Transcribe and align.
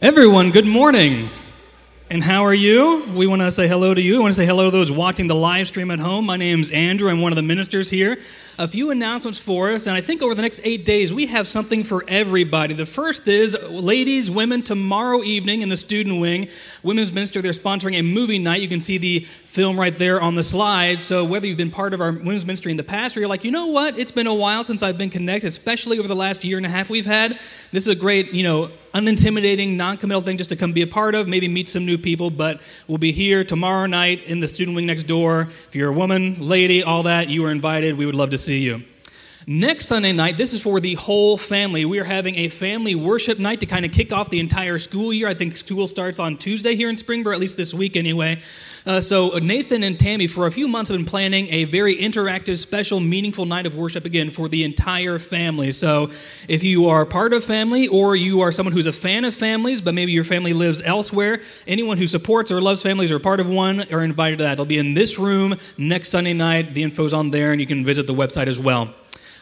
Everyone, 0.00 0.52
good 0.52 0.64
morning. 0.64 1.28
And 2.08 2.22
how 2.22 2.44
are 2.44 2.54
you? 2.54 3.04
We 3.16 3.26
want 3.26 3.42
to 3.42 3.50
say 3.50 3.66
hello 3.66 3.94
to 3.94 4.00
you. 4.00 4.12
We 4.12 4.18
want 4.20 4.30
to 4.30 4.36
say 4.40 4.46
hello 4.46 4.66
to 4.66 4.70
those 4.70 4.92
watching 4.92 5.26
the 5.26 5.34
live 5.34 5.66
stream 5.66 5.90
at 5.90 5.98
home. 5.98 6.24
My 6.24 6.36
name's 6.36 6.70
Andrew. 6.70 7.10
I'm 7.10 7.20
one 7.20 7.32
of 7.32 7.36
the 7.36 7.42
ministers 7.42 7.90
here. 7.90 8.16
A 8.60 8.66
few 8.66 8.90
announcements 8.90 9.38
for 9.38 9.70
us, 9.70 9.86
and 9.86 9.94
I 9.96 10.00
think 10.00 10.20
over 10.20 10.34
the 10.34 10.42
next 10.42 10.60
eight 10.64 10.84
days 10.84 11.14
we 11.14 11.26
have 11.26 11.46
something 11.46 11.84
for 11.84 12.04
everybody. 12.08 12.74
The 12.74 12.86
first 12.86 13.28
is 13.28 13.56
ladies, 13.70 14.32
women, 14.32 14.62
tomorrow 14.62 15.22
evening 15.22 15.62
in 15.62 15.68
the 15.68 15.76
student 15.76 16.20
wing, 16.20 16.48
Women's 16.82 17.12
Minister, 17.12 17.40
they're 17.40 17.52
sponsoring 17.52 18.00
a 18.00 18.02
movie 18.02 18.40
night. 18.40 18.60
You 18.60 18.66
can 18.66 18.80
see 18.80 18.98
the 18.98 19.20
film 19.20 19.78
right 19.78 19.96
there 19.96 20.20
on 20.20 20.34
the 20.34 20.42
slide. 20.42 21.04
So 21.04 21.24
whether 21.24 21.46
you've 21.46 21.56
been 21.56 21.70
part 21.70 21.94
of 21.94 22.00
our 22.00 22.10
women's 22.10 22.46
ministry 22.46 22.72
in 22.72 22.76
the 22.76 22.82
past 22.82 23.16
or 23.16 23.20
you're 23.20 23.28
like, 23.28 23.44
you 23.44 23.52
know 23.52 23.68
what, 23.68 23.96
it's 23.96 24.10
been 24.10 24.26
a 24.26 24.34
while 24.34 24.64
since 24.64 24.82
I've 24.82 24.98
been 24.98 25.10
connected, 25.10 25.46
especially 25.46 26.00
over 26.00 26.08
the 26.08 26.16
last 26.16 26.44
year 26.44 26.56
and 26.56 26.66
a 26.66 26.68
half 26.68 26.90
we've 26.90 27.06
had, 27.06 27.38
this 27.70 27.86
is 27.86 27.88
a 27.88 27.94
great, 27.94 28.32
you 28.32 28.42
know, 28.42 28.72
unintimidating, 28.94 29.76
non-committal 29.76 30.22
thing 30.22 30.38
just 30.38 30.50
to 30.50 30.56
come 30.56 30.72
be 30.72 30.82
a 30.82 30.86
part 30.86 31.14
of, 31.14 31.28
maybe 31.28 31.46
meet 31.46 31.68
some 31.68 31.84
new 31.84 31.98
people, 31.98 32.30
but 32.30 32.60
we'll 32.88 32.98
be 32.98 33.12
here 33.12 33.44
tomorrow 33.44 33.86
night 33.86 34.24
in 34.24 34.40
the 34.40 34.48
student 34.48 34.74
wing 34.74 34.86
next 34.86 35.04
door. 35.04 35.42
If 35.42 35.76
you're 35.76 35.90
a 35.90 35.92
woman, 35.92 36.36
lady, 36.40 36.82
all 36.82 37.02
that, 37.04 37.28
you 37.28 37.44
are 37.44 37.50
invited. 37.50 37.98
We 37.98 38.06
would 38.06 38.14
love 38.14 38.30
to 38.30 38.38
see 38.38 38.47
you. 38.54 38.82
Next 39.50 39.86
Sunday 39.86 40.12
night, 40.12 40.36
this 40.36 40.52
is 40.52 40.62
for 40.62 40.78
the 40.78 40.92
whole 40.92 41.38
family. 41.38 41.86
We 41.86 42.00
are 42.00 42.04
having 42.04 42.34
a 42.34 42.50
family 42.50 42.94
worship 42.94 43.38
night 43.38 43.60
to 43.60 43.66
kind 43.66 43.86
of 43.86 43.92
kick 43.92 44.12
off 44.12 44.28
the 44.28 44.40
entire 44.40 44.78
school 44.78 45.10
year. 45.10 45.26
I 45.26 45.32
think 45.32 45.56
school 45.56 45.86
starts 45.86 46.18
on 46.18 46.36
Tuesday 46.36 46.76
here 46.76 46.90
in 46.90 46.96
Springboro, 46.96 47.32
at 47.32 47.40
least 47.40 47.56
this 47.56 47.72
week 47.72 47.96
anyway. 47.96 48.42
Uh, 48.84 49.00
so, 49.00 49.38
Nathan 49.38 49.84
and 49.84 49.98
Tammy, 49.98 50.26
for 50.26 50.46
a 50.46 50.52
few 50.52 50.68
months, 50.68 50.90
have 50.90 50.98
been 50.98 51.06
planning 51.06 51.48
a 51.48 51.64
very 51.64 51.96
interactive, 51.96 52.58
special, 52.58 53.00
meaningful 53.00 53.46
night 53.46 53.64
of 53.64 53.74
worship 53.74 54.04
again 54.04 54.28
for 54.28 54.50
the 54.50 54.64
entire 54.64 55.18
family. 55.18 55.72
So, 55.72 56.10
if 56.46 56.62
you 56.62 56.88
are 56.88 57.06
part 57.06 57.32
of 57.32 57.42
family 57.42 57.88
or 57.88 58.14
you 58.16 58.42
are 58.42 58.52
someone 58.52 58.74
who's 58.74 58.84
a 58.84 58.92
fan 58.92 59.24
of 59.24 59.34
families, 59.34 59.80
but 59.80 59.94
maybe 59.94 60.12
your 60.12 60.24
family 60.24 60.52
lives 60.52 60.82
elsewhere, 60.82 61.40
anyone 61.66 61.96
who 61.96 62.06
supports 62.06 62.52
or 62.52 62.60
loves 62.60 62.82
families 62.82 63.10
or 63.10 63.18
part 63.18 63.40
of 63.40 63.48
one 63.48 63.90
are 63.90 64.04
invited 64.04 64.36
to 64.36 64.44
that. 64.44 64.56
They'll 64.56 64.66
be 64.66 64.76
in 64.76 64.92
this 64.92 65.18
room 65.18 65.56
next 65.78 66.10
Sunday 66.10 66.34
night. 66.34 66.74
The 66.74 66.82
info's 66.82 67.14
on 67.14 67.30
there, 67.30 67.52
and 67.52 67.62
you 67.62 67.66
can 67.66 67.82
visit 67.82 68.06
the 68.06 68.14
website 68.14 68.46
as 68.46 68.60
well. 68.60 68.94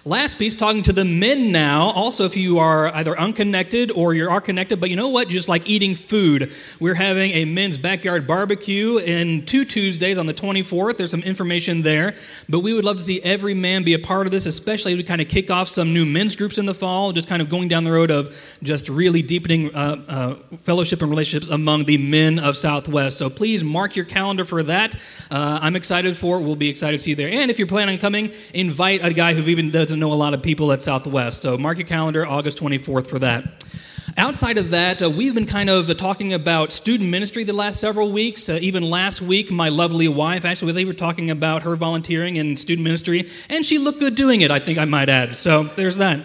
Last 0.06 0.38
piece, 0.38 0.54
talking 0.54 0.84
to 0.84 0.92
the 0.92 1.04
men 1.04 1.50
now. 1.50 1.90
Also, 1.90 2.26
if 2.26 2.36
you 2.36 2.60
are 2.60 2.94
either 2.94 3.18
unconnected 3.18 3.90
or 3.90 4.14
you 4.14 4.30
are 4.30 4.40
connected, 4.40 4.78
but 4.78 4.88
you 4.88 4.94
know 4.94 5.08
what? 5.08 5.26
Just 5.26 5.48
like 5.48 5.68
eating 5.68 5.96
food. 5.96 6.52
We're 6.78 6.94
having 6.94 7.32
a 7.32 7.44
men's 7.44 7.76
backyard 7.76 8.24
barbecue 8.24 8.98
in 8.98 9.44
two 9.46 9.64
Tuesdays 9.64 10.16
on 10.16 10.26
the 10.26 10.32
24th. 10.32 10.96
There's 10.96 11.10
some 11.10 11.24
information 11.24 11.82
there. 11.82 12.14
But 12.48 12.60
we 12.60 12.72
would 12.72 12.84
love 12.84 12.98
to 12.98 13.02
see 13.02 13.20
every 13.22 13.52
man 13.52 13.82
be 13.82 13.94
a 13.94 13.98
part 13.98 14.28
of 14.28 14.30
this, 14.30 14.46
especially 14.46 14.92
as 14.92 14.98
we 14.98 15.02
kind 15.02 15.20
of 15.20 15.26
kick 15.26 15.50
off 15.50 15.66
some 15.66 15.92
new 15.92 16.06
men's 16.06 16.36
groups 16.36 16.56
in 16.56 16.66
the 16.66 16.74
fall, 16.74 17.10
just 17.10 17.28
kind 17.28 17.42
of 17.42 17.48
going 17.48 17.66
down 17.66 17.82
the 17.82 17.90
road 17.90 18.12
of 18.12 18.28
just 18.62 18.88
really 18.88 19.22
deepening 19.22 19.74
uh, 19.74 20.04
uh, 20.06 20.34
fellowship 20.58 21.00
and 21.02 21.10
relationships 21.10 21.50
among 21.50 21.82
the 21.82 21.98
men 21.98 22.38
of 22.38 22.56
Southwest. 22.56 23.18
So 23.18 23.28
please 23.28 23.64
mark 23.64 23.96
your 23.96 24.04
calendar 24.04 24.44
for 24.44 24.62
that. 24.62 24.94
Uh, 25.32 25.58
I'm 25.60 25.74
excited 25.74 26.16
for 26.16 26.38
it. 26.38 26.42
We'll 26.42 26.54
be 26.54 26.68
excited 26.68 26.98
to 26.98 27.02
see 27.02 27.10
you 27.10 27.16
there. 27.16 27.28
And 27.28 27.50
if 27.50 27.58
you're 27.58 27.66
planning 27.66 27.96
on 27.96 28.00
coming, 28.00 28.30
invite 28.54 29.04
a 29.04 29.12
guy 29.12 29.34
who 29.34 29.42
even 29.50 29.72
doesn't 29.72 29.95
doesn't 29.96 30.06
know 30.06 30.12
a 30.12 30.14
lot 30.14 30.34
of 30.34 30.42
people 30.42 30.72
at 30.72 30.82
Southwest. 30.82 31.40
So 31.40 31.56
mark 31.56 31.78
your 31.78 31.86
calendar, 31.86 32.26
August 32.26 32.58
24th 32.58 33.06
for 33.06 33.18
that. 33.20 33.44
Outside 34.18 34.58
of 34.58 34.68
that, 34.70 35.02
uh, 35.02 35.08
we've 35.08 35.34
been 35.34 35.46
kind 35.46 35.70
of 35.70 35.88
uh, 35.88 35.94
talking 35.94 36.34
about 36.34 36.70
student 36.70 37.08
ministry 37.08 37.44
the 37.44 37.54
last 37.54 37.80
several 37.80 38.12
weeks. 38.12 38.50
Uh, 38.50 38.58
even 38.60 38.82
last 38.82 39.22
week, 39.22 39.50
my 39.50 39.70
lovely 39.70 40.06
wife 40.06 40.44
actually 40.44 40.74
was 40.74 40.76
to 40.84 40.92
talking 40.92 41.30
about 41.30 41.62
her 41.62 41.76
volunteering 41.76 42.36
in 42.36 42.58
student 42.58 42.84
ministry, 42.84 43.26
and 43.48 43.64
she 43.64 43.78
looked 43.78 44.00
good 44.00 44.16
doing 44.16 44.42
it, 44.42 44.50
I 44.50 44.58
think 44.58 44.76
I 44.76 44.84
might 44.84 45.08
add. 45.08 45.34
So 45.34 45.62
there's 45.62 45.96
that. 45.96 46.20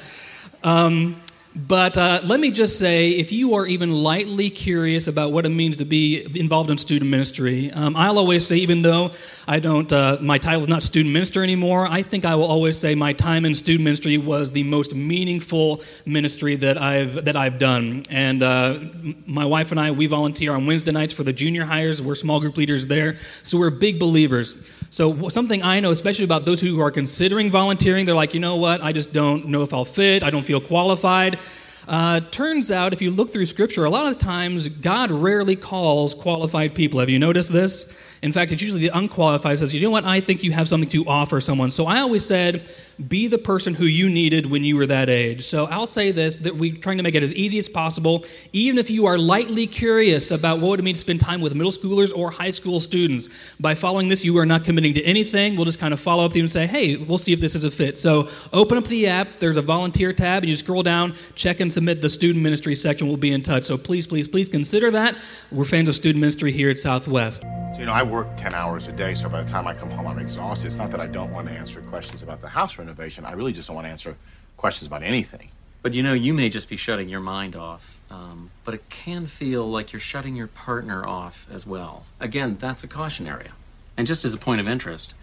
Um, 0.66 1.22
but 1.53 1.97
uh, 1.97 2.21
let 2.23 2.39
me 2.39 2.49
just 2.49 2.80
say, 2.80 3.09
if 3.09 3.33
you 3.33 3.55
are 3.55 3.66
even 3.66 3.91
lightly 3.91 4.49
curious 4.49 5.07
about 5.07 5.33
what 5.33 5.45
it 5.45 5.49
means 5.49 5.77
to 5.77 5.85
be 5.85 6.25
involved 6.39 6.69
in 6.69 6.77
student 6.77 7.11
ministry, 7.11 7.71
um, 7.71 7.94
I'll 7.97 8.17
always 8.17 8.47
say, 8.47 8.57
even 8.57 8.81
though 8.81 9.11
I 9.49 9.59
don't, 9.59 9.91
uh, 9.91 10.17
my 10.22 10.38
title 10.38 10.62
is 10.62 10.69
not 10.69 10.81
student 10.81 11.13
minister 11.13 11.44
anymore, 11.44 11.88
I 11.89 12.03
think 12.03 12.23
I 12.23 12.35
will 12.35 12.45
always 12.45 12.78
say 12.78 12.95
my 12.95 13.12
time 13.12 13.44
in 13.44 13.53
student 13.53 13.84
ministry 13.84 14.17
was 14.17 14.51
the 14.51 14.63
most 14.63 14.95
meaningful 14.95 15.81
ministry 16.06 16.56
that 16.56 16.81
I've 16.81 17.25
that 17.25 17.35
I've 17.35 17.59
done. 17.59 18.03
And 18.09 18.44
uh, 18.44 18.79
my 19.25 19.45
wife 19.45 19.72
and 19.72 19.79
I, 19.79 19.91
we 19.91 20.07
volunteer 20.07 20.53
on 20.53 20.66
Wednesday 20.66 20.94
nights 20.94 21.13
for 21.13 21.23
the 21.23 21.33
junior 21.33 21.66
hires. 21.66 22.01
We're 22.01 22.16
small 22.16 22.39
group 22.39 22.56
leaders 22.56 22.88
there, 22.88 23.18
so 23.44 23.59
we're 23.59 23.72
big 23.72 24.00
believers. 24.00 24.68
So, 24.94 25.29
something 25.29 25.63
I 25.63 25.79
know, 25.79 25.91
especially 25.91 26.25
about 26.25 26.44
those 26.44 26.59
who 26.59 26.81
are 26.81 26.91
considering 26.91 27.50
volunteering, 27.50 28.06
they're 28.06 28.13
like, 28.13 28.34
you 28.34 28.41
know 28.41 28.57
what, 28.57 28.84
I 28.84 28.91
just 28.91 29.13
don't 29.13 29.47
know 29.47 29.63
if 29.63 29.74
I'll 29.74 29.85
fit, 29.85 30.22
I 30.22 30.29
don't 30.29 30.44
feel 30.44 30.59
qualified. 30.59 31.40
Uh, 31.88 32.19
turns 32.19 32.72
out, 32.72 32.91
if 32.91 33.01
you 33.01 33.09
look 33.09 33.30
through 33.30 33.46
Scripture, 33.46 33.85
a 33.85 33.90
lot 33.90 34.12
of 34.12 34.19
times 34.19 34.68
God 34.68 35.09
rarely 35.09 35.56
calls 35.56 36.13
qualified 36.13 36.75
people. 36.75 37.00
Have 37.00 37.09
you 37.09 37.19
noticed 37.19 37.53
this? 37.53 38.06
In 38.22 38.34
fact, 38.34 38.51
it's 38.51 38.62
usually 38.62 38.81
the 38.81 38.97
unqualified 38.97 39.59
says, 39.59 39.74
you 39.74 39.80
know 39.80 39.91
what, 39.91 40.03
I 40.03 40.19
think 40.19 40.44
you 40.44 40.51
have 40.51 40.68
something 40.68 40.90
to 40.90 41.06
offer 41.07 41.40
someone. 41.40 41.72
So 41.72 41.85
I 41.85 42.00
always 42.00 42.25
said, 42.25 42.62
be 43.07 43.28
the 43.28 43.38
person 43.38 43.73
who 43.73 43.85
you 43.85 44.09
needed 44.09 44.50
when 44.50 44.63
you 44.63 44.75
were 44.75 44.85
that 44.85 45.09
age. 45.09 45.44
So 45.44 45.66
I'll 45.66 45.88
say 45.88 46.12
this 46.12 46.38
that 46.38 46.56
we're 46.56 46.75
trying 46.75 46.97
to 46.97 47.03
make 47.03 47.16
it 47.16 47.23
as 47.23 47.34
easy 47.35 47.57
as 47.57 47.69
possible, 47.69 48.25
even 48.53 48.78
if 48.78 48.89
you 48.89 49.06
are 49.06 49.17
lightly 49.17 49.67
curious 49.67 50.31
about 50.31 50.59
what 50.59 50.79
it 50.79 50.84
means 50.84 51.00
to 51.00 51.01
spend 51.01 51.22
time 51.22 51.41
with 51.41 51.56
middle 51.56 51.72
schoolers 51.72 52.16
or 52.16 52.31
high 52.31 52.51
school 52.51 52.79
students. 52.79 53.56
By 53.59 53.75
following 53.75 54.07
this, 54.07 54.23
you 54.23 54.38
are 54.38 54.45
not 54.45 54.63
committing 54.63 54.94
to 54.95 55.03
anything. 55.03 55.56
We'll 55.56 55.66
just 55.66 55.79
kind 55.79 55.94
of 55.94 56.00
follow 56.00 56.25
up 56.25 56.31
with 56.31 56.38
you 56.38 56.44
and 56.44 56.51
say, 56.51 56.67
hey, 56.67 56.97
we'll 56.97 57.17
see 57.17 57.34
if 57.34 57.39
this 57.39 57.56
is 57.56 57.66
a 57.66 57.72
fit. 57.72 57.97
So 57.97 58.29
open 58.53 58.78
up 58.78 58.85
the 58.85 59.07
app, 59.07 59.28
there's 59.39 59.57
a 59.57 59.62
volunteer 59.62 60.13
tab, 60.13 60.44
and 60.44 60.50
you 60.50 60.56
scroll 60.56 60.83
down, 60.83 61.13
check 61.35 61.59
and 61.59 61.72
submit 61.72 62.01
the 62.01 62.09
student 62.09 62.44
ministry 62.44 62.75
section. 62.75 63.07
We'll 63.07 63.18
be 63.18 63.31
in 63.31 63.41
touch. 63.41 63.63
So 63.63 63.78
please, 63.78 64.07
please, 64.07 64.28
please 64.28 64.50
consider 64.50 64.91
that. 64.91 65.16
We're 65.51 65.66
fans 65.66 65.89
of 65.89 65.95
student 65.95 66.22
ministry 66.22 66.51
here 66.51 66.69
at 66.69 66.78
Southwest. 66.78 67.41
So, 67.41 67.79
you 67.79 67.85
know, 67.85 67.94
I 67.94 68.03
work 68.03 68.28
10 68.35 68.53
hours 68.53 68.88
a 68.89 68.91
day, 68.91 69.13
so 69.13 69.29
by 69.29 69.41
the 69.41 69.50
time 69.50 69.66
I 69.66 69.73
come 69.73 69.89
home, 69.89 70.06
I'm 70.06 70.19
exhausted. 70.19 70.68
It's 70.68 70.78
not 70.78 70.91
that 70.91 71.00
I 71.00 71.07
don't 71.07 71.31
want 71.31 71.47
to 71.47 71.53
answer 71.53 71.79
questions 71.81 72.22
about 72.22 72.41
the 72.41 72.50
house 72.50 72.78
renovation. 72.91 73.25
I 73.25 73.34
really 73.34 73.53
just 73.53 73.68
don't 73.68 73.75
want 73.75 73.85
to 73.85 73.91
answer 73.91 74.18
questions 74.57 74.88
about 74.88 75.03
anything. 75.03 75.50
But 75.81 75.94
you 75.94 76.03
know, 76.03 76.13
you 76.13 76.34
may 76.34 76.50
just 76.50 76.69
be 76.69 76.78
shutting 76.78 77.09
your 77.09 77.19
mind 77.19 77.56
off, 77.56 78.00
um, 78.12 78.52
but 78.63 78.74
it 78.74 78.88
can 78.90 79.25
feel 79.25 79.66
like 79.68 79.91
you're 79.91 80.00
shutting 80.00 80.35
your 80.35 80.47
partner 80.47 81.07
off 81.07 81.47
as 81.51 81.66
well. 81.66 82.03
Again, 82.19 82.57
that's 82.59 82.84
a 82.84 82.88
caution 82.88 83.28
area. 83.28 83.51
And 83.97 84.06
just 84.06 84.24
as 84.24 84.34
a 84.34 84.38
point 84.38 84.62
of 84.62 84.68
interest, 84.68 85.16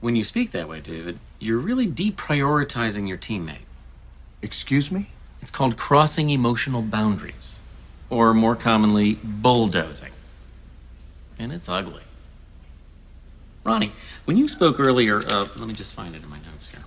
when 0.00 0.16
you 0.16 0.24
speak 0.24 0.50
that 0.50 0.68
way, 0.68 0.80
David, 0.80 1.18
you're 1.38 1.58
really 1.58 1.86
deprioritizing 1.86 3.08
your 3.08 3.16
teammate. 3.16 3.66
Excuse 4.42 4.90
me? 4.92 5.08
It's 5.40 5.50
called 5.50 5.76
crossing 5.76 6.30
emotional 6.30 6.82
boundaries, 6.82 7.60
or 8.10 8.34
more 8.34 8.56
commonly, 8.56 9.18
bulldozing. 9.22 10.12
And 11.38 11.52
it's 11.52 11.68
ugly. 11.68 12.02
Ronnie, 13.64 13.92
when 14.24 14.36
you 14.36 14.48
spoke 14.48 14.78
earlier, 14.78 15.22
uh, 15.30 15.46
let 15.56 15.66
me 15.66 15.74
just 15.74 15.94
find 15.94 16.14
it 16.14 16.22
in 16.22 16.28
my 16.28 16.38
notes 16.50 16.68
here. 16.68 16.81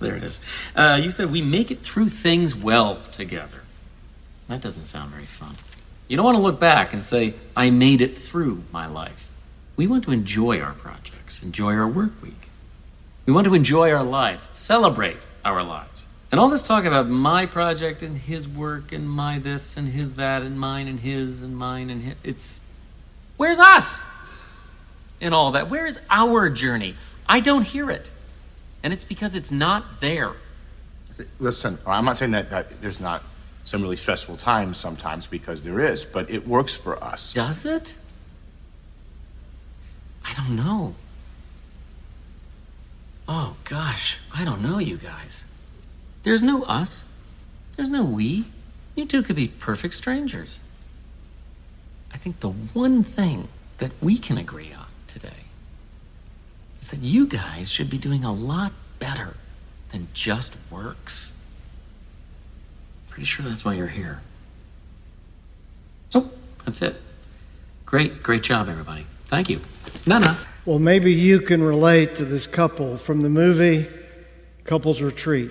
There 0.00 0.16
it 0.16 0.22
is. 0.22 0.40
Uh, 0.74 1.00
you 1.02 1.10
said 1.10 1.30
we 1.30 1.42
make 1.42 1.70
it 1.70 1.80
through 1.80 2.08
things 2.08 2.54
well 2.54 2.96
together. 3.12 3.62
That 4.48 4.60
doesn't 4.60 4.84
sound 4.84 5.10
very 5.10 5.26
fun. 5.26 5.54
You 6.08 6.16
don't 6.16 6.24
want 6.26 6.36
to 6.36 6.42
look 6.42 6.58
back 6.58 6.92
and 6.92 7.04
say, 7.04 7.34
I 7.56 7.70
made 7.70 8.00
it 8.00 8.18
through 8.18 8.64
my 8.72 8.86
life. 8.86 9.30
We 9.76 9.86
want 9.86 10.04
to 10.04 10.10
enjoy 10.10 10.60
our 10.60 10.72
projects, 10.72 11.42
enjoy 11.42 11.74
our 11.74 11.86
work 11.86 12.20
week. 12.20 12.48
We 13.26 13.32
want 13.32 13.46
to 13.46 13.54
enjoy 13.54 13.92
our 13.92 14.02
lives, 14.02 14.48
celebrate 14.52 15.24
our 15.44 15.62
lives. 15.62 16.06
And 16.32 16.40
all 16.40 16.48
this 16.48 16.62
talk 16.62 16.84
about 16.84 17.08
my 17.08 17.46
project 17.46 18.02
and 18.02 18.16
his 18.16 18.48
work 18.48 18.92
and 18.92 19.08
my 19.08 19.38
this 19.38 19.76
and 19.76 19.88
his 19.88 20.14
that 20.14 20.42
and 20.42 20.58
mine 20.58 20.88
and 20.88 21.00
his 21.00 21.42
and 21.42 21.56
mine 21.56 21.90
and 21.90 22.02
his, 22.02 22.14
it's 22.22 22.60
where's 23.36 23.58
us 23.58 24.04
in 25.20 25.32
all 25.32 25.52
that? 25.52 25.70
Where 25.70 25.86
is 25.86 26.00
our 26.10 26.50
journey? 26.50 26.94
I 27.28 27.40
don't 27.40 27.62
hear 27.62 27.90
it. 27.90 28.10
And 28.82 28.92
it's 28.92 29.04
because 29.04 29.34
it's 29.34 29.50
not 29.50 30.00
there. 30.00 30.32
Listen, 31.38 31.78
I'm 31.86 32.04
not 32.04 32.16
saying 32.16 32.30
that, 32.32 32.50
that 32.50 32.80
there's 32.80 33.00
not 33.00 33.22
some 33.64 33.82
really 33.82 33.96
stressful 33.96 34.36
times 34.36 34.78
sometimes 34.78 35.26
because 35.26 35.62
there 35.62 35.80
is, 35.80 36.04
but 36.04 36.30
it 36.30 36.46
works 36.46 36.76
for 36.76 37.02
us. 37.02 37.34
Does 37.34 37.66
it? 37.66 37.94
I 40.24 40.34
don't 40.34 40.56
know. 40.56 40.94
Oh 43.28 43.56
gosh, 43.64 44.18
I 44.34 44.44
don't 44.44 44.62
know, 44.62 44.78
you 44.78 44.96
guys. 44.96 45.44
There's 46.22 46.42
no 46.42 46.62
us. 46.64 47.08
There's 47.76 47.90
no 47.90 48.04
we. 48.04 48.46
You 48.94 49.06
two 49.06 49.22
could 49.22 49.36
be 49.36 49.48
perfect 49.48 49.94
strangers. 49.94 50.60
I 52.12 52.16
think 52.16 52.40
the 52.40 52.50
one 52.50 53.04
thing 53.04 53.48
that 53.78 53.92
we 54.02 54.18
can 54.18 54.36
agree 54.36 54.72
on 54.72 54.86
is 56.80 56.90
that 56.90 57.00
you 57.00 57.26
guys 57.26 57.70
should 57.70 57.90
be 57.90 57.98
doing 57.98 58.24
a 58.24 58.32
lot 58.32 58.72
better 58.98 59.34
than 59.92 60.08
just 60.14 60.56
works. 60.70 61.36
Pretty 63.08 63.24
sure 63.24 63.44
that's 63.44 63.64
why 63.64 63.74
you're 63.74 63.88
here. 63.88 64.20
Oh, 66.14 66.30
that's 66.64 66.82
it. 66.82 66.96
Great, 67.84 68.22
great 68.22 68.42
job, 68.42 68.68
everybody. 68.68 69.04
Thank 69.26 69.50
you. 69.50 69.60
No. 70.06 70.36
Well, 70.64 70.78
maybe 70.78 71.12
you 71.12 71.40
can 71.40 71.62
relate 71.62 72.16
to 72.16 72.24
this 72.24 72.46
couple 72.46 72.96
from 72.96 73.22
the 73.22 73.28
movie 73.28 73.86
Couples 74.64 75.02
Retreat. 75.02 75.50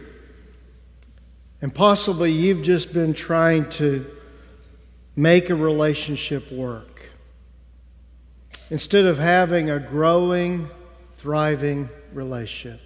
And 1.61 1.73
possibly 1.73 2.31
you've 2.31 2.63
just 2.63 2.93
been 2.93 3.13
trying 3.13 3.69
to 3.71 4.05
make 5.15 5.49
a 5.49 5.55
relationship 5.55 6.51
work. 6.51 7.09
Instead 8.69 9.05
of 9.05 9.17
having 9.17 9.69
a 9.69 9.79
growing, 9.79 10.69
thriving 11.19 11.89
relationship. 12.13 12.79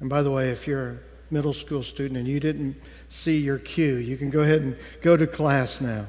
And 0.00 0.08
by 0.08 0.22
the 0.22 0.30
way, 0.30 0.48
if 0.48 0.66
you're 0.66 0.88
a 0.88 0.98
middle 1.30 1.52
school 1.52 1.82
student 1.82 2.16
and 2.16 2.26
you 2.26 2.40
didn't 2.40 2.74
see 3.10 3.36
your 3.36 3.58
cue, 3.58 3.96
you 3.96 4.16
can 4.16 4.30
go 4.30 4.40
ahead 4.40 4.62
and 4.62 4.76
go 5.02 5.14
to 5.14 5.26
class 5.26 5.78
now. 5.78 6.06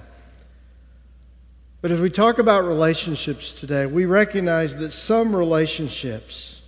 But 1.81 1.91
as 1.91 1.99
we 1.99 2.09
talk 2.09 2.39
about 2.39 2.63
relationships 2.63 3.51
today, 3.51 3.85
we 3.85 4.05
recognize 4.05 4.77
that 4.77 4.91
some 4.91 5.35
relationships, 5.35 6.61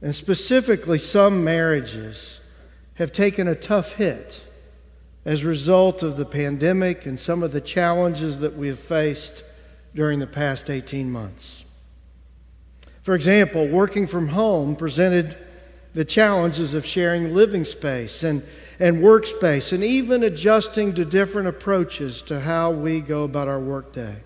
and 0.00 0.12
specifically 0.12 0.98
some 0.98 1.44
marriages, 1.44 2.40
have 2.94 3.12
taken 3.12 3.46
a 3.46 3.54
tough 3.54 3.94
hit 3.94 4.42
as 5.24 5.44
a 5.44 5.46
result 5.46 6.02
of 6.02 6.16
the 6.16 6.26
pandemic 6.26 7.06
and 7.06 7.18
some 7.18 7.44
of 7.44 7.52
the 7.52 7.60
challenges 7.60 8.40
that 8.40 8.56
we 8.56 8.66
have 8.66 8.80
faced 8.80 9.44
during 9.94 10.18
the 10.18 10.26
past 10.26 10.68
18 10.68 11.10
months. 11.12 11.64
For 13.02 13.14
example, 13.14 13.66
working 13.66 14.06
from 14.06 14.28
home 14.28 14.76
presented 14.76 15.36
the 15.92 16.04
challenges 16.04 16.72
of 16.72 16.86
sharing 16.86 17.34
living 17.34 17.64
space 17.64 18.22
and, 18.22 18.42
and 18.78 18.98
workspace 18.98 19.72
and 19.72 19.84
even 19.84 20.22
adjusting 20.22 20.94
to 20.94 21.04
different 21.04 21.48
approaches 21.48 22.22
to 22.22 22.40
how 22.40 22.70
we 22.70 23.00
go 23.00 23.24
about 23.24 23.48
our 23.48 23.60
workday. 23.60 24.16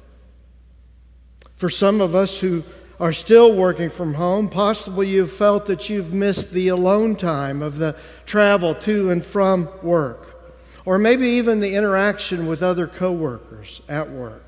For 1.57 1.71
some 1.71 2.03
of 2.03 2.15
us 2.15 2.39
who 2.39 2.63
are 3.01 3.13
still 3.13 3.55
working 3.55 3.91
from 3.91 4.15
home, 4.15 4.49
possibly 4.49 5.09
you've 5.09 5.33
felt 5.33 5.67
that 5.67 5.89
you've 5.89 6.13
missed 6.13 6.53
the 6.53 6.69
alone 6.69 7.17
time 7.17 7.63
of 7.63 7.79
the 7.79 7.97
travel 8.27 8.75
to 8.75 9.11
and 9.11 9.25
from 9.25 9.69
work, 9.83 10.55
or 10.85 10.99
maybe 10.99 11.27
even 11.27 11.61
the 11.61 11.75
interaction 11.75 12.47
with 12.47 12.63
other 12.63 12.87
coworkers 12.87 13.81
at 13.89 14.09
work. 14.11 14.46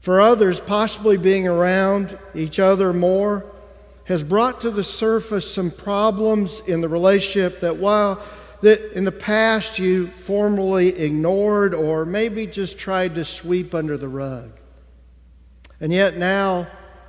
For 0.00 0.20
others, 0.20 0.60
possibly 0.60 1.16
being 1.16 1.46
around 1.46 2.18
each 2.34 2.58
other 2.58 2.92
more 2.92 3.44
has 4.04 4.22
brought 4.22 4.62
to 4.62 4.70
the 4.70 4.82
surface 4.82 5.48
some 5.48 5.70
problems 5.70 6.60
in 6.66 6.80
the 6.80 6.88
relationship 6.88 7.60
that 7.60 7.76
while 7.76 8.20
that 8.60 8.92
in 8.92 9.04
the 9.04 9.12
past 9.12 9.78
you 9.78 10.08
formally 10.08 10.88
ignored 10.88 11.74
or 11.74 12.04
maybe 12.04 12.46
just 12.46 12.78
tried 12.78 13.14
to 13.14 13.24
sweep 13.24 13.74
under 13.74 13.96
the 13.96 14.08
rug. 14.08 14.50
And 15.80 15.92
yet 15.92 16.18
now, 16.18 16.66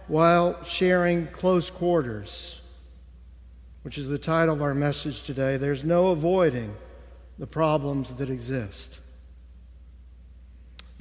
while 0.07 0.63
sharing 0.63 1.27
close 1.27 1.69
quarters, 1.69 2.61
which 3.81 3.97
is 3.97 4.07
the 4.07 4.17
title 4.17 4.55
of 4.55 4.61
our 4.61 4.73
message 4.73 5.23
today, 5.23 5.57
there's 5.57 5.83
no 5.83 6.07
avoiding 6.09 6.73
the 7.37 7.47
problems 7.47 8.13
that 8.13 8.29
exist. 8.29 9.00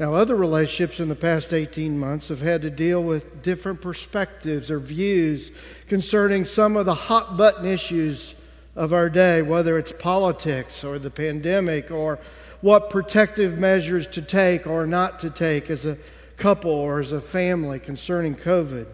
Now, 0.01 0.15
other 0.15 0.35
relationships 0.35 0.99
in 0.99 1.11
the 1.11 1.15
past 1.15 1.53
18 1.53 1.99
months 1.99 2.29
have 2.29 2.41
had 2.41 2.63
to 2.63 2.71
deal 2.71 3.03
with 3.05 3.43
different 3.43 3.83
perspectives 3.83 4.71
or 4.71 4.79
views 4.79 5.53
concerning 5.89 6.47
some 6.47 6.79
of 6.79 6.87
the 6.87 6.95
hot 6.95 7.37
button 7.37 7.67
issues 7.67 8.35
of 8.75 8.95
our 8.95 9.11
day, 9.11 9.43
whether 9.43 9.79
it's 9.79 9.93
politics 9.93 10.85
or 10.85 10.99
the 10.99 11.11
pandemic 11.11 11.91
or 11.91 12.19
what 12.63 12.89
protective 12.89 13.59
measures 13.59 14.09
to 14.09 14.23
take 14.23 14.67
or 14.67 14.87
not 14.87 15.19
to 15.19 15.29
take 15.29 15.69
as 15.69 15.85
a 15.85 15.99
couple 16.39 16.71
or 16.71 17.01
as 17.01 17.13
a 17.13 17.21
family 17.21 17.79
concerning 17.79 18.35
COVID. 18.35 18.91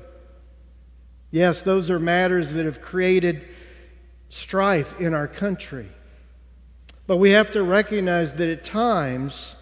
Yes, 1.30 1.62
those 1.62 1.88
are 1.88 2.00
matters 2.00 2.52
that 2.54 2.66
have 2.66 2.80
created 2.80 3.44
strife 4.28 5.00
in 5.00 5.14
our 5.14 5.28
country. 5.28 5.86
But 7.06 7.18
we 7.18 7.30
have 7.30 7.52
to 7.52 7.62
recognize 7.62 8.34
that 8.34 8.48
at 8.48 8.64
times, 8.64 9.54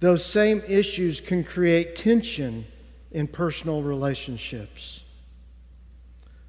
those 0.00 0.24
same 0.24 0.62
issues 0.68 1.20
can 1.20 1.42
create 1.44 1.96
tension 1.96 2.66
in 3.10 3.26
personal 3.26 3.82
relationships. 3.82 5.04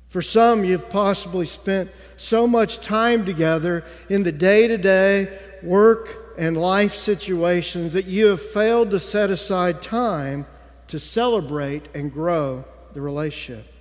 For 0.07 0.21
some, 0.21 0.63
you've 0.63 0.89
possibly 0.89 1.45
spent 1.45 1.91
so 2.17 2.47
much 2.47 2.79
time 2.79 3.25
together 3.25 3.83
in 4.09 4.23
the 4.23 4.31
day 4.31 4.67
to 4.67 4.77
day 4.77 5.39
work 5.61 6.35
and 6.37 6.57
life 6.57 6.95
situations 6.95 7.93
that 7.93 8.05
you 8.05 8.27
have 8.27 8.41
failed 8.41 8.91
to 8.91 8.99
set 8.99 9.29
aside 9.29 9.81
time 9.81 10.45
to 10.87 10.99
celebrate 10.99 11.87
and 11.93 12.11
grow 12.11 12.65
the 12.93 13.01
relationship. 13.01 13.71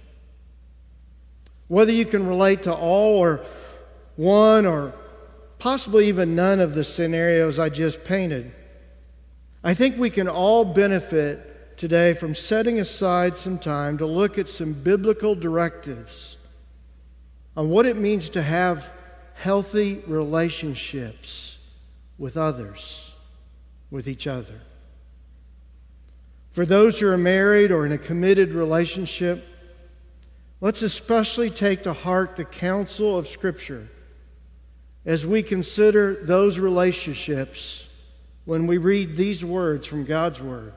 Whether 1.68 1.92
you 1.92 2.04
can 2.04 2.26
relate 2.26 2.64
to 2.64 2.74
all 2.74 3.18
or 3.18 3.44
one 4.16 4.66
or 4.66 4.92
possibly 5.58 6.08
even 6.08 6.34
none 6.34 6.60
of 6.60 6.74
the 6.74 6.84
scenarios 6.84 7.58
I 7.58 7.68
just 7.68 8.04
painted, 8.04 8.52
I 9.62 9.74
think 9.74 9.98
we 9.98 10.10
can 10.10 10.28
all 10.28 10.64
benefit 10.64 11.76
today 11.76 12.12
from 12.12 12.34
setting 12.34 12.78
aside 12.78 13.36
some 13.36 13.58
time 13.58 13.98
to 13.98 14.06
look 14.06 14.38
at 14.38 14.48
some 14.48 14.72
biblical 14.72 15.34
directives 15.34 16.36
on 17.56 17.68
what 17.68 17.86
it 17.86 17.96
means 17.96 18.30
to 18.30 18.42
have 18.42 18.92
healthy 19.34 20.02
relationships 20.06 21.58
with 22.18 22.36
others, 22.36 23.12
with 23.90 24.08
each 24.08 24.26
other. 24.26 24.60
For 26.52 26.64
those 26.64 26.98
who 26.98 27.08
are 27.08 27.18
married 27.18 27.70
or 27.70 27.84
in 27.84 27.92
a 27.92 27.98
committed 27.98 28.52
relationship, 28.52 29.44
let's 30.60 30.82
especially 30.82 31.50
take 31.50 31.82
to 31.84 31.92
heart 31.92 32.36
the 32.36 32.44
counsel 32.44 33.18
of 33.18 33.26
Scripture 33.26 33.88
as 35.04 35.26
we 35.26 35.42
consider 35.42 36.14
those 36.24 36.58
relationships 36.58 37.87
when 38.48 38.66
we 38.66 38.78
read 38.78 39.14
these 39.14 39.44
words 39.44 39.86
from 39.86 40.06
God's 40.06 40.40
Word, 40.40 40.72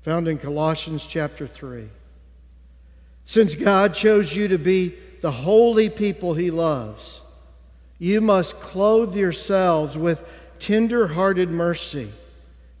found 0.00 0.28
in 0.28 0.38
Colossians 0.38 1.08
chapter 1.08 1.44
3. 1.44 1.88
Since 3.24 3.56
God 3.56 3.94
chose 3.94 4.32
you 4.32 4.46
to 4.46 4.58
be 4.58 4.94
the 5.20 5.32
holy 5.32 5.90
people 5.90 6.34
He 6.34 6.52
loves, 6.52 7.20
you 7.98 8.20
must 8.20 8.60
clothe 8.60 9.16
yourselves 9.16 9.98
with 9.98 10.22
tender 10.60 11.08
hearted 11.08 11.50
mercy, 11.50 12.12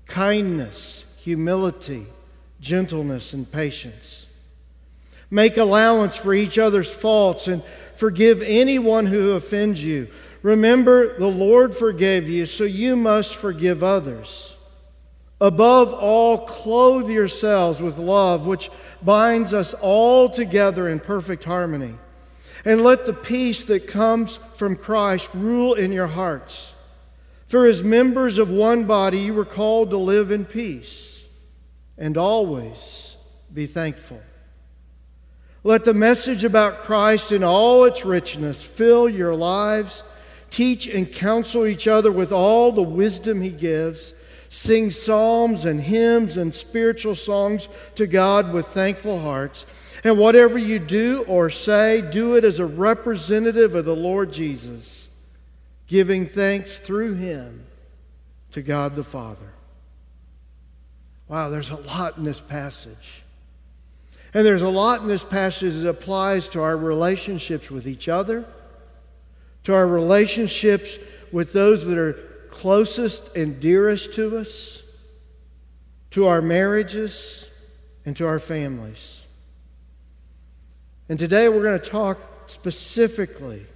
kindness, 0.06 1.04
humility, 1.18 2.06
gentleness, 2.60 3.32
and 3.32 3.50
patience. 3.50 4.28
Make 5.28 5.56
allowance 5.56 6.14
for 6.14 6.32
each 6.32 6.56
other's 6.56 6.94
faults 6.94 7.48
and 7.48 7.64
forgive 7.96 8.42
anyone 8.42 9.06
who 9.06 9.32
offends 9.32 9.82
you. 9.82 10.06
Remember, 10.42 11.18
the 11.18 11.26
Lord 11.26 11.74
forgave 11.74 12.28
you, 12.28 12.46
so 12.46 12.64
you 12.64 12.96
must 12.96 13.34
forgive 13.34 13.82
others. 13.82 14.54
Above 15.40 15.94
all, 15.94 16.46
clothe 16.46 17.10
yourselves 17.10 17.80
with 17.80 17.98
love, 17.98 18.46
which 18.46 18.70
binds 19.02 19.54
us 19.54 19.74
all 19.74 20.28
together 20.28 20.88
in 20.88 21.00
perfect 21.00 21.44
harmony. 21.44 21.94
And 22.64 22.82
let 22.82 23.06
the 23.06 23.12
peace 23.12 23.62
that 23.64 23.86
comes 23.86 24.38
from 24.54 24.76
Christ 24.76 25.30
rule 25.34 25.74
in 25.74 25.92
your 25.92 26.08
hearts. 26.08 26.74
For 27.46 27.66
as 27.66 27.82
members 27.82 28.38
of 28.38 28.50
one 28.50 28.84
body, 28.84 29.20
you 29.20 29.34
were 29.34 29.44
called 29.44 29.90
to 29.90 29.96
live 29.96 30.30
in 30.30 30.44
peace 30.44 31.26
and 31.96 32.16
always 32.16 33.16
be 33.52 33.66
thankful. 33.66 34.20
Let 35.64 35.84
the 35.84 35.94
message 35.94 36.44
about 36.44 36.80
Christ 36.80 37.32
in 37.32 37.42
all 37.42 37.84
its 37.84 38.04
richness 38.04 38.62
fill 38.62 39.08
your 39.08 39.34
lives 39.34 40.02
Teach 40.50 40.86
and 40.86 41.10
counsel 41.10 41.66
each 41.66 41.86
other 41.86 42.10
with 42.10 42.32
all 42.32 42.72
the 42.72 42.82
wisdom 42.82 43.40
he 43.40 43.50
gives. 43.50 44.14
Sing 44.48 44.90
psalms 44.90 45.64
and 45.64 45.80
hymns 45.80 46.36
and 46.36 46.54
spiritual 46.54 47.14
songs 47.14 47.68
to 47.96 48.06
God 48.06 48.52
with 48.52 48.66
thankful 48.66 49.20
hearts. 49.20 49.66
And 50.04 50.18
whatever 50.18 50.58
you 50.58 50.78
do 50.78 51.24
or 51.28 51.50
say, 51.50 52.02
do 52.10 52.36
it 52.36 52.44
as 52.44 52.58
a 52.58 52.66
representative 52.66 53.74
of 53.74 53.84
the 53.84 53.96
Lord 53.96 54.32
Jesus, 54.32 55.10
giving 55.86 56.24
thanks 56.24 56.78
through 56.78 57.14
him 57.14 57.66
to 58.52 58.62
God 58.62 58.94
the 58.94 59.04
Father. 59.04 59.52
Wow, 61.28 61.50
there's 61.50 61.70
a 61.70 61.76
lot 61.76 62.16
in 62.16 62.24
this 62.24 62.40
passage. 62.40 63.22
And 64.32 64.46
there's 64.46 64.62
a 64.62 64.68
lot 64.68 65.02
in 65.02 65.08
this 65.08 65.24
passage 65.24 65.74
that 65.74 65.88
applies 65.88 66.48
to 66.48 66.62
our 66.62 66.76
relationships 66.76 67.70
with 67.70 67.86
each 67.86 68.08
other 68.08 68.46
to 69.68 69.74
our 69.74 69.86
relationships 69.86 70.98
with 71.30 71.52
those 71.52 71.84
that 71.84 71.98
are 71.98 72.14
closest 72.48 73.36
and 73.36 73.60
dearest 73.60 74.14
to 74.14 74.38
us, 74.38 74.82
to 76.08 76.26
our 76.26 76.40
marriages, 76.40 77.50
and 78.06 78.16
to 78.16 78.26
our 78.26 78.38
families. 78.38 79.26
And 81.10 81.18
today 81.18 81.50
we're 81.50 81.62
going 81.62 81.78
to 81.78 81.86
talk 81.86 82.18
specifically 82.46 83.66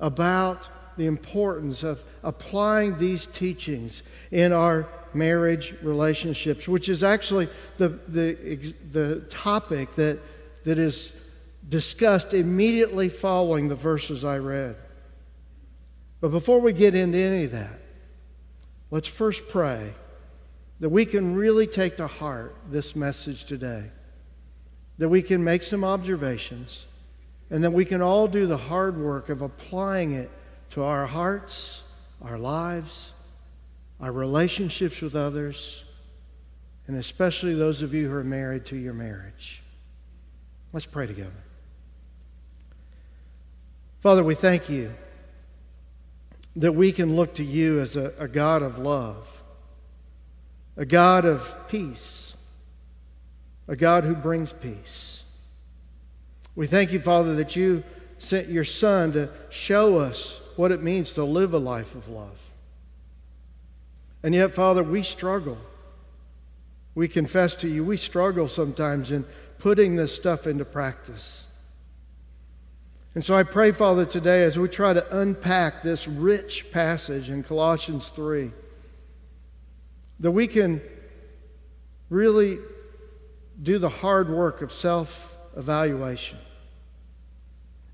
about 0.00 0.70
the 0.96 1.04
importance 1.04 1.82
of 1.82 2.02
applying 2.22 2.96
these 2.96 3.26
teachings 3.26 4.04
in 4.30 4.54
our 4.54 4.88
marriage 5.12 5.74
relationships, 5.82 6.66
which 6.66 6.88
is 6.88 7.02
actually 7.02 7.46
the, 7.76 7.90
the, 8.08 8.72
the 8.90 9.20
topic 9.28 9.94
that, 9.96 10.18
that 10.64 10.78
is 10.78 11.12
discussed 11.68 12.32
immediately 12.32 13.10
following 13.10 13.68
the 13.68 13.76
verses 13.76 14.24
I 14.24 14.38
read. 14.38 14.76
But 16.24 16.30
before 16.30 16.58
we 16.58 16.72
get 16.72 16.94
into 16.94 17.18
any 17.18 17.44
of 17.44 17.50
that, 17.50 17.78
let's 18.90 19.06
first 19.06 19.46
pray 19.46 19.92
that 20.80 20.88
we 20.88 21.04
can 21.04 21.34
really 21.34 21.66
take 21.66 21.98
to 21.98 22.06
heart 22.06 22.56
this 22.70 22.96
message 22.96 23.44
today, 23.44 23.90
that 24.96 25.10
we 25.10 25.20
can 25.20 25.44
make 25.44 25.62
some 25.62 25.84
observations, 25.84 26.86
and 27.50 27.62
that 27.62 27.72
we 27.72 27.84
can 27.84 28.00
all 28.00 28.26
do 28.26 28.46
the 28.46 28.56
hard 28.56 28.96
work 28.96 29.28
of 29.28 29.42
applying 29.42 30.14
it 30.14 30.30
to 30.70 30.82
our 30.82 31.04
hearts, 31.04 31.82
our 32.22 32.38
lives, 32.38 33.12
our 34.00 34.10
relationships 34.10 35.02
with 35.02 35.14
others, 35.14 35.84
and 36.86 36.96
especially 36.96 37.54
those 37.54 37.82
of 37.82 37.92
you 37.92 38.08
who 38.08 38.16
are 38.16 38.24
married 38.24 38.64
to 38.64 38.76
your 38.76 38.94
marriage. 38.94 39.62
Let's 40.72 40.86
pray 40.86 41.06
together. 41.06 41.44
Father, 44.00 44.24
we 44.24 44.34
thank 44.34 44.70
you 44.70 44.94
that 46.56 46.72
we 46.72 46.92
can 46.92 47.16
look 47.16 47.34
to 47.34 47.44
you 47.44 47.80
as 47.80 47.96
a, 47.96 48.12
a 48.18 48.28
God 48.28 48.62
of 48.62 48.78
love, 48.78 49.42
a 50.76 50.86
God 50.86 51.24
of 51.24 51.68
peace, 51.68 52.34
a 53.66 53.76
God 53.76 54.04
who 54.04 54.14
brings 54.14 54.52
peace. 54.52 55.24
We 56.54 56.66
thank 56.66 56.92
you, 56.92 57.00
Father, 57.00 57.34
that 57.36 57.56
you 57.56 57.82
sent 58.18 58.48
your 58.48 58.64
Son 58.64 59.12
to 59.12 59.30
show 59.50 59.98
us 59.98 60.40
what 60.56 60.70
it 60.70 60.82
means 60.82 61.12
to 61.14 61.24
live 61.24 61.54
a 61.54 61.58
life 61.58 61.94
of 61.94 62.08
love. 62.08 62.40
And 64.22 64.34
yet, 64.34 64.52
Father, 64.52 64.82
we 64.82 65.02
struggle. 65.02 65.58
We 66.94 67.08
confess 67.08 67.56
to 67.56 67.68
you, 67.68 67.84
we 67.84 67.96
struggle 67.96 68.46
sometimes 68.48 69.10
in 69.10 69.24
putting 69.58 69.96
this 69.96 70.14
stuff 70.14 70.46
into 70.46 70.64
practice. 70.64 71.48
And 73.14 73.24
so 73.24 73.36
I 73.36 73.44
pray, 73.44 73.70
Father, 73.70 74.04
today 74.04 74.42
as 74.42 74.58
we 74.58 74.68
try 74.68 74.92
to 74.92 75.20
unpack 75.20 75.82
this 75.82 76.08
rich 76.08 76.72
passage 76.72 77.28
in 77.28 77.44
Colossians 77.44 78.08
3, 78.08 78.50
that 80.20 80.32
we 80.32 80.48
can 80.48 80.80
really 82.10 82.58
do 83.62 83.78
the 83.78 83.88
hard 83.88 84.28
work 84.28 84.62
of 84.62 84.72
self 84.72 85.38
evaluation. 85.56 86.38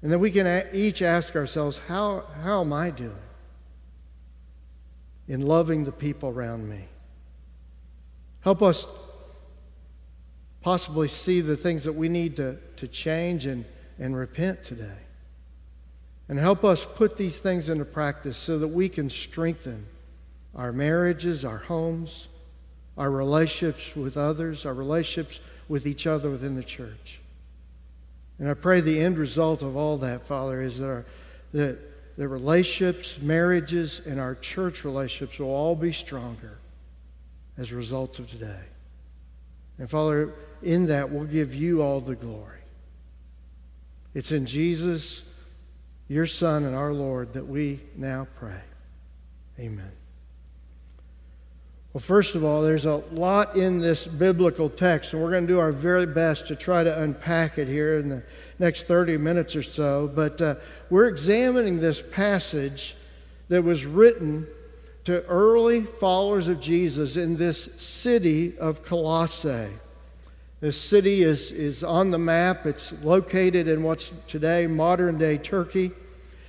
And 0.02 0.10
that 0.10 0.18
we 0.18 0.30
can 0.30 0.66
each 0.72 1.02
ask 1.02 1.36
ourselves, 1.36 1.76
how, 1.86 2.24
how 2.42 2.62
am 2.62 2.72
I 2.72 2.88
doing 2.88 3.12
in 5.28 5.42
loving 5.42 5.84
the 5.84 5.92
people 5.92 6.30
around 6.30 6.66
me? 6.66 6.86
Help 8.40 8.62
us 8.62 8.86
possibly 10.62 11.08
see 11.08 11.42
the 11.42 11.56
things 11.58 11.84
that 11.84 11.92
we 11.92 12.08
need 12.08 12.36
to, 12.36 12.56
to 12.76 12.88
change 12.88 13.44
and, 13.44 13.66
and 13.98 14.16
repent 14.16 14.64
today. 14.64 14.96
And 16.30 16.38
help 16.38 16.62
us 16.62 16.86
put 16.86 17.16
these 17.16 17.40
things 17.40 17.68
into 17.68 17.84
practice 17.84 18.36
so 18.36 18.56
that 18.60 18.68
we 18.68 18.88
can 18.88 19.10
strengthen 19.10 19.86
our 20.54 20.72
marriages, 20.72 21.44
our 21.44 21.56
homes, 21.56 22.28
our 22.96 23.10
relationships 23.10 23.96
with 23.96 24.16
others, 24.16 24.64
our 24.64 24.72
relationships 24.72 25.40
with 25.68 25.88
each 25.88 26.06
other 26.06 26.30
within 26.30 26.54
the 26.54 26.62
church. 26.62 27.18
And 28.38 28.48
I 28.48 28.54
pray 28.54 28.80
the 28.80 29.00
end 29.00 29.18
result 29.18 29.60
of 29.60 29.74
all 29.74 29.98
that, 29.98 30.22
Father, 30.22 30.60
is 30.60 30.78
that, 30.78 30.86
our, 30.86 31.04
that 31.52 32.16
the 32.16 32.28
relationships, 32.28 33.20
marriages, 33.20 34.06
and 34.06 34.20
our 34.20 34.36
church 34.36 34.84
relationships 34.84 35.40
will 35.40 35.48
all 35.48 35.74
be 35.74 35.90
stronger 35.90 36.58
as 37.58 37.72
a 37.72 37.76
result 37.76 38.20
of 38.20 38.30
today. 38.30 38.62
And 39.78 39.90
Father, 39.90 40.32
in 40.62 40.86
that, 40.86 41.10
we'll 41.10 41.24
give 41.24 41.56
you 41.56 41.82
all 41.82 42.00
the 42.00 42.14
glory. 42.14 42.60
It's 44.14 44.30
in 44.30 44.46
Jesus' 44.46 45.24
your 46.10 46.26
Son 46.26 46.64
and 46.64 46.74
our 46.74 46.92
Lord, 46.92 47.34
that 47.34 47.46
we 47.46 47.78
now 47.96 48.26
pray. 48.34 48.60
Amen. 49.60 49.92
Well, 51.92 52.00
first 52.00 52.34
of 52.34 52.42
all, 52.42 52.62
there's 52.62 52.84
a 52.84 52.96
lot 53.12 53.56
in 53.56 53.78
this 53.78 54.08
biblical 54.08 54.68
text, 54.68 55.12
and 55.12 55.22
we're 55.22 55.30
going 55.30 55.46
to 55.46 55.52
do 55.52 55.60
our 55.60 55.70
very 55.70 56.06
best 56.06 56.48
to 56.48 56.56
try 56.56 56.82
to 56.82 57.02
unpack 57.02 57.58
it 57.58 57.68
here 57.68 58.00
in 58.00 58.08
the 58.08 58.24
next 58.58 58.88
30 58.88 59.18
minutes 59.18 59.54
or 59.54 59.62
so. 59.62 60.10
But 60.12 60.40
uh, 60.40 60.56
we're 60.90 61.06
examining 61.06 61.78
this 61.78 62.02
passage 62.02 62.96
that 63.48 63.62
was 63.62 63.86
written 63.86 64.48
to 65.04 65.24
early 65.26 65.82
followers 65.82 66.48
of 66.48 66.60
Jesus 66.60 67.14
in 67.14 67.36
this 67.36 67.64
city 67.80 68.58
of 68.58 68.82
Colossae. 68.82 69.70
This 70.60 70.78
city 70.78 71.22
is, 71.22 71.52
is 71.52 71.82
on 71.82 72.10
the 72.10 72.18
map. 72.18 72.66
It's 72.66 72.92
located 73.02 73.66
in 73.66 73.82
what's 73.82 74.12
today 74.26 74.66
modern 74.66 75.16
day 75.16 75.38
Turkey. 75.38 75.90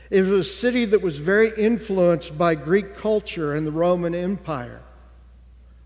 It 0.10 0.22
was 0.22 0.32
a 0.32 0.44
city 0.44 0.84
that 0.86 1.02
was 1.02 1.18
very 1.18 1.52
influenced 1.58 2.38
by 2.38 2.56
Greek 2.56 2.98
culture 2.98 3.54
and 3.54 3.66
the 3.66 3.72
Roman 3.72 4.14
Empire. 4.14 4.82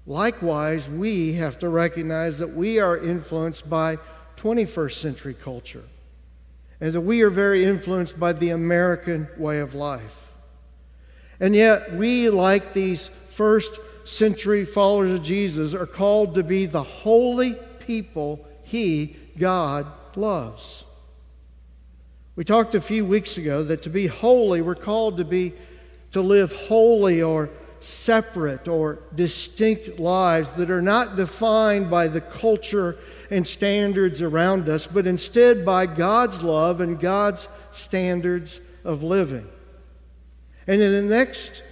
Likewise, 0.07 0.89
we 0.89 1.33
have 1.33 1.59
to 1.59 1.69
recognize 1.69 2.39
that 2.39 2.51
we 2.51 2.79
are 2.79 2.97
influenced 2.97 3.69
by 3.69 3.97
21st 4.37 4.93
century 4.93 5.33
culture 5.35 5.83
and 6.81 6.93
that 6.93 7.01
we 7.01 7.21
are 7.21 7.29
very 7.29 7.63
influenced 7.63 8.19
by 8.19 8.33
the 8.33 8.49
American 8.49 9.27
way 9.37 9.59
of 9.59 9.75
life. 9.75 10.33
And 11.39 11.55
yet, 11.55 11.93
we, 11.93 12.29
like 12.29 12.73
these 12.73 13.09
first 13.29 13.79
century 14.03 14.65
followers 14.65 15.11
of 15.11 15.23
Jesus, 15.23 15.75
are 15.75 15.85
called 15.85 16.33
to 16.35 16.43
be 16.43 16.65
the 16.65 16.83
holy 16.83 17.55
people 17.85 18.45
He, 18.63 19.15
God, 19.37 19.85
loves. 20.15 20.85
We 22.35 22.43
talked 22.43 22.75
a 22.75 22.81
few 22.81 23.05
weeks 23.05 23.37
ago 23.37 23.63
that 23.63 23.83
to 23.83 23.89
be 23.89 24.07
holy, 24.07 24.61
we're 24.61 24.75
called 24.75 25.17
to 25.17 25.25
be 25.25 25.53
to 26.11 26.21
live 26.21 26.51
holy 26.53 27.21
or 27.21 27.49
separate 27.79 28.67
or 28.67 28.99
distinct 29.13 29.99
lives 29.99 30.51
that 30.53 30.71
are 30.71 30.81
not 30.81 31.15
defined 31.15 31.89
by 31.89 32.07
the 32.07 32.21
culture 32.21 32.97
and 33.29 33.45
standards 33.45 34.21
around 34.21 34.67
us, 34.67 34.87
but 34.87 35.05
instead 35.05 35.65
by 35.65 35.85
God's 35.85 36.41
love 36.41 36.81
and 36.81 36.99
God's 36.99 37.47
standards 37.71 38.59
of 38.83 39.03
living. 39.03 39.47
And 40.67 40.81
in 40.81 40.91
the 40.91 41.15
next 41.15 41.63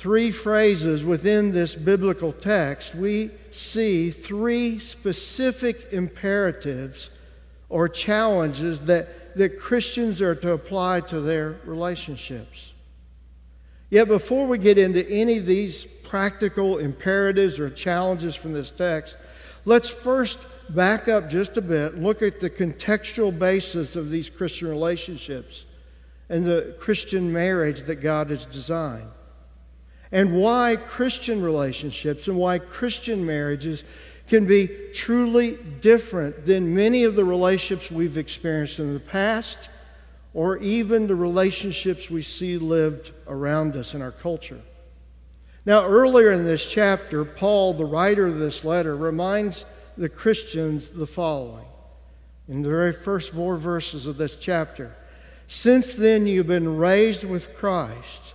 three 0.00 0.30
phrases 0.30 1.04
within 1.04 1.52
this 1.52 1.74
biblical 1.74 2.32
text, 2.32 2.94
we 2.94 3.30
see 3.50 4.10
three 4.10 4.78
specific 4.78 5.92
imperatives 5.92 7.10
or 7.68 7.86
challenges 7.86 8.80
that 8.80 9.20
that 9.36 9.60
Christians 9.60 10.20
are 10.22 10.34
to 10.34 10.52
apply 10.52 11.02
to 11.02 11.20
their 11.20 11.60
relationships. 11.64 12.72
Yet, 13.90 14.08
before 14.08 14.46
we 14.46 14.58
get 14.58 14.78
into 14.78 15.08
any 15.08 15.38
of 15.38 15.46
these 15.46 15.84
practical 15.84 16.78
imperatives 16.78 17.58
or 17.58 17.70
challenges 17.70 18.34
from 18.34 18.52
this 18.52 18.70
text, 18.70 19.16
let's 19.64 19.88
first 19.88 20.38
back 20.70 21.08
up 21.08 21.28
just 21.28 21.56
a 21.56 21.62
bit, 21.62 21.98
look 21.98 22.22
at 22.22 22.40
the 22.40 22.50
contextual 22.50 23.36
basis 23.36 23.96
of 23.96 24.10
these 24.10 24.30
Christian 24.30 24.68
relationships 24.68 25.64
and 26.28 26.44
the 26.44 26.74
Christian 26.78 27.32
marriage 27.32 27.82
that 27.82 27.96
God 27.96 28.30
has 28.30 28.46
designed. 28.46 29.10
And 30.12 30.36
why 30.36 30.76
Christian 30.76 31.42
relationships 31.42 32.26
and 32.26 32.36
why 32.36 32.58
Christian 32.58 33.24
marriages 33.24 33.84
can 34.28 34.46
be 34.46 34.68
truly 34.92 35.56
different 35.80 36.44
than 36.44 36.74
many 36.74 37.04
of 37.04 37.14
the 37.14 37.24
relationships 37.24 37.90
we've 37.90 38.18
experienced 38.18 38.78
in 38.78 38.94
the 38.94 39.00
past 39.00 39.68
or 40.34 40.56
even 40.58 41.06
the 41.06 41.14
relationships 41.14 42.08
we 42.08 42.22
see 42.22 42.56
lived 42.56 43.12
around 43.26 43.74
us 43.74 43.94
in 43.94 44.02
our 44.02 44.12
culture. 44.12 44.60
Now, 45.66 45.84
earlier 45.84 46.30
in 46.30 46.44
this 46.44 46.70
chapter, 46.70 47.24
Paul, 47.24 47.74
the 47.74 47.84
writer 47.84 48.26
of 48.26 48.38
this 48.38 48.64
letter, 48.64 48.96
reminds 48.96 49.66
the 49.96 50.08
Christians 50.08 50.88
the 50.88 51.06
following 51.06 51.66
in 52.48 52.62
the 52.62 52.68
very 52.68 52.92
first 52.92 53.32
four 53.32 53.56
verses 53.56 54.06
of 54.06 54.16
this 54.16 54.36
chapter 54.36 54.94
Since 55.46 55.94
then 55.94 56.26
you've 56.26 56.46
been 56.46 56.76
raised 56.76 57.24
with 57.24 57.54
Christ. 57.54 58.34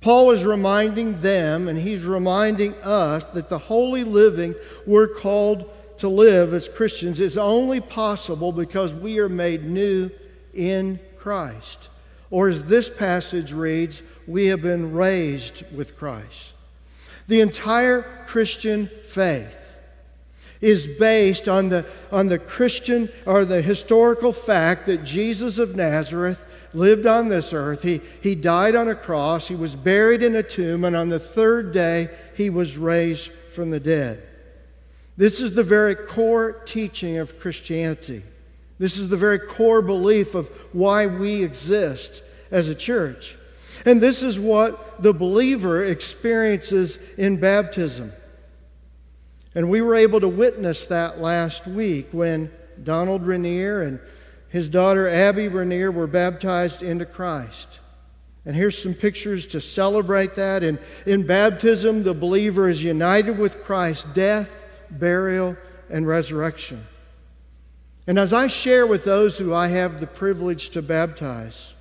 Paul 0.00 0.30
is 0.30 0.44
reminding 0.44 1.20
them, 1.20 1.68
and 1.68 1.78
he's 1.78 2.04
reminding 2.04 2.74
us, 2.76 3.24
that 3.26 3.48
the 3.48 3.58
holy 3.58 4.04
living 4.04 4.54
we're 4.86 5.08
called 5.08 5.70
to 5.98 6.08
live 6.08 6.54
as 6.54 6.68
Christians 6.68 7.20
is 7.20 7.36
only 7.36 7.80
possible 7.80 8.52
because 8.52 8.94
we 8.94 9.18
are 9.18 9.28
made 9.28 9.64
new 9.64 10.10
in 10.54 10.98
Christ. 11.18 11.90
Or 12.30 12.48
as 12.48 12.64
this 12.64 12.88
passage 12.88 13.52
reads, 13.52 14.02
we 14.26 14.46
have 14.46 14.62
been 14.62 14.92
raised 14.92 15.64
with 15.74 15.96
Christ. 15.96 16.54
The 17.28 17.40
entire 17.42 18.02
Christian 18.26 18.86
faith 19.04 19.76
is 20.60 20.86
based 20.86 21.48
on 21.48 21.68
the, 21.68 21.84
on 22.10 22.28
the 22.28 22.38
Christian 22.38 23.08
or 23.26 23.44
the 23.44 23.62
historical 23.62 24.32
fact 24.32 24.86
that 24.86 25.04
Jesus 25.04 25.58
of 25.58 25.76
Nazareth 25.76 26.44
lived 26.72 27.06
on 27.06 27.28
this 27.28 27.52
earth. 27.52 27.82
He, 27.82 28.00
he 28.22 28.34
died 28.34 28.74
on 28.74 28.88
a 28.88 28.94
cross, 28.94 29.48
he 29.48 29.54
was 29.54 29.74
buried 29.76 30.22
in 30.22 30.36
a 30.36 30.42
tomb, 30.42 30.84
and 30.84 30.96
on 30.96 31.08
the 31.08 31.18
third 31.18 31.72
day 31.72 32.08
he 32.36 32.50
was 32.50 32.78
raised 32.78 33.30
from 33.52 33.70
the 33.70 33.80
dead. 33.80 34.22
This 35.16 35.40
is 35.40 35.54
the 35.54 35.64
very 35.64 35.94
core 35.94 36.52
teaching 36.64 37.18
of 37.18 37.38
Christianity. 37.38 38.22
This 38.78 38.96
is 38.96 39.10
the 39.10 39.16
very 39.16 39.38
core 39.38 39.82
belief 39.82 40.34
of 40.34 40.48
why 40.72 41.06
we 41.06 41.44
exist 41.44 42.22
as 42.50 42.68
a 42.68 42.74
church. 42.74 43.36
And 43.84 44.00
this 44.00 44.22
is 44.22 44.38
what 44.38 45.02
the 45.02 45.12
believer 45.12 45.84
experiences 45.84 46.98
in 47.18 47.38
baptism. 47.38 48.12
And 49.54 49.68
we 49.68 49.82
were 49.82 49.96
able 49.96 50.20
to 50.20 50.28
witness 50.28 50.86
that 50.86 51.18
last 51.18 51.66
week 51.66 52.08
when 52.12 52.50
Donald 52.82 53.26
Rainier 53.26 53.82
and 53.82 54.00
his 54.50 54.68
daughter 54.68 55.08
Abby 55.08 55.48
Rainier 55.48 55.90
were 55.90 56.06
baptized 56.06 56.82
into 56.82 57.06
Christ. 57.06 57.78
And 58.44 58.56
here's 58.56 58.82
some 58.82 58.94
pictures 58.94 59.46
to 59.48 59.60
celebrate 59.60 60.34
that. 60.34 60.64
And 60.64 60.78
in 61.06 61.26
baptism, 61.26 62.02
the 62.02 62.14
believer 62.14 62.68
is 62.68 62.82
united 62.82 63.38
with 63.38 63.62
Christ's 63.62 64.04
death, 64.12 64.64
burial, 64.90 65.56
and 65.88 66.06
resurrection. 66.06 66.84
And 68.06 68.18
as 68.18 68.32
I 68.32 68.48
share 68.48 68.86
with 68.86 69.04
those 69.04 69.38
who 69.38 69.54
I 69.54 69.68
have 69.68 70.00
the 70.00 70.06
privilege 70.06 70.70
to 70.70 70.82
baptize, 70.82 71.74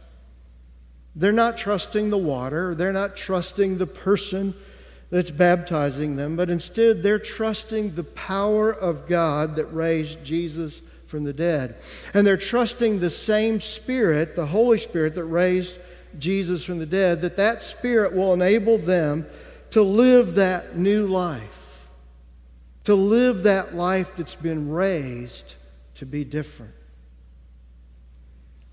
they're 1.15 1.31
not 1.31 1.57
trusting 1.57 2.11
the 2.11 2.17
water, 2.17 2.75
they're 2.75 2.93
not 2.93 3.15
trusting 3.15 3.77
the 3.77 3.87
person 3.87 4.53
that's 5.09 5.31
baptizing 5.31 6.17
them, 6.17 6.35
but 6.35 6.51
instead 6.51 7.01
they're 7.01 7.17
trusting 7.17 7.95
the 7.95 8.03
power 8.03 8.71
of 8.71 9.07
God 9.07 9.55
that 9.55 9.65
raised 9.73 10.23
Jesus 10.23 10.83
from 11.09 11.23
the 11.23 11.33
dead. 11.33 11.75
And 12.13 12.25
they're 12.25 12.37
trusting 12.37 12.99
the 12.99 13.09
same 13.09 13.59
Spirit, 13.59 14.35
the 14.35 14.45
Holy 14.45 14.77
Spirit 14.77 15.15
that 15.15 15.25
raised 15.25 15.77
Jesus 16.19 16.63
from 16.63 16.77
the 16.77 16.85
dead, 16.85 17.21
that 17.21 17.35
that 17.37 17.63
Spirit 17.63 18.13
will 18.13 18.33
enable 18.33 18.77
them 18.77 19.25
to 19.71 19.81
live 19.81 20.35
that 20.35 20.77
new 20.77 21.07
life, 21.07 21.89
to 22.83 22.93
live 22.93 23.43
that 23.43 23.73
life 23.73 24.15
that's 24.15 24.35
been 24.35 24.69
raised 24.69 25.55
to 25.95 26.05
be 26.05 26.23
different. 26.23 26.73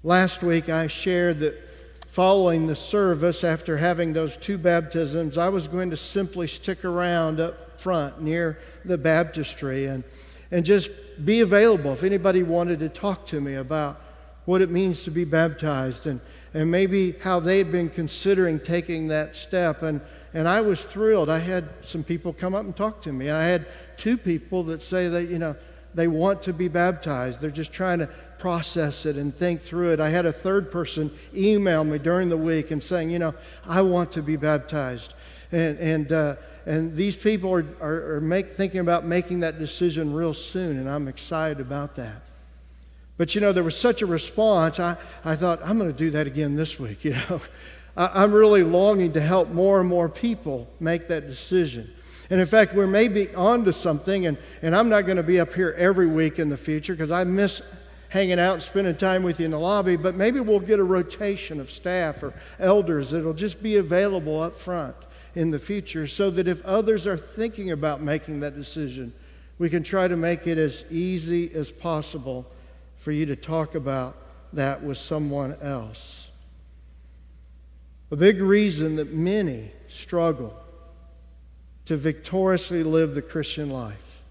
Last 0.03 0.43
week 0.43 0.69
I 0.69 0.87
shared 0.87 1.39
that 1.41 1.63
following 2.07 2.67
the 2.67 2.77
service, 2.77 3.45
after 3.45 3.77
having 3.77 4.13
those 4.13 4.37
two 4.37 4.57
baptisms, 4.57 5.37
I 5.37 5.49
was 5.49 5.69
going 5.69 5.91
to 5.91 5.97
simply 5.97 6.47
stick 6.47 6.85
around 6.85 7.41
up 7.41 7.81
front 7.81 8.23
near 8.23 8.59
the 8.85 8.97
baptistry 8.97 9.87
and, 9.87 10.05
and 10.51 10.65
just 10.65 10.91
be 11.25 11.41
available 11.41 11.93
if 11.93 12.05
anybody 12.05 12.43
wanted 12.43 12.79
to 12.81 12.89
talk 12.89 13.27
to 13.27 13.41
me 13.41 13.55
about 13.55 14.01
what 14.45 14.63
it 14.63 14.71
means 14.71 15.03
to 15.05 15.11
be 15.11 15.25
baptized 15.25 16.07
and, 16.07 16.21
and 16.55 16.71
maybe 16.71 17.13
how 17.23 17.41
they 17.41 17.59
had 17.59 17.73
been 17.73 17.89
considering 17.89 18.61
taking 18.61 19.09
that 19.09 19.35
step. 19.35 19.83
And, 19.83 20.01
and 20.33 20.49
I 20.49 20.61
was 20.61 20.85
thrilled. 20.85 21.29
I 21.29 21.41
had 21.41 21.69
some 21.81 22.05
people 22.05 22.33
come 22.33 22.55
up 22.55 22.65
and 22.65 22.75
talk 22.75 23.03
to 23.03 23.13
me. 23.13 23.31
I 23.31 23.45
had 23.45 23.67
two 23.97 24.17
people 24.17 24.63
that 24.65 24.83
say 24.83 25.09
that, 25.09 25.25
you 25.25 25.39
know, 25.39 25.57
they 25.95 26.09
want 26.09 26.43
to 26.43 26.53
be 26.53 26.69
baptized. 26.69 27.41
They're 27.41 27.51
just 27.51 27.73
trying 27.73 27.99
to 28.01 28.09
process 28.39 29.07
it 29.07 29.17
and 29.17 29.35
think 29.35 29.63
through 29.63 29.93
it. 29.93 30.01
I 30.01 30.11
had 30.11 30.27
a 30.27 30.33
third 30.33 30.71
person 30.71 31.11
email 31.35 31.83
me 31.85 31.99
during 31.99 32.29
the 32.29 32.37
week 32.37 32.71
and 32.71 32.83
saying, 32.83 33.11
you 33.11 33.19
know, 33.19 33.35
I 33.67 33.81
want 33.81 34.13
to 34.13 34.23
be 34.23 34.37
baptized. 34.37 35.15
And, 35.57 35.79
and, 35.79 36.13
uh, 36.13 36.37
and 36.67 36.95
these 36.95 37.17
people 37.17 37.51
are, 37.55 37.65
are, 37.81 38.17
are 38.17 38.21
make, 38.21 38.51
thinking 38.51 38.81
about 38.81 39.07
making 39.07 39.41
that 39.41 39.59
decision 39.59 40.13
real 40.13 40.35
soon, 40.35 40.77
and 40.79 40.87
I'm 40.87 41.09
excited 41.09 41.61
about 41.61 41.95
that. 41.95 42.21
But 43.17 43.35
you 43.35 43.41
know, 43.41 43.55
there 43.55 43.65
was 43.65 43.75
such 43.75 44.03
a 44.03 44.07
response, 44.07 44.79
I, 44.79 44.99
I 45.25 45.35
thought, 45.35 45.61
I'm 45.65 45.79
going 45.79 45.91
to 45.91 45.97
do 45.97 46.11
that 46.11 46.27
again 46.27 46.57
this 46.57 46.79
week. 46.79 47.05
You 47.05 47.13
know, 47.13 47.41
I, 47.97 48.23
I'm 48.23 48.33
really 48.33 48.63
longing 48.65 49.15
to 49.15 49.21
help 49.23 49.49
more 49.49 49.81
and 49.81 49.89
more 49.89 50.11
people 50.11 50.69
make 50.79 51.07
that 51.07 51.27
decision. 51.27 51.91
And 52.29 52.39
in 52.39 52.47
fact, 52.47 52.75
we're 52.75 52.87
maybe 52.87 53.35
onto 53.35 53.73
something, 53.73 54.27
and, 54.27 54.37
and 54.61 54.77
I'm 54.77 54.91
not 54.91 55.07
going 55.07 55.17
to 55.17 55.23
be 55.23 55.41
up 55.41 55.55
here 55.55 55.75
every 55.79 56.07
week 56.07 56.39
in 56.39 56.51
the 56.51 56.59
future 56.59 56.93
because 56.93 57.11
I 57.11 57.25
miss 57.25 57.63
hanging 58.11 58.39
out 58.39 58.53
and 58.53 58.63
spending 58.63 58.95
time 58.95 59.23
with 59.23 59.41
you 59.41 59.47
in 59.47 59.53
the 59.53 59.59
lobby, 59.59 59.97
but 59.97 60.17
maybe 60.17 60.39
we'll 60.39 60.61
get 60.61 60.81
a 60.81 60.85
rotation 60.85 61.61
of 61.61 61.71
staff 61.71 62.23
or 62.23 62.35
elders 62.59 63.13
that'll 63.13 63.33
just 63.33 63.63
be 63.63 63.77
available 63.77 64.39
up 64.43 64.55
front 64.55 64.95
in 65.37 65.51
the 65.51 65.59
future 65.59 66.07
so 66.07 66.31
that 66.31 66.49
if 66.49 66.65
others 66.65 67.07
are 67.07 67.17
thinking 67.17 67.71
about 67.71 68.03
making 68.03 68.41
that 68.41 68.57
decision, 68.57 69.13
we 69.59 69.71
can 69.71 69.83
try 69.83 70.09
to 70.09 70.17
make 70.17 70.47
it 70.47 70.59
as 70.59 70.85
easy 70.91 71.53
as 71.55 71.71
possible 71.71 72.47
for 72.97 73.13
you 73.13 73.27
to 73.27 73.37
talk 73.37 73.75
about 73.75 74.17
that 74.55 74.83
with 74.83 74.99
someone 74.99 75.55
else. 75.61 76.31
A 78.11 78.17
big 78.17 78.41
reason 78.41 78.97
that 78.97 79.13
many 79.13 79.71
struggle 79.89 80.57
to 81.85 81.97
victoriously 81.97 82.83
live 82.83 83.15
the 83.15 83.23
Christian 83.23 83.69
life 83.71 84.23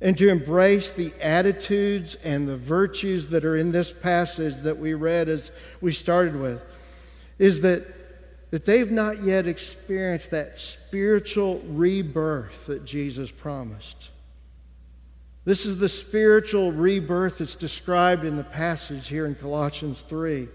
and 0.00 0.18
to 0.18 0.28
embrace 0.28 0.90
the 0.90 1.12
attitudes 1.20 2.16
and 2.24 2.48
the 2.48 2.56
virtues 2.56 3.28
that 3.28 3.44
are 3.44 3.56
in 3.56 3.72
this 3.72 3.92
passage 3.92 4.56
that 4.56 4.78
we 4.78 4.94
read 4.94 5.28
as 5.28 5.50
we 5.80 5.92
started 5.92 6.36
with 6.36 6.62
is 7.38 7.60
that, 7.60 7.86
that 8.50 8.64
they've 8.64 8.90
not 8.90 9.22
yet 9.22 9.46
experienced 9.46 10.30
that 10.30 10.58
spiritual 10.58 11.60
rebirth 11.66 12.66
that 12.66 12.84
Jesus 12.84 13.30
promised. 13.30 14.10
This 15.44 15.66
is 15.66 15.78
the 15.78 15.88
spiritual 15.88 16.72
rebirth 16.72 17.38
that's 17.38 17.56
described 17.56 18.24
in 18.24 18.36
the 18.36 18.44
passage 18.44 19.08
here 19.08 19.26
in 19.26 19.34
Colossians 19.34 20.02
3, 20.02 20.48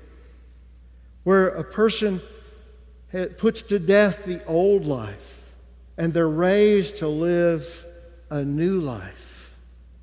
where 1.23 1.49
a 1.49 1.63
person 1.63 2.21
puts 3.37 3.61
to 3.63 3.79
death 3.79 4.25
the 4.25 4.43
old 4.45 4.85
life 4.85 5.51
and 5.97 6.13
they're 6.13 6.27
raised 6.27 6.97
to 6.97 7.07
live 7.07 7.85
a 8.29 8.43
new 8.43 8.79
life 8.81 9.55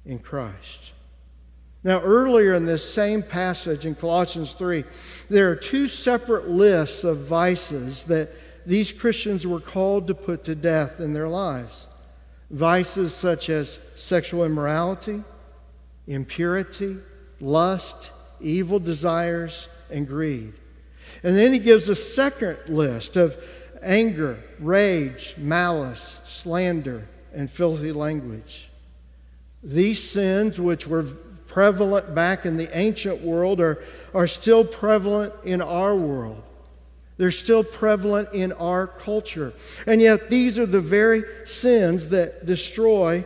in 0.07 0.18
Christ. 0.20 0.92
Now, 1.83 2.01
earlier 2.03 2.55
in 2.55 2.66
this 2.66 2.93
same 2.93 3.23
passage 3.23 3.87
in 3.87 3.95
Colossians 3.95 4.53
3, 4.53 4.85
there 5.31 5.51
are 5.51 5.57
two 5.57 5.88
separate 5.88 6.49
lists 6.49 7.05
of 7.05 7.19
vices 7.19 8.05
that 8.05 8.29
these 8.66 8.93
Christians 8.93 9.47
were 9.47 9.61
called 9.61 10.07
to 10.09 10.14
put 10.14 10.45
to 10.45 10.55
death 10.55 11.01
in 11.01 11.14
their 11.14 11.29
lives. 11.29 11.87
Vices 12.51 13.14
such 13.14 13.49
as 13.49 13.79
sexual 13.95 14.45
immorality, 14.45 15.23
impurity, 16.07 16.99
lust, 17.40 18.11
evil 18.40 18.79
desires, 18.79 19.69
and 19.90 20.07
greed. 20.07 20.53
And 21.23 21.37
then 21.37 21.53
he 21.53 21.59
gives 21.59 21.88
a 21.88 21.95
second 21.95 22.59
list 22.69 23.16
of 23.16 23.43
anger, 23.83 24.38
rage, 24.59 25.35
malice, 25.38 26.21
slander, 26.25 27.09
and 27.33 27.51
filthy 27.51 27.93
language. 27.93 28.69
These 29.62 30.11
sins, 30.11 30.61
which 30.61 30.87
were 30.87 31.07
prevalent 31.51 32.15
back 32.15 32.47
in 32.47 32.57
the 32.57 32.79
ancient 32.79 33.21
world, 33.23 33.61
are, 33.61 33.83
are 34.15 34.29
still 34.29 34.65
prevalent 34.65 35.33
in 35.45 35.61
our 35.61 35.97
world. 35.97 36.41
They're 37.17 37.33
still 37.33 37.65
prevalent 37.65 38.33
in 38.33 38.53
our 38.53 38.87
culture. 38.87 39.53
And 39.87 40.01
yet, 40.01 40.31
these 40.31 40.59
are 40.59 40.67
the 40.67 40.81
very 40.81 41.25
sins 41.45 42.09
that 42.09 42.47
destroy 42.47 43.25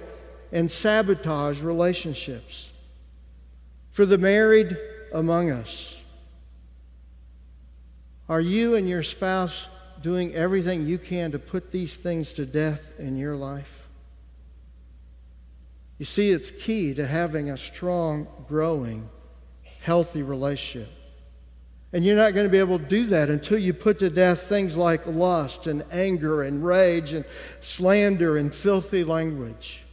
and 0.50 0.70
sabotage 0.70 1.60
relationships. 1.60 2.70
For 3.90 4.06
the 4.06 4.18
married 4.18 4.76
among 5.12 5.50
us, 5.50 6.02
are 8.28 8.40
you 8.40 8.74
and 8.74 8.88
your 8.88 9.02
spouse 9.02 9.68
doing 10.00 10.34
everything 10.34 10.86
you 10.86 10.98
can 10.98 11.30
to 11.32 11.38
put 11.38 11.70
these 11.70 11.96
things 11.96 12.32
to 12.32 12.46
death 12.46 12.98
in 12.98 13.16
your 13.16 13.36
life? 13.36 13.83
You 15.98 16.04
see, 16.04 16.30
it's 16.30 16.50
key 16.50 16.94
to 16.94 17.06
having 17.06 17.50
a 17.50 17.56
strong, 17.56 18.26
growing, 18.48 19.08
healthy 19.82 20.22
relationship. 20.22 20.90
And 21.92 22.04
you're 22.04 22.16
not 22.16 22.34
going 22.34 22.46
to 22.46 22.50
be 22.50 22.58
able 22.58 22.80
to 22.80 22.84
do 22.84 23.06
that 23.06 23.30
until 23.30 23.58
you 23.58 23.72
put 23.72 24.00
to 24.00 24.10
death 24.10 24.42
things 24.42 24.76
like 24.76 25.06
lust 25.06 25.68
and 25.68 25.84
anger 25.92 26.42
and 26.42 26.64
rage 26.64 27.12
and 27.12 27.24
slander 27.60 28.36
and 28.36 28.52
filthy 28.52 29.04
language. 29.04 29.83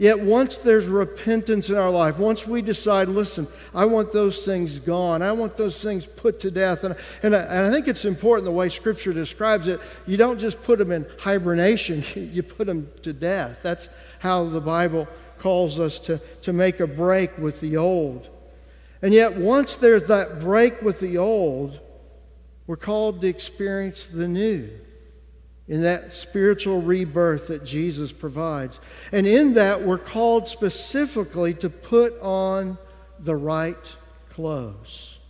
Yet 0.00 0.18
once 0.18 0.56
there's 0.56 0.86
repentance 0.86 1.68
in 1.68 1.76
our 1.76 1.90
life, 1.90 2.18
once 2.18 2.46
we 2.46 2.62
decide, 2.62 3.08
listen, 3.08 3.46
I 3.74 3.84
want 3.84 4.12
those 4.12 4.46
things 4.46 4.78
gone, 4.78 5.20
I 5.20 5.32
want 5.32 5.58
those 5.58 5.82
things 5.82 6.06
put 6.06 6.40
to 6.40 6.50
death. 6.50 6.84
And, 6.84 6.96
and, 7.22 7.36
I, 7.36 7.40
and 7.40 7.66
I 7.66 7.70
think 7.70 7.86
it's 7.86 8.06
important 8.06 8.46
the 8.46 8.50
way 8.50 8.70
Scripture 8.70 9.12
describes 9.12 9.68
it. 9.68 9.78
You 10.06 10.16
don't 10.16 10.38
just 10.38 10.62
put 10.62 10.78
them 10.78 10.90
in 10.90 11.04
hibernation, 11.18 12.02
you 12.32 12.42
put 12.42 12.66
them 12.66 12.90
to 13.02 13.12
death. 13.12 13.62
That's 13.62 13.90
how 14.20 14.44
the 14.44 14.62
Bible 14.62 15.06
calls 15.36 15.78
us 15.78 15.98
to, 16.00 16.16
to 16.40 16.54
make 16.54 16.80
a 16.80 16.86
break 16.86 17.36
with 17.36 17.60
the 17.60 17.76
old. 17.76 18.30
And 19.02 19.12
yet, 19.12 19.36
once 19.36 19.76
there's 19.76 20.06
that 20.06 20.40
break 20.40 20.80
with 20.80 21.00
the 21.00 21.18
old, 21.18 21.78
we're 22.66 22.76
called 22.76 23.20
to 23.20 23.26
experience 23.28 24.06
the 24.06 24.26
new 24.26 24.70
in 25.70 25.82
that 25.82 26.12
spiritual 26.12 26.82
rebirth 26.82 27.46
that 27.46 27.64
Jesus 27.64 28.10
provides. 28.10 28.80
And 29.12 29.24
in 29.24 29.54
that, 29.54 29.80
we're 29.80 29.98
called 29.98 30.48
specifically 30.48 31.54
to 31.54 31.70
put 31.70 32.12
on 32.20 32.76
the 33.20 33.36
right 33.36 33.96
clothes. 34.30 35.20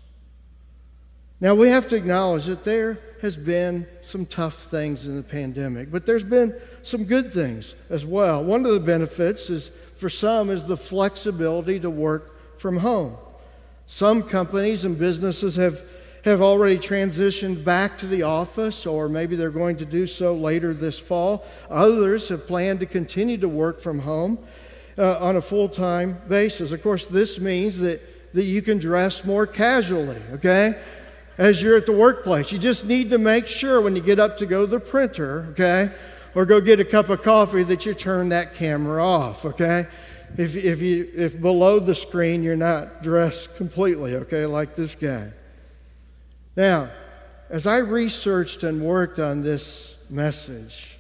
Now, 1.43 1.55
we 1.55 1.69
have 1.69 1.89
to 1.89 1.97
acknowledge 1.97 2.47
that 2.47 2.65
there 2.65 3.01
has 3.21 3.37
been 3.37 3.87
some 4.01 4.25
tough 4.25 4.55
things 4.55 5.07
in 5.07 5.17
the 5.17 5.23
pandemic, 5.23 5.91
but 5.91 6.07
there's 6.07 6.25
been 6.25 6.55
some 6.83 7.05
good 7.05 7.31
things 7.31 7.75
as 7.91 8.07
well. 8.07 8.43
One 8.43 8.65
of 8.65 8.73
the 8.73 8.81
benefits 8.81 9.51
is 9.51 9.71
for 9.97 10.09
some 10.09 10.49
is 10.49 10.65
the 10.65 10.77
flexibility 10.77 11.79
to 11.81 11.91
work 11.91 12.59
from 12.59 12.79
home. 12.79 13.15
Some 13.85 14.23
companies 14.23 14.87
and 14.87 14.99
businesses 14.99 15.57
have 15.57 15.83
have 16.25 16.43
already 16.43 16.79
transitioned 16.79 17.65
back 17.65 17.97
to 17.99 18.07
the 18.07 18.23
office, 18.23 18.87
or 18.87 19.09
maybe 19.09 19.37
they're 19.37 19.51
going 19.51 19.77
to 19.77 19.87
do 19.87 20.07
so 20.07 20.35
later 20.35 20.75
this 20.75 20.99
fall. 20.99 21.45
Others 21.71 22.29
have 22.29 22.47
planned 22.47 22.81
to 22.81 22.87
continue 22.87 23.39
to 23.39 23.49
work 23.49 23.81
from 23.81 24.01
home 24.01 24.39
uh, 24.99 25.19
on 25.19 25.37
a 25.37 25.43
full 25.43 25.69
time 25.69 26.21
basis. 26.29 26.73
Of 26.73 26.83
course, 26.83 27.07
this 27.07 27.41
means 27.41 27.79
that, 27.81 28.35
that 28.35 28.45
you 28.45 28.61
can 28.61 28.79
dress 28.79 29.25
more 29.25 29.47
casually, 29.47 30.21
okay? 30.33 30.79
As 31.39 31.63
you're 31.63 31.77
at 31.77 31.87
the 31.87 31.93
workplace. 31.93 32.53
You 32.53 32.59
just 32.59 32.85
need 32.85 33.09
to 33.11 33.19
make 33.19 33.47
sure 33.47 33.81
when 33.81 33.97
you 33.97 34.03
get 34.03 34.19
up 34.19 34.37
to 34.39 34.47
go 34.47 34.67
to 34.67 34.71
the 34.71 34.81
printer, 34.81 35.47
okay, 35.53 35.91
or 36.35 36.45
go 36.45 36.61
get 36.61 36.81
a 36.81 36.85
cup 36.85 37.09
of 37.09 37.23
coffee 37.23 37.63
that 37.63 37.87
you 37.87 37.95
turn 37.95 38.29
that 38.29 38.53
camera 38.53 39.03
off, 39.03 39.47
okay? 39.47 39.87
If, 40.37 40.55
if, 40.55 40.81
you, 40.83 41.11
if 41.17 41.41
below 41.41 41.81
the 41.81 41.95
screen 41.95 42.43
you're 42.43 42.57
not 42.57 43.03
dressed 43.03 43.57
completely, 43.57 44.17
okay, 44.17 44.45
like 44.45 44.75
this 44.75 44.95
guy. 44.95 45.33
Now, 46.61 46.91
as 47.49 47.67
I 47.67 47.79
researched 47.79 48.65
and 48.65 48.83
worked 48.83 49.19
on 49.19 49.41
this 49.41 49.97
message, 50.11 50.99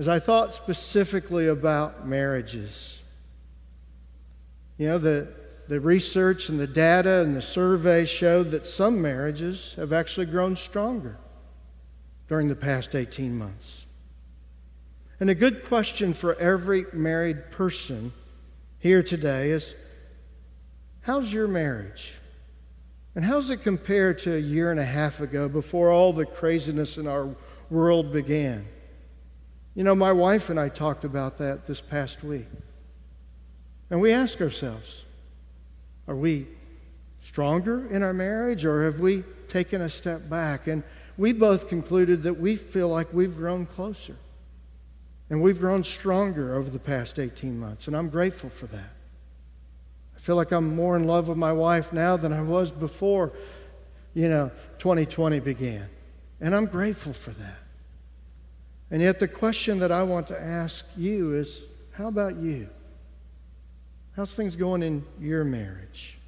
as 0.00 0.08
I 0.08 0.18
thought 0.18 0.52
specifically 0.52 1.46
about 1.46 2.08
marriages, 2.08 3.02
you 4.78 4.88
know, 4.88 4.98
the, 4.98 5.28
the 5.68 5.78
research 5.78 6.48
and 6.48 6.58
the 6.58 6.66
data 6.66 7.20
and 7.20 7.36
the 7.36 7.40
survey 7.40 8.04
showed 8.04 8.50
that 8.50 8.66
some 8.66 9.00
marriages 9.00 9.74
have 9.76 9.92
actually 9.92 10.26
grown 10.26 10.56
stronger 10.56 11.18
during 12.26 12.48
the 12.48 12.56
past 12.56 12.96
18 12.96 13.38
months. 13.38 13.86
And 15.20 15.30
a 15.30 15.36
good 15.36 15.64
question 15.66 16.14
for 16.14 16.34
every 16.34 16.86
married 16.92 17.52
person 17.52 18.12
here 18.80 19.04
today 19.04 19.52
is 19.52 19.76
how's 21.02 21.32
your 21.32 21.46
marriage? 21.46 22.16
And 23.14 23.24
how's 23.24 23.50
it 23.50 23.62
compare 23.62 24.14
to 24.14 24.36
a 24.36 24.40
year 24.40 24.70
and 24.70 24.80
a 24.80 24.84
half 24.84 25.20
ago 25.20 25.48
before 25.48 25.90
all 25.90 26.12
the 26.12 26.24
craziness 26.24 26.96
in 26.96 27.06
our 27.06 27.28
world 27.68 28.12
began? 28.12 28.66
You 29.74 29.84
know, 29.84 29.94
my 29.94 30.12
wife 30.12 30.50
and 30.50 30.58
I 30.58 30.68
talked 30.68 31.04
about 31.04 31.38
that 31.38 31.66
this 31.66 31.80
past 31.80 32.22
week. 32.24 32.46
And 33.90 34.00
we 34.00 34.12
ask 34.12 34.40
ourselves 34.40 35.04
are 36.08 36.16
we 36.16 36.46
stronger 37.20 37.86
in 37.88 38.02
our 38.02 38.12
marriage 38.12 38.64
or 38.64 38.84
have 38.84 38.98
we 38.98 39.22
taken 39.48 39.82
a 39.82 39.88
step 39.88 40.28
back? 40.28 40.66
And 40.66 40.82
we 41.16 41.32
both 41.32 41.68
concluded 41.68 42.22
that 42.24 42.34
we 42.34 42.56
feel 42.56 42.88
like 42.88 43.12
we've 43.12 43.36
grown 43.36 43.66
closer 43.66 44.16
and 45.30 45.40
we've 45.40 45.60
grown 45.60 45.84
stronger 45.84 46.54
over 46.54 46.70
the 46.70 46.78
past 46.78 47.18
18 47.18 47.58
months. 47.58 47.86
And 47.86 47.96
I'm 47.96 48.08
grateful 48.08 48.50
for 48.50 48.66
that 48.68 48.90
feel 50.22 50.36
like 50.36 50.52
I'm 50.52 50.76
more 50.76 50.94
in 50.94 51.04
love 51.04 51.26
with 51.26 51.36
my 51.36 51.52
wife 51.52 51.92
now 51.92 52.16
than 52.16 52.32
I 52.32 52.42
was 52.42 52.70
before, 52.70 53.32
you 54.14 54.28
know, 54.28 54.52
2020 54.78 55.40
began. 55.40 55.88
And 56.40 56.54
I'm 56.54 56.66
grateful 56.66 57.12
for 57.12 57.32
that. 57.32 57.58
And 58.92 59.02
yet, 59.02 59.18
the 59.18 59.26
question 59.26 59.80
that 59.80 59.90
I 59.90 60.04
want 60.04 60.28
to 60.28 60.40
ask 60.40 60.84
you 60.96 61.34
is 61.34 61.64
how 61.94 62.06
about 62.06 62.36
you? 62.36 62.68
How's 64.14 64.32
things 64.32 64.54
going 64.54 64.84
in 64.84 65.04
your 65.18 65.42
marriage? 65.42 66.18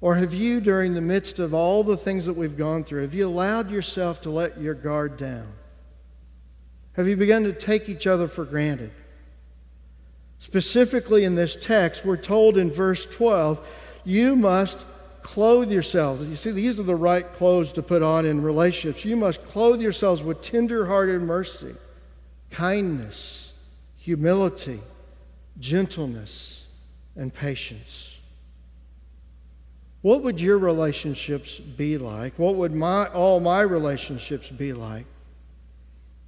Or 0.00 0.14
have 0.14 0.32
you, 0.32 0.62
during 0.62 0.94
the 0.94 1.02
midst 1.02 1.40
of 1.40 1.52
all 1.52 1.84
the 1.84 1.96
things 1.96 2.24
that 2.24 2.38
we've 2.38 2.56
gone 2.56 2.84
through, 2.84 3.02
have 3.02 3.12
you 3.12 3.28
allowed 3.28 3.70
yourself 3.70 4.22
to 4.22 4.30
let 4.30 4.58
your 4.58 4.72
guard 4.72 5.18
down? 5.18 5.52
Have 6.94 7.06
you 7.06 7.16
begun 7.16 7.44
to 7.44 7.52
take 7.52 7.90
each 7.90 8.06
other 8.06 8.28
for 8.28 8.46
granted? 8.46 8.92
Specifically 10.40 11.24
in 11.24 11.34
this 11.34 11.54
text, 11.54 12.02
we're 12.02 12.16
told 12.16 12.56
in 12.56 12.70
verse 12.70 13.04
12, 13.04 14.00
you 14.06 14.34
must 14.34 14.86
clothe 15.20 15.70
yourselves. 15.70 16.26
You 16.26 16.34
see, 16.34 16.50
these 16.50 16.80
are 16.80 16.84
the 16.84 16.96
right 16.96 17.30
clothes 17.32 17.72
to 17.72 17.82
put 17.82 18.02
on 18.02 18.24
in 18.24 18.42
relationships. 18.42 19.04
You 19.04 19.16
must 19.16 19.44
clothe 19.44 19.82
yourselves 19.82 20.22
with 20.22 20.40
tender-hearted 20.40 21.20
mercy, 21.20 21.74
kindness, 22.50 23.52
humility, 23.98 24.80
gentleness, 25.58 26.68
and 27.16 27.34
patience. 27.34 28.16
What 30.00 30.22
would 30.22 30.40
your 30.40 30.56
relationships 30.56 31.60
be 31.60 31.98
like? 31.98 32.38
What 32.38 32.54
would 32.54 32.72
my, 32.72 33.04
all 33.08 33.40
my 33.40 33.60
relationships 33.60 34.48
be 34.48 34.72
like 34.72 35.04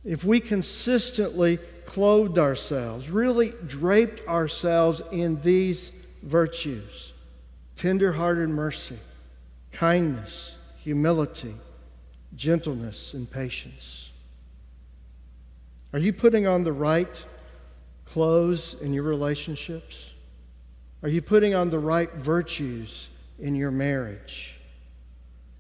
if 0.05 0.23
we 0.23 0.39
consistently 0.39 1.59
clothed 1.85 2.39
ourselves, 2.39 3.11
really 3.11 3.53
draped 3.67 4.27
ourselves 4.29 5.03
in 5.11 5.41
these 5.43 5.93
virtues 6.23 7.13
tenderhearted 7.77 8.49
mercy, 8.49 8.99
kindness, 9.73 10.57
humility, 10.77 11.55
gentleness, 12.37 13.15
and 13.15 13.29
patience. 13.29 14.13
Are 15.93 15.99
you 15.99 16.13
putting 16.13 16.47
on 16.47 16.65
the 16.65 16.73
right 16.73 17.25
clothes 18.05 18.81
in 18.81 18.93
your 18.93 19.03
relationships? 19.03 20.13
Are 21.03 21.09
you 21.09 21.21
putting 21.21 21.55
on 21.55 21.71
the 21.71 21.79
right 21.79 22.13
virtues 22.13 23.09
in 23.39 23.55
your 23.55 23.71
marriage? 23.71 24.61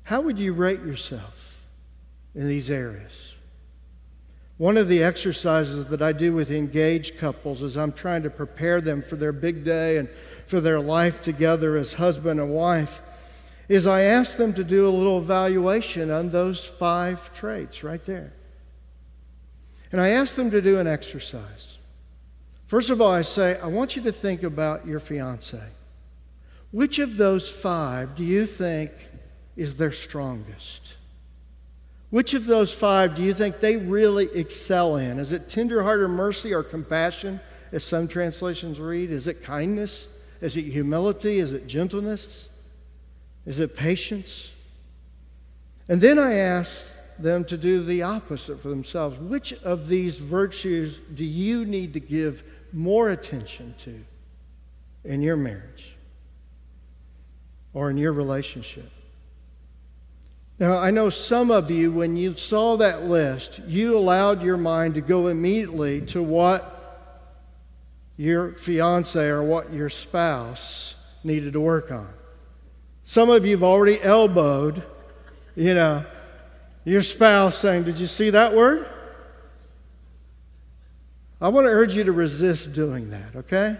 How 0.04 0.20
would 0.20 0.38
you 0.38 0.52
rate 0.52 0.80
yourself 0.80 1.62
in 2.34 2.46
these 2.46 2.70
areas? 2.70 3.31
One 4.62 4.76
of 4.76 4.86
the 4.86 5.02
exercises 5.02 5.86
that 5.86 6.02
I 6.02 6.12
do 6.12 6.34
with 6.34 6.52
engaged 6.52 7.18
couples 7.18 7.62
is 7.62 7.76
I'm 7.76 7.90
trying 7.90 8.22
to 8.22 8.30
prepare 8.30 8.80
them 8.80 9.02
for 9.02 9.16
their 9.16 9.32
big 9.32 9.64
day 9.64 9.96
and 9.96 10.08
for 10.46 10.60
their 10.60 10.78
life 10.78 11.20
together 11.20 11.76
as 11.76 11.94
husband 11.94 12.38
and 12.38 12.54
wife 12.54 13.02
is 13.68 13.88
I 13.88 14.02
ask 14.02 14.36
them 14.36 14.52
to 14.52 14.62
do 14.62 14.86
a 14.86 14.88
little 14.88 15.18
evaluation 15.18 16.12
on 16.12 16.30
those 16.30 16.64
five 16.64 17.34
traits 17.34 17.82
right 17.82 18.04
there. 18.04 18.34
And 19.90 20.00
I 20.00 20.10
ask 20.10 20.36
them 20.36 20.52
to 20.52 20.62
do 20.62 20.78
an 20.78 20.86
exercise. 20.86 21.80
First 22.66 22.88
of 22.90 23.00
all, 23.00 23.10
I 23.10 23.22
say, 23.22 23.58
I 23.58 23.66
want 23.66 23.96
you 23.96 24.02
to 24.02 24.12
think 24.12 24.44
about 24.44 24.86
your 24.86 25.00
fiance. 25.00 25.60
Which 26.70 27.00
of 27.00 27.16
those 27.16 27.50
five 27.50 28.14
do 28.14 28.22
you 28.22 28.46
think 28.46 28.92
is 29.56 29.74
their 29.74 29.90
strongest? 29.90 30.94
Which 32.12 32.34
of 32.34 32.44
those 32.44 32.74
five 32.74 33.14
do 33.14 33.22
you 33.22 33.32
think 33.32 33.60
they 33.60 33.78
really 33.78 34.28
excel 34.34 34.96
in? 34.96 35.18
Is 35.18 35.32
it 35.32 35.48
tenderhearted 35.48 36.10
mercy 36.10 36.52
or 36.52 36.62
compassion, 36.62 37.40
as 37.72 37.84
some 37.84 38.06
translations 38.06 38.78
read? 38.78 39.10
Is 39.10 39.26
it 39.28 39.42
kindness? 39.42 40.14
Is 40.42 40.58
it 40.58 40.64
humility? 40.64 41.38
Is 41.38 41.52
it 41.52 41.66
gentleness? 41.66 42.50
Is 43.46 43.60
it 43.60 43.74
patience? 43.74 44.52
And 45.88 46.02
then 46.02 46.18
I 46.18 46.34
ask 46.34 46.94
them 47.18 47.46
to 47.46 47.56
do 47.56 47.82
the 47.82 48.02
opposite 48.02 48.60
for 48.60 48.68
themselves. 48.68 49.18
Which 49.18 49.54
of 49.62 49.88
these 49.88 50.18
virtues 50.18 50.98
do 51.14 51.24
you 51.24 51.64
need 51.64 51.94
to 51.94 52.00
give 52.00 52.42
more 52.74 53.08
attention 53.08 53.74
to 53.78 54.04
in 55.02 55.22
your 55.22 55.38
marriage 55.38 55.96
or 57.72 57.88
in 57.88 57.96
your 57.96 58.12
relationship? 58.12 58.90
Now, 60.62 60.78
I 60.78 60.92
know 60.92 61.10
some 61.10 61.50
of 61.50 61.72
you, 61.72 61.90
when 61.90 62.16
you 62.16 62.36
saw 62.36 62.76
that 62.76 63.02
list, 63.02 63.60
you 63.66 63.98
allowed 63.98 64.44
your 64.44 64.56
mind 64.56 64.94
to 64.94 65.00
go 65.00 65.26
immediately 65.26 66.02
to 66.02 66.22
what 66.22 67.10
your 68.16 68.52
fiance 68.52 69.26
or 69.26 69.42
what 69.42 69.72
your 69.72 69.90
spouse 69.90 70.94
needed 71.24 71.54
to 71.54 71.60
work 71.60 71.90
on. 71.90 72.08
Some 73.02 73.28
of 73.28 73.44
you 73.44 73.56
have 73.56 73.64
already 73.64 74.00
elbowed, 74.00 74.84
you 75.56 75.74
know, 75.74 76.04
your 76.84 77.02
spouse 77.02 77.58
saying, 77.58 77.82
Did 77.82 77.98
you 77.98 78.06
see 78.06 78.30
that 78.30 78.54
word? 78.54 78.86
I 81.40 81.48
want 81.48 81.64
to 81.64 81.72
urge 81.72 81.96
you 81.96 82.04
to 82.04 82.12
resist 82.12 82.72
doing 82.72 83.10
that, 83.10 83.34
okay? 83.34 83.78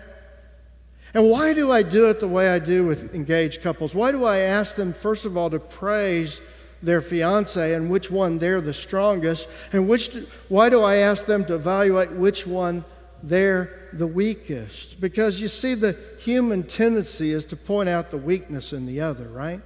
And 1.15 1.31
why 1.31 1.55
do 1.55 1.71
I 1.71 1.85
do 1.85 2.09
it 2.09 2.19
the 2.19 2.27
way 2.27 2.49
I 2.49 2.59
do 2.59 2.85
with 2.85 3.15
engaged 3.15 3.63
couples? 3.63 3.95
Why 3.95 4.11
do 4.11 4.25
I 4.25 4.39
ask 4.39 4.75
them, 4.75 4.93
first 4.93 5.27
of 5.27 5.37
all, 5.37 5.49
to 5.51 5.61
praise 5.61 6.41
their 6.83 7.01
fiance 7.01 7.75
and 7.75 7.91
which 7.91 8.11
one 8.11 8.39
they're 8.39 8.61
the 8.61 8.75
strongest? 8.75 9.49
And 9.73 9.89
which, 9.89 10.15
why 10.49 10.69
do 10.69 10.83
I 10.83 10.97
ask 10.97 11.27
them 11.27 11.45
to 11.47 11.55
evaluate 11.55 12.13
which 12.13 12.47
one 12.47 12.85
they're 13.23 13.89
the 13.93 14.07
weakest? 14.07 15.01
Because 15.01 15.41
you 15.41 15.49
see, 15.49 15.75
the 15.75 15.97
human 16.19 16.65
tendency 16.65 17.33
is 17.33 17.45
to 17.47 17.57
point 17.57 17.89
out 17.89 18.11
the 18.11 18.19
weakness 18.19 18.73
in 18.73 18.87
the 18.87 19.01
other, 19.01 19.29
right? 19.29 19.61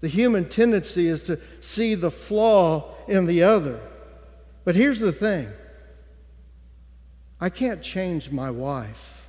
The 0.00 0.08
human 0.08 0.48
tendency 0.48 1.08
is 1.08 1.22
to 1.24 1.40
see 1.60 1.94
the 1.94 2.10
flaw 2.10 2.94
in 3.08 3.26
the 3.26 3.42
other. 3.42 3.80
But 4.64 4.74
here's 4.74 5.00
the 5.00 5.12
thing 5.12 5.48
I 7.40 7.50
can't 7.50 7.82
change 7.82 8.30
my 8.30 8.50
wife. 8.50 9.28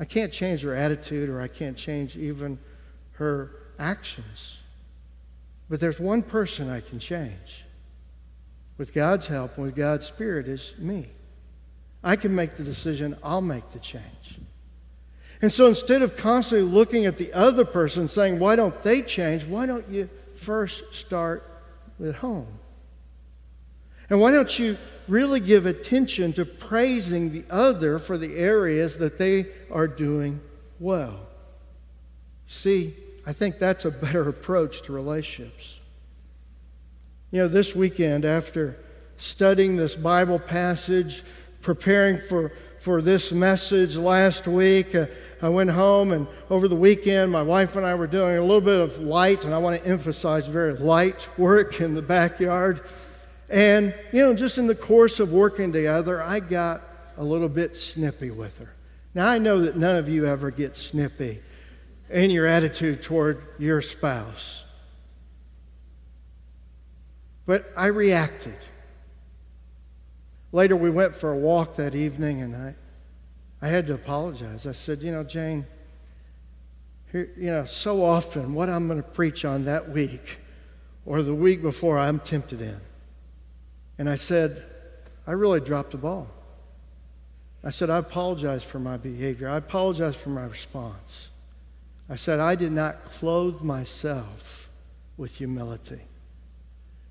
I 0.00 0.04
can't 0.04 0.32
change 0.32 0.62
her 0.62 0.74
attitude 0.74 1.28
or 1.28 1.40
I 1.40 1.48
can't 1.48 1.76
change 1.76 2.16
even 2.16 2.58
her 3.12 3.50
actions. 3.78 4.57
But 5.68 5.80
there's 5.80 6.00
one 6.00 6.22
person 6.22 6.70
I 6.70 6.80
can 6.80 6.98
change. 6.98 7.64
With 8.78 8.94
God's 8.94 9.26
help 9.26 9.56
and 9.56 9.66
with 9.66 9.76
God's 9.76 10.06
Spirit 10.06 10.48
is 10.48 10.74
me. 10.78 11.08
I 12.02 12.16
can 12.16 12.34
make 12.34 12.56
the 12.56 12.62
decision, 12.62 13.16
I'll 13.22 13.40
make 13.40 13.70
the 13.70 13.78
change. 13.78 14.38
And 15.42 15.52
so 15.52 15.66
instead 15.66 16.02
of 16.02 16.16
constantly 16.16 16.68
looking 16.68 17.06
at 17.06 17.18
the 17.18 17.32
other 17.32 17.64
person 17.64 18.08
saying, 18.08 18.38
why 18.38 18.56
don't 18.56 18.80
they 18.82 19.02
change? 19.02 19.44
Why 19.44 19.66
don't 19.66 19.88
you 19.88 20.08
first 20.34 20.94
start 20.94 21.44
at 22.04 22.16
home? 22.16 22.46
And 24.10 24.20
why 24.20 24.30
don't 24.30 24.58
you 24.58 24.78
really 25.06 25.40
give 25.40 25.66
attention 25.66 26.32
to 26.34 26.44
praising 26.44 27.32
the 27.32 27.44
other 27.50 27.98
for 27.98 28.16
the 28.16 28.36
areas 28.36 28.98
that 28.98 29.18
they 29.18 29.46
are 29.70 29.88
doing 29.88 30.40
well? 30.80 31.20
See, 32.46 32.94
I 33.28 33.34
think 33.34 33.58
that's 33.58 33.84
a 33.84 33.90
better 33.90 34.26
approach 34.26 34.80
to 34.82 34.92
relationships. 34.94 35.80
You 37.30 37.42
know, 37.42 37.48
this 37.48 37.76
weekend, 37.76 38.24
after 38.24 38.78
studying 39.18 39.76
this 39.76 39.94
Bible 39.94 40.38
passage, 40.38 41.22
preparing 41.60 42.20
for, 42.20 42.52
for 42.78 43.02
this 43.02 43.30
message 43.30 43.98
last 43.98 44.48
week, 44.48 44.94
uh, 44.94 45.08
I 45.42 45.50
went 45.50 45.68
home, 45.68 46.12
and 46.12 46.26
over 46.48 46.68
the 46.68 46.76
weekend, 46.76 47.30
my 47.30 47.42
wife 47.42 47.76
and 47.76 47.84
I 47.84 47.96
were 47.96 48.06
doing 48.06 48.38
a 48.38 48.40
little 48.40 48.62
bit 48.62 48.80
of 48.80 48.98
light, 48.98 49.44
and 49.44 49.52
I 49.52 49.58
want 49.58 49.82
to 49.82 49.86
emphasize 49.86 50.46
very 50.46 50.72
light 50.72 51.28
work 51.36 51.82
in 51.82 51.94
the 51.94 52.00
backyard. 52.00 52.80
And, 53.50 53.94
you 54.10 54.22
know, 54.22 54.32
just 54.32 54.56
in 54.56 54.66
the 54.66 54.74
course 54.74 55.20
of 55.20 55.34
working 55.34 55.70
together, 55.70 56.22
I 56.22 56.40
got 56.40 56.80
a 57.18 57.24
little 57.24 57.50
bit 57.50 57.76
snippy 57.76 58.30
with 58.30 58.58
her. 58.58 58.70
Now, 59.12 59.28
I 59.28 59.36
know 59.36 59.60
that 59.60 59.76
none 59.76 59.96
of 59.96 60.08
you 60.08 60.24
ever 60.24 60.50
get 60.50 60.76
snippy 60.76 61.42
in 62.10 62.30
your 62.30 62.46
attitude 62.46 63.02
toward 63.02 63.42
your 63.58 63.82
spouse. 63.82 64.64
But 67.46 67.72
I 67.76 67.86
reacted. 67.86 68.56
Later, 70.52 70.76
we 70.76 70.90
went 70.90 71.14
for 71.14 71.32
a 71.32 71.36
walk 71.36 71.76
that 71.76 71.94
evening, 71.94 72.42
and 72.42 72.54
I, 72.56 72.74
I 73.60 73.68
had 73.68 73.86
to 73.88 73.94
apologize. 73.94 74.66
I 74.66 74.72
said, 74.72 75.02
You 75.02 75.12
know, 75.12 75.24
Jane, 75.24 75.66
here, 77.12 77.30
you 77.36 77.50
know, 77.50 77.64
so 77.64 78.04
often 78.04 78.54
what 78.54 78.68
I'm 78.68 78.86
going 78.86 79.02
to 79.02 79.08
preach 79.08 79.44
on 79.44 79.64
that 79.64 79.90
week 79.90 80.40
or 81.06 81.22
the 81.22 81.34
week 81.34 81.62
before, 81.62 81.98
I'm 81.98 82.18
tempted 82.18 82.60
in. 82.60 82.80
And 83.96 84.08
I 84.08 84.16
said, 84.16 84.62
I 85.26 85.32
really 85.32 85.60
dropped 85.60 85.92
the 85.92 85.96
ball. 85.96 86.28
I 87.64 87.70
said, 87.70 87.90
I 87.90 87.98
apologize 87.98 88.62
for 88.62 88.78
my 88.78 88.96
behavior. 88.96 89.48
I 89.48 89.56
apologize 89.56 90.14
for 90.14 90.28
my 90.28 90.44
response. 90.44 91.30
I 92.08 92.16
said, 92.16 92.40
I 92.40 92.54
did 92.54 92.72
not 92.72 93.04
clothe 93.04 93.60
myself 93.60 94.68
with 95.16 95.36
humility. 95.36 96.00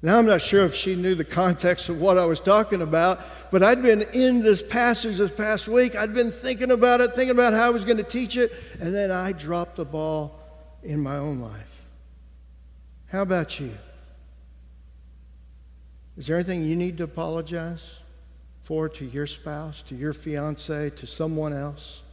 Now, 0.02 0.20
I'm 0.20 0.26
not 0.28 0.42
sure 0.42 0.64
if 0.64 0.76
she 0.76 0.96
knew 0.96 1.16
the 1.16 1.26
context 1.26 1.90
of 1.90 2.00
what 2.00 2.18
I 2.18 2.26
was 2.26 2.40
talking 2.40 2.82
about, 2.82 3.20
but 3.52 3.64
I'd 3.64 3.82
been 3.82 4.04
in 4.14 4.44
this 4.44 4.62
passage 4.62 5.18
this 5.18 5.32
past 5.32 5.68
week. 5.68 5.96
I'd 5.96 6.14
been 6.14 6.32
thinking 6.32 6.70
about 6.70 7.02
it, 7.02 7.14
thinking 7.14 7.32
about 7.32 7.54
how 7.54 7.66
I 7.66 7.70
was 7.70 7.84
going 7.84 7.98
to 7.98 8.04
teach 8.04 8.38
it, 8.38 8.54
and 8.80 8.94
then 8.94 9.10
I 9.10 9.32
dropped 9.32 9.76
the 9.76 9.86
ball 9.86 10.40
in 10.84 11.00
my 11.00 11.18
own 11.18 11.40
life. 11.40 11.86
How 13.08 13.24
about 13.24 13.60
you? 13.60 13.76
Is 16.16 16.28
there 16.28 16.36
anything 16.36 16.64
you 16.64 16.76
need 16.76 16.98
to 16.98 17.04
apologize 17.04 18.00
for 18.62 18.90
to 18.90 19.06
your 19.06 19.28
spouse, 19.28 19.82
to 19.84 19.96
your 19.96 20.14
fiance, 20.14 20.92
to 20.92 21.08
someone 21.08 21.54
else? 21.54 22.04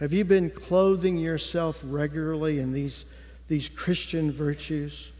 Have 0.00 0.14
you 0.14 0.24
been 0.24 0.48
clothing 0.48 1.18
yourself 1.18 1.82
regularly 1.84 2.58
in 2.58 2.72
these, 2.72 3.04
these 3.48 3.68
Christian 3.68 4.32
virtues? 4.32 5.12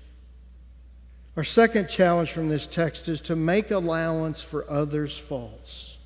Our 1.37 1.45
second 1.45 1.91
challenge 1.91 2.33
from 2.33 2.49
this 2.49 2.67
text 2.67 3.07
is 3.07 3.21
to 3.23 3.37
make 3.37 3.71
allowance 3.71 4.41
for 4.41 4.69
others' 4.71 5.19
faults. 5.19 5.99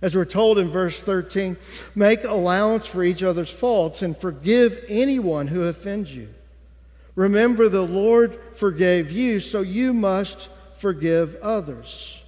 As 0.00 0.16
we're 0.16 0.24
told 0.24 0.58
in 0.58 0.70
verse 0.70 0.98
13, 0.98 1.58
make 1.94 2.24
allowance 2.24 2.86
for 2.86 3.04
each 3.04 3.22
other's 3.22 3.50
faults 3.50 4.00
and 4.00 4.16
forgive 4.16 4.82
anyone 4.88 5.48
who 5.48 5.64
offends 5.64 6.16
you. 6.16 6.28
Remember, 7.14 7.68
the 7.68 7.86
Lord 7.86 8.40
forgave 8.54 9.12
you, 9.12 9.38
so 9.38 9.60
you 9.60 9.92
must 9.92 10.48
forgive 10.78 11.36
others. 11.42 12.22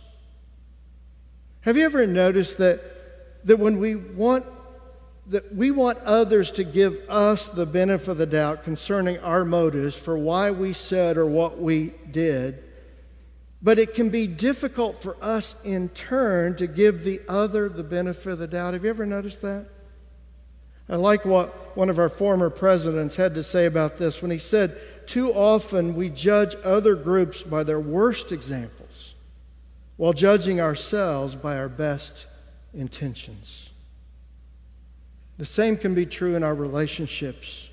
Have 1.62 1.78
you 1.78 1.84
ever 1.84 2.06
noticed 2.06 2.58
that, 2.58 2.80
that 3.46 3.58
when 3.58 3.78
we 3.78 3.94
want 3.94 4.44
that 5.30 5.54
we 5.54 5.70
want 5.70 5.96
others 5.98 6.50
to 6.50 6.64
give 6.64 7.00
us 7.08 7.46
the 7.46 7.64
benefit 7.64 8.08
of 8.08 8.18
the 8.18 8.26
doubt 8.26 8.64
concerning 8.64 9.16
our 9.20 9.44
motives 9.44 9.96
for 9.96 10.18
why 10.18 10.50
we 10.50 10.72
said 10.72 11.16
or 11.16 11.24
what 11.24 11.60
we 11.60 11.94
did. 12.10 12.64
But 13.62 13.78
it 13.78 13.94
can 13.94 14.10
be 14.10 14.26
difficult 14.26 15.00
for 15.00 15.16
us 15.22 15.54
in 15.62 15.88
turn 15.90 16.56
to 16.56 16.66
give 16.66 17.04
the 17.04 17.20
other 17.28 17.68
the 17.68 17.84
benefit 17.84 18.32
of 18.32 18.38
the 18.40 18.48
doubt. 18.48 18.74
Have 18.74 18.82
you 18.82 18.90
ever 18.90 19.06
noticed 19.06 19.40
that? 19.42 19.68
I 20.88 20.96
like 20.96 21.24
what 21.24 21.76
one 21.76 21.90
of 21.90 22.00
our 22.00 22.08
former 22.08 22.50
presidents 22.50 23.14
had 23.14 23.36
to 23.36 23.44
say 23.44 23.66
about 23.66 23.98
this 23.98 24.20
when 24.20 24.32
he 24.32 24.38
said, 24.38 24.76
Too 25.06 25.32
often 25.32 25.94
we 25.94 26.08
judge 26.08 26.56
other 26.64 26.96
groups 26.96 27.44
by 27.44 27.62
their 27.62 27.78
worst 27.78 28.32
examples 28.32 29.14
while 29.96 30.12
judging 30.12 30.60
ourselves 30.60 31.36
by 31.36 31.56
our 31.56 31.68
best 31.68 32.26
intentions. 32.74 33.69
The 35.40 35.46
same 35.46 35.78
can 35.78 35.94
be 35.94 36.04
true 36.04 36.36
in 36.36 36.42
our 36.42 36.54
relationships 36.54 37.70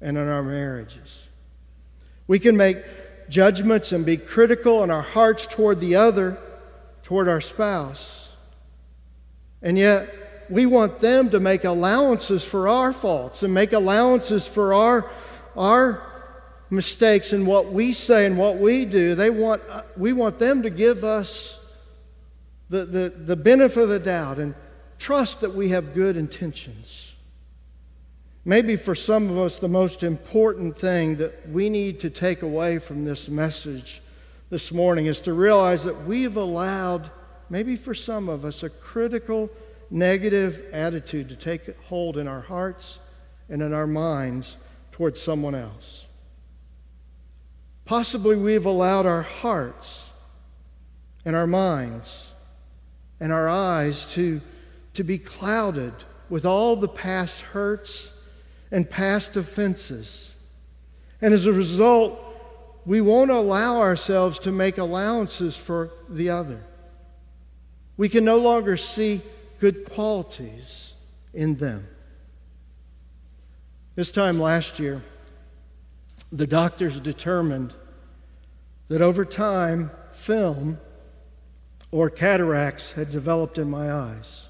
and 0.00 0.16
in 0.16 0.28
our 0.28 0.42
marriages. 0.42 1.28
We 2.26 2.38
can 2.38 2.56
make 2.56 2.78
judgments 3.28 3.92
and 3.92 4.06
be 4.06 4.16
critical 4.16 4.82
in 4.82 4.90
our 4.90 5.02
hearts 5.02 5.46
toward 5.46 5.78
the 5.80 5.96
other, 5.96 6.38
toward 7.02 7.28
our 7.28 7.42
spouse. 7.42 8.34
And 9.60 9.76
yet, 9.76 10.08
we 10.48 10.64
want 10.64 11.00
them 11.00 11.28
to 11.28 11.38
make 11.38 11.64
allowances 11.64 12.46
for 12.46 12.66
our 12.66 12.94
faults 12.94 13.42
and 13.42 13.52
make 13.52 13.74
allowances 13.74 14.48
for 14.48 14.72
our, 14.72 15.10
our 15.54 16.02
mistakes 16.70 17.34
and 17.34 17.46
what 17.46 17.70
we 17.70 17.92
say 17.92 18.24
and 18.24 18.38
what 18.38 18.56
we 18.56 18.86
do. 18.86 19.14
They 19.14 19.28
want, 19.28 19.60
uh, 19.68 19.82
we 19.98 20.14
want 20.14 20.38
them 20.38 20.62
to 20.62 20.70
give 20.70 21.04
us 21.04 21.62
the, 22.70 22.86
the, 22.86 23.12
the 23.14 23.36
benefit 23.36 23.82
of 23.82 23.90
the 23.90 23.98
doubt 23.98 24.38
and 24.38 24.54
trust 25.02 25.40
that 25.40 25.52
we 25.52 25.70
have 25.70 25.94
good 25.94 26.16
intentions. 26.16 27.16
Maybe 28.44 28.76
for 28.76 28.94
some 28.94 29.28
of 29.30 29.36
us, 29.36 29.58
the 29.58 29.66
most 29.66 30.04
important 30.04 30.76
thing 30.76 31.16
that 31.16 31.48
we 31.48 31.68
need 31.68 31.98
to 32.00 32.10
take 32.10 32.42
away 32.42 32.78
from 32.78 33.04
this 33.04 33.28
message 33.28 34.00
this 34.48 34.70
morning 34.70 35.06
is 35.06 35.20
to 35.22 35.32
realize 35.32 35.82
that 35.84 36.04
we've 36.04 36.36
allowed, 36.36 37.10
maybe 37.50 37.74
for 37.74 37.94
some 37.94 38.28
of 38.28 38.44
us, 38.44 38.62
a 38.62 38.70
critical 38.70 39.50
negative 39.90 40.64
attitude 40.72 41.28
to 41.30 41.36
take 41.36 41.76
hold 41.86 42.16
in 42.16 42.28
our 42.28 42.42
hearts 42.42 43.00
and 43.48 43.60
in 43.60 43.72
our 43.72 43.88
minds 43.88 44.56
towards 44.92 45.20
someone 45.20 45.56
else. 45.56 46.06
Possibly 47.86 48.36
we've 48.36 48.66
allowed 48.66 49.06
our 49.06 49.22
hearts 49.22 50.10
and 51.24 51.34
our 51.34 51.48
minds 51.48 52.30
and 53.18 53.32
our 53.32 53.48
eyes 53.48 54.06
to 54.14 54.40
to 54.94 55.04
be 55.04 55.18
clouded 55.18 55.92
with 56.28 56.44
all 56.44 56.76
the 56.76 56.88
past 56.88 57.40
hurts 57.40 58.12
and 58.70 58.88
past 58.88 59.36
offenses. 59.36 60.34
And 61.20 61.32
as 61.32 61.46
a 61.46 61.52
result, 61.52 62.18
we 62.84 63.00
won't 63.00 63.30
allow 63.30 63.80
ourselves 63.80 64.38
to 64.40 64.52
make 64.52 64.78
allowances 64.78 65.56
for 65.56 65.90
the 66.08 66.30
other. 66.30 66.62
We 67.96 68.08
can 68.08 68.24
no 68.24 68.38
longer 68.38 68.76
see 68.76 69.20
good 69.60 69.84
qualities 69.84 70.94
in 71.32 71.56
them. 71.56 71.86
This 73.94 74.10
time 74.10 74.40
last 74.40 74.78
year, 74.78 75.02
the 76.32 76.46
doctors 76.46 76.98
determined 76.98 77.74
that 78.88 79.02
over 79.02 79.24
time, 79.24 79.90
film 80.12 80.78
or 81.90 82.08
cataracts 82.08 82.92
had 82.92 83.10
developed 83.10 83.58
in 83.58 83.70
my 83.70 83.92
eyes. 83.92 84.48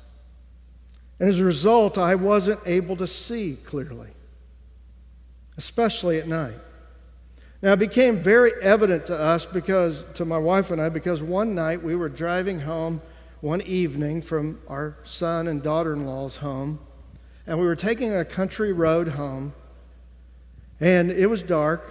And 1.22 1.28
as 1.28 1.38
a 1.38 1.44
result, 1.44 1.98
I 1.98 2.16
wasn't 2.16 2.58
able 2.66 2.96
to 2.96 3.06
see 3.06 3.56
clearly, 3.64 4.08
especially 5.56 6.18
at 6.18 6.26
night. 6.26 6.56
Now, 7.62 7.74
it 7.74 7.78
became 7.78 8.18
very 8.18 8.50
evident 8.60 9.06
to 9.06 9.16
us 9.16 9.46
because, 9.46 10.04
to 10.14 10.24
my 10.24 10.38
wife 10.38 10.72
and 10.72 10.80
I, 10.80 10.88
because 10.88 11.22
one 11.22 11.54
night 11.54 11.80
we 11.80 11.94
were 11.94 12.08
driving 12.08 12.58
home 12.58 13.00
one 13.40 13.60
evening 13.60 14.20
from 14.20 14.58
our 14.66 14.96
son 15.04 15.46
and 15.46 15.62
daughter 15.62 15.92
in 15.92 16.06
law's 16.06 16.38
home, 16.38 16.80
and 17.46 17.56
we 17.56 17.66
were 17.66 17.76
taking 17.76 18.12
a 18.12 18.24
country 18.24 18.72
road 18.72 19.06
home, 19.06 19.54
and 20.80 21.08
it 21.08 21.28
was 21.28 21.44
dark, 21.44 21.84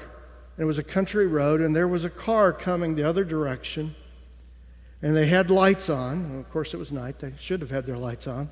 and 0.57 0.63
it 0.63 0.65
was 0.65 0.77
a 0.77 0.83
country 0.83 1.25
road, 1.25 1.61
and 1.61 1.73
there 1.73 1.87
was 1.87 2.03
a 2.03 2.09
car 2.09 2.51
coming 2.51 2.95
the 2.95 3.07
other 3.07 3.23
direction, 3.23 3.95
and 5.01 5.15
they 5.15 5.27
had 5.27 5.49
lights 5.49 5.89
on. 5.89 6.37
Of 6.37 6.49
course, 6.49 6.73
it 6.73 6.77
was 6.77 6.91
night, 6.91 7.19
they 7.19 7.31
should 7.39 7.61
have 7.61 7.71
had 7.71 7.85
their 7.85 7.97
lights 7.97 8.27
on. 8.27 8.49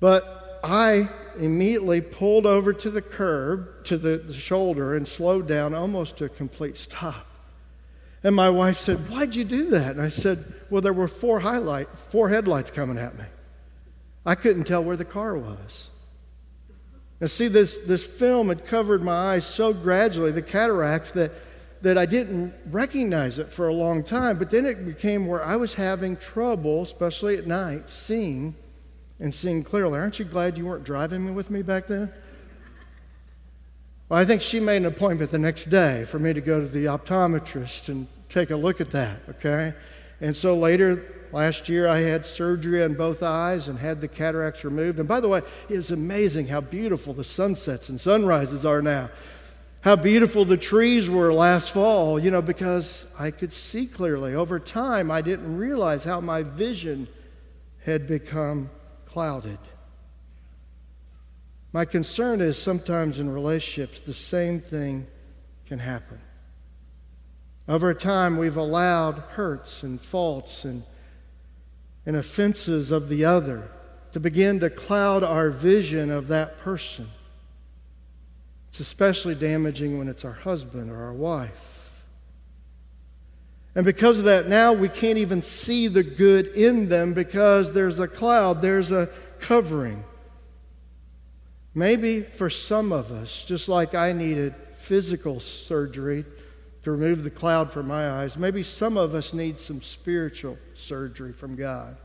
But 0.00 0.60
I 0.64 1.08
immediately 1.38 2.00
pulled 2.00 2.46
over 2.46 2.72
to 2.72 2.90
the 2.90 3.02
curb, 3.02 3.84
to 3.84 3.96
the, 3.96 4.18
the 4.18 4.32
shoulder, 4.32 4.96
and 4.96 5.06
slowed 5.06 5.46
down 5.46 5.74
almost 5.74 6.16
to 6.18 6.24
a 6.24 6.28
complete 6.28 6.76
stop. 6.76 7.26
And 8.22 8.34
my 8.34 8.50
wife 8.50 8.76
said, 8.76 9.08
Why'd 9.08 9.34
you 9.34 9.44
do 9.44 9.70
that? 9.70 9.92
And 9.92 10.02
I 10.02 10.08
said, 10.08 10.44
Well, 10.68 10.82
there 10.82 10.92
were 10.92 11.08
four, 11.08 11.40
highlight, 11.40 11.88
four 11.96 12.28
headlights 12.28 12.70
coming 12.70 12.98
at 12.98 13.16
me. 13.16 13.24
I 14.26 14.34
couldn't 14.34 14.64
tell 14.64 14.84
where 14.84 14.96
the 14.96 15.04
car 15.04 15.36
was. 15.36 15.90
Now, 17.20 17.26
see, 17.26 17.48
this, 17.48 17.78
this 17.78 18.04
film 18.04 18.48
had 18.48 18.66
covered 18.66 19.02
my 19.02 19.34
eyes 19.34 19.46
so 19.46 19.72
gradually, 19.72 20.32
the 20.32 20.42
cataracts, 20.42 21.10
that, 21.12 21.32
that 21.82 21.98
I 21.98 22.06
didn't 22.06 22.54
recognize 22.70 23.38
it 23.38 23.52
for 23.52 23.68
a 23.68 23.74
long 23.74 24.02
time. 24.02 24.38
But 24.38 24.50
then 24.50 24.66
it 24.66 24.86
became 24.86 25.26
where 25.26 25.44
I 25.44 25.56
was 25.56 25.74
having 25.74 26.16
trouble, 26.16 26.82
especially 26.82 27.36
at 27.36 27.46
night, 27.46 27.88
seeing 27.88 28.54
and 29.20 29.32
seeing 29.32 29.62
clearly. 29.62 29.98
Aren't 29.98 30.18
you 30.18 30.24
glad 30.24 30.56
you 30.56 30.66
weren't 30.66 30.84
driving 30.84 31.24
me 31.24 31.32
with 31.32 31.50
me 31.50 31.62
back 31.62 31.86
then? 31.86 32.10
Well, 34.08 34.18
I 34.18 34.24
think 34.24 34.42
she 34.42 34.58
made 34.58 34.78
an 34.78 34.86
appointment 34.86 35.30
the 35.30 35.38
next 35.38 35.66
day 35.66 36.04
for 36.04 36.18
me 36.18 36.32
to 36.32 36.40
go 36.40 36.60
to 36.60 36.66
the 36.66 36.86
optometrist 36.86 37.88
and 37.88 38.08
take 38.28 38.50
a 38.50 38.56
look 38.56 38.80
at 38.80 38.90
that, 38.90 39.20
okay? 39.28 39.74
And 40.20 40.36
so 40.36 40.56
later 40.56 41.04
last 41.32 41.68
year, 41.68 41.86
I 41.86 41.98
had 41.98 42.24
surgery 42.24 42.82
on 42.82 42.94
both 42.94 43.22
eyes 43.22 43.68
and 43.68 43.78
had 43.78 44.00
the 44.00 44.08
cataracts 44.08 44.64
removed. 44.64 44.98
And 44.98 45.06
by 45.06 45.20
the 45.20 45.28
way, 45.28 45.42
it 45.68 45.76
was 45.76 45.92
amazing 45.92 46.48
how 46.48 46.60
beautiful 46.60 47.12
the 47.12 47.22
sunsets 47.22 47.88
and 47.88 48.00
sunrises 48.00 48.64
are 48.64 48.82
now. 48.82 49.10
How 49.82 49.96
beautiful 49.96 50.44
the 50.44 50.58
trees 50.58 51.08
were 51.08 51.32
last 51.32 51.70
fall, 51.70 52.18
you 52.18 52.30
know, 52.30 52.42
because 52.42 53.10
I 53.18 53.30
could 53.30 53.52
see 53.52 53.86
clearly. 53.86 54.34
Over 54.34 54.58
time, 54.58 55.10
I 55.10 55.22
didn't 55.22 55.56
realize 55.56 56.04
how 56.04 56.20
my 56.20 56.42
vision 56.42 57.08
had 57.84 58.06
become 58.06 58.68
clouded. 59.12 59.58
My 61.72 61.84
concern 61.84 62.40
is 62.40 62.60
sometimes 62.60 63.18
in 63.18 63.30
relationships, 63.30 64.00
the 64.00 64.12
same 64.12 64.60
thing 64.60 65.06
can 65.66 65.78
happen. 65.78 66.20
Over 67.68 67.94
time, 67.94 68.36
we've 68.36 68.56
allowed 68.56 69.14
hurts 69.14 69.82
and 69.82 70.00
faults 70.00 70.64
and, 70.64 70.82
and 72.04 72.16
offenses 72.16 72.90
of 72.90 73.08
the 73.08 73.24
other 73.24 73.70
to 74.12 74.20
begin 74.20 74.58
to 74.60 74.70
cloud 74.70 75.22
our 75.22 75.50
vision 75.50 76.10
of 76.10 76.28
that 76.28 76.58
person. 76.58 77.08
It's 78.68 78.80
especially 78.80 79.34
damaging 79.34 79.98
when 79.98 80.08
it's 80.08 80.24
our 80.24 80.32
husband 80.32 80.90
or 80.90 81.02
our 81.02 81.12
wife. 81.12 81.69
And 83.74 83.84
because 83.84 84.18
of 84.18 84.24
that, 84.24 84.48
now 84.48 84.72
we 84.72 84.88
can't 84.88 85.18
even 85.18 85.42
see 85.42 85.86
the 85.86 86.02
good 86.02 86.48
in 86.48 86.88
them 86.88 87.14
because 87.14 87.72
there's 87.72 88.00
a 88.00 88.08
cloud, 88.08 88.60
there's 88.60 88.90
a 88.90 89.08
covering. 89.38 90.04
Maybe 91.74 92.22
for 92.22 92.50
some 92.50 92.92
of 92.92 93.12
us, 93.12 93.44
just 93.46 93.68
like 93.68 93.94
I 93.94 94.12
needed 94.12 94.54
physical 94.74 95.38
surgery 95.38 96.24
to 96.82 96.90
remove 96.90 97.22
the 97.22 97.30
cloud 97.30 97.70
from 97.70 97.86
my 97.86 98.10
eyes, 98.10 98.36
maybe 98.36 98.62
some 98.62 98.96
of 98.96 99.14
us 99.14 99.32
need 99.32 99.60
some 99.60 99.82
spiritual 99.82 100.58
surgery 100.74 101.32
from 101.32 101.54
God 101.54 101.96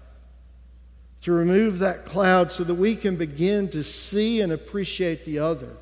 to 1.21 1.31
remove 1.31 1.79
that 1.79 2.05
cloud 2.05 2.51
so 2.51 2.63
that 2.63 2.75
we 2.75 2.95
can 2.95 3.15
begin 3.15 3.67
to 3.69 3.83
see 3.83 4.41
and 4.41 4.51
appreciate 4.51 5.25
the 5.25 5.39
other 5.39 5.75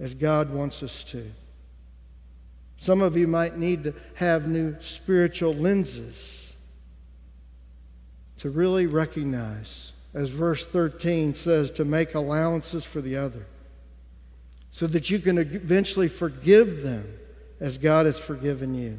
as 0.00 0.12
God 0.12 0.50
wants 0.50 0.82
us 0.82 1.04
to. 1.04 1.30
Some 2.84 3.00
of 3.00 3.16
you 3.16 3.26
might 3.26 3.56
need 3.56 3.84
to 3.84 3.94
have 4.16 4.46
new 4.46 4.76
spiritual 4.80 5.54
lenses 5.54 6.54
to 8.36 8.50
really 8.50 8.86
recognize, 8.86 9.94
as 10.12 10.28
verse 10.28 10.66
13 10.66 11.32
says, 11.32 11.70
to 11.70 11.86
make 11.86 12.14
allowances 12.14 12.84
for 12.84 13.00
the 13.00 13.16
other 13.16 13.46
so 14.70 14.86
that 14.88 15.08
you 15.08 15.18
can 15.18 15.38
eventually 15.38 16.08
forgive 16.08 16.82
them 16.82 17.10
as 17.58 17.78
God 17.78 18.04
has 18.04 18.20
forgiven 18.20 18.74
you. 18.74 18.98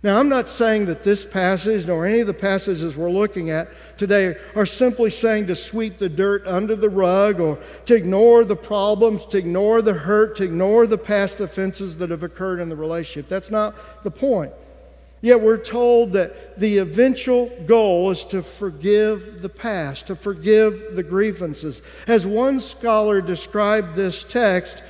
Now, 0.00 0.20
I'm 0.20 0.28
not 0.28 0.48
saying 0.48 0.86
that 0.86 1.02
this 1.02 1.24
passage, 1.24 1.86
nor 1.86 2.06
any 2.06 2.20
of 2.20 2.28
the 2.28 2.34
passages 2.34 2.96
we're 2.96 3.10
looking 3.10 3.50
at 3.50 3.68
today, 3.96 4.36
are 4.54 4.66
simply 4.66 5.10
saying 5.10 5.48
to 5.48 5.56
sweep 5.56 5.98
the 5.98 6.08
dirt 6.08 6.46
under 6.46 6.76
the 6.76 6.88
rug 6.88 7.40
or 7.40 7.58
to 7.86 7.96
ignore 7.96 8.44
the 8.44 8.54
problems, 8.54 9.26
to 9.26 9.38
ignore 9.38 9.82
the 9.82 9.94
hurt, 9.94 10.36
to 10.36 10.44
ignore 10.44 10.86
the 10.86 10.98
past 10.98 11.40
offenses 11.40 11.98
that 11.98 12.10
have 12.10 12.22
occurred 12.22 12.60
in 12.60 12.68
the 12.68 12.76
relationship. 12.76 13.28
That's 13.28 13.50
not 13.50 14.04
the 14.04 14.10
point. 14.10 14.52
Yet 15.20 15.40
we're 15.40 15.58
told 15.58 16.12
that 16.12 16.60
the 16.60 16.78
eventual 16.78 17.50
goal 17.66 18.12
is 18.12 18.24
to 18.26 18.40
forgive 18.40 19.42
the 19.42 19.48
past, 19.48 20.06
to 20.06 20.14
forgive 20.14 20.94
the 20.94 21.02
grievances. 21.02 21.82
As 22.06 22.24
one 22.24 22.60
scholar 22.60 23.20
described 23.20 23.96
this 23.96 24.22
text, 24.22 24.84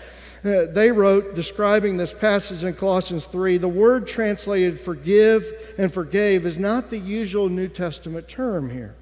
uh, 0.45 0.67
they 0.67 0.93
wrote, 0.93 1.35
describing 1.35 1.97
this 1.97 2.13
passage 2.13 2.65
in 2.65 2.75
Colossians 2.75 3.27
3, 3.27 3.59
the 3.59 3.69
word 3.69 4.07
translated 4.07 4.79
forgive 4.79 5.53
and 5.79 5.93
forgave 5.93 6.47
is 6.47 6.59
not 6.59 6.91
the 6.91 6.99
usual 6.99 7.49
New 7.49 7.69
Testament 7.69 8.29
term 8.29 8.71
here. 8.71 8.95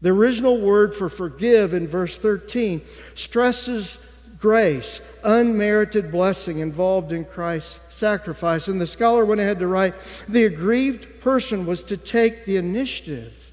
The 0.00 0.10
original 0.10 0.60
word 0.60 0.94
for 0.94 1.08
forgive 1.08 1.72
in 1.72 1.88
verse 1.88 2.18
13 2.18 2.82
stresses 3.14 3.98
grace, 4.38 5.00
unmerited 5.22 6.12
blessing 6.12 6.58
involved 6.58 7.12
in 7.12 7.24
Christ's 7.24 7.80
sacrifice. 7.88 8.68
And 8.68 8.78
the 8.78 8.86
scholar 8.86 9.24
went 9.24 9.40
ahead 9.40 9.58
to 9.60 9.66
write 9.66 9.94
the 10.28 10.44
aggrieved 10.44 11.22
person 11.22 11.64
was 11.64 11.82
to 11.84 11.96
take 11.96 12.44
the 12.44 12.58
initiative 12.58 13.52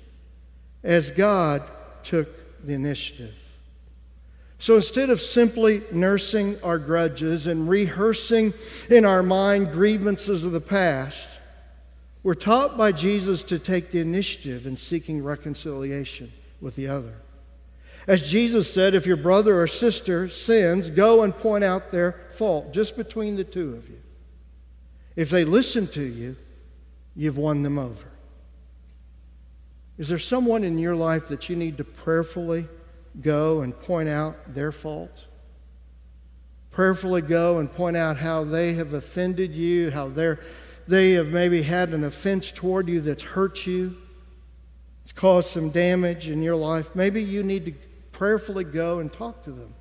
as 0.83 1.09
God 1.11 1.63
took 2.03 2.65
the 2.65 2.73
initiative. 2.73 3.40
So 4.61 4.75
instead 4.75 5.09
of 5.09 5.19
simply 5.19 5.81
nursing 5.91 6.61
our 6.61 6.77
grudges 6.77 7.47
and 7.47 7.67
rehearsing 7.67 8.53
in 8.91 9.05
our 9.05 9.23
mind 9.23 9.71
grievances 9.71 10.45
of 10.45 10.51
the 10.51 10.61
past, 10.61 11.39
we're 12.21 12.35
taught 12.35 12.77
by 12.77 12.91
Jesus 12.91 13.41
to 13.45 13.57
take 13.57 13.89
the 13.89 14.01
initiative 14.01 14.67
in 14.67 14.77
seeking 14.77 15.23
reconciliation 15.23 16.31
with 16.61 16.75
the 16.75 16.87
other. 16.89 17.15
As 18.05 18.29
Jesus 18.29 18.71
said, 18.71 18.93
if 18.93 19.07
your 19.07 19.17
brother 19.17 19.59
or 19.59 19.65
sister 19.65 20.29
sins, 20.29 20.91
go 20.91 21.23
and 21.23 21.35
point 21.35 21.63
out 21.63 21.89
their 21.89 22.11
fault 22.35 22.71
just 22.71 22.95
between 22.95 23.37
the 23.37 23.43
two 23.43 23.73
of 23.73 23.89
you. 23.89 23.97
If 25.15 25.31
they 25.31 25.43
listen 25.43 25.87
to 25.87 26.03
you, 26.03 26.35
you've 27.15 27.39
won 27.39 27.63
them 27.63 27.79
over. 27.79 28.05
Is 29.97 30.07
there 30.07 30.19
someone 30.19 30.63
in 30.63 30.77
your 30.77 30.95
life 30.95 31.29
that 31.29 31.49
you 31.49 31.55
need 31.55 31.79
to 31.79 31.83
prayerfully 31.83 32.67
go 33.19 33.61
and 33.61 33.77
point 33.77 34.07
out 34.07 34.53
their 34.53 34.71
fault. 34.71 35.27
Prayerfully 36.69 37.21
go 37.21 37.59
and 37.59 37.71
point 37.71 37.97
out 37.97 38.15
how 38.15 38.45
they 38.45 38.73
have 38.73 38.93
offended 38.93 39.51
you, 39.51 39.91
how 39.91 40.07
they 40.87 41.11
have 41.11 41.27
maybe 41.27 41.61
had 41.61 41.89
an 41.89 42.05
offense 42.05 42.51
toward 42.51 42.87
you 42.87 43.01
that's 43.01 43.23
hurt 43.23 43.67
you, 43.67 43.97
it's 45.03 45.11
caused 45.11 45.49
some 45.49 45.69
damage 45.69 46.29
in 46.29 46.41
your 46.41 46.55
life. 46.55 46.95
Maybe 46.95 47.21
you 47.21 47.43
need 47.43 47.65
to 47.65 47.73
prayerfully 48.13 48.63
go 48.63 48.99
and 48.99 49.11
talk 49.11 49.41
to 49.43 49.51
them. 49.51 49.73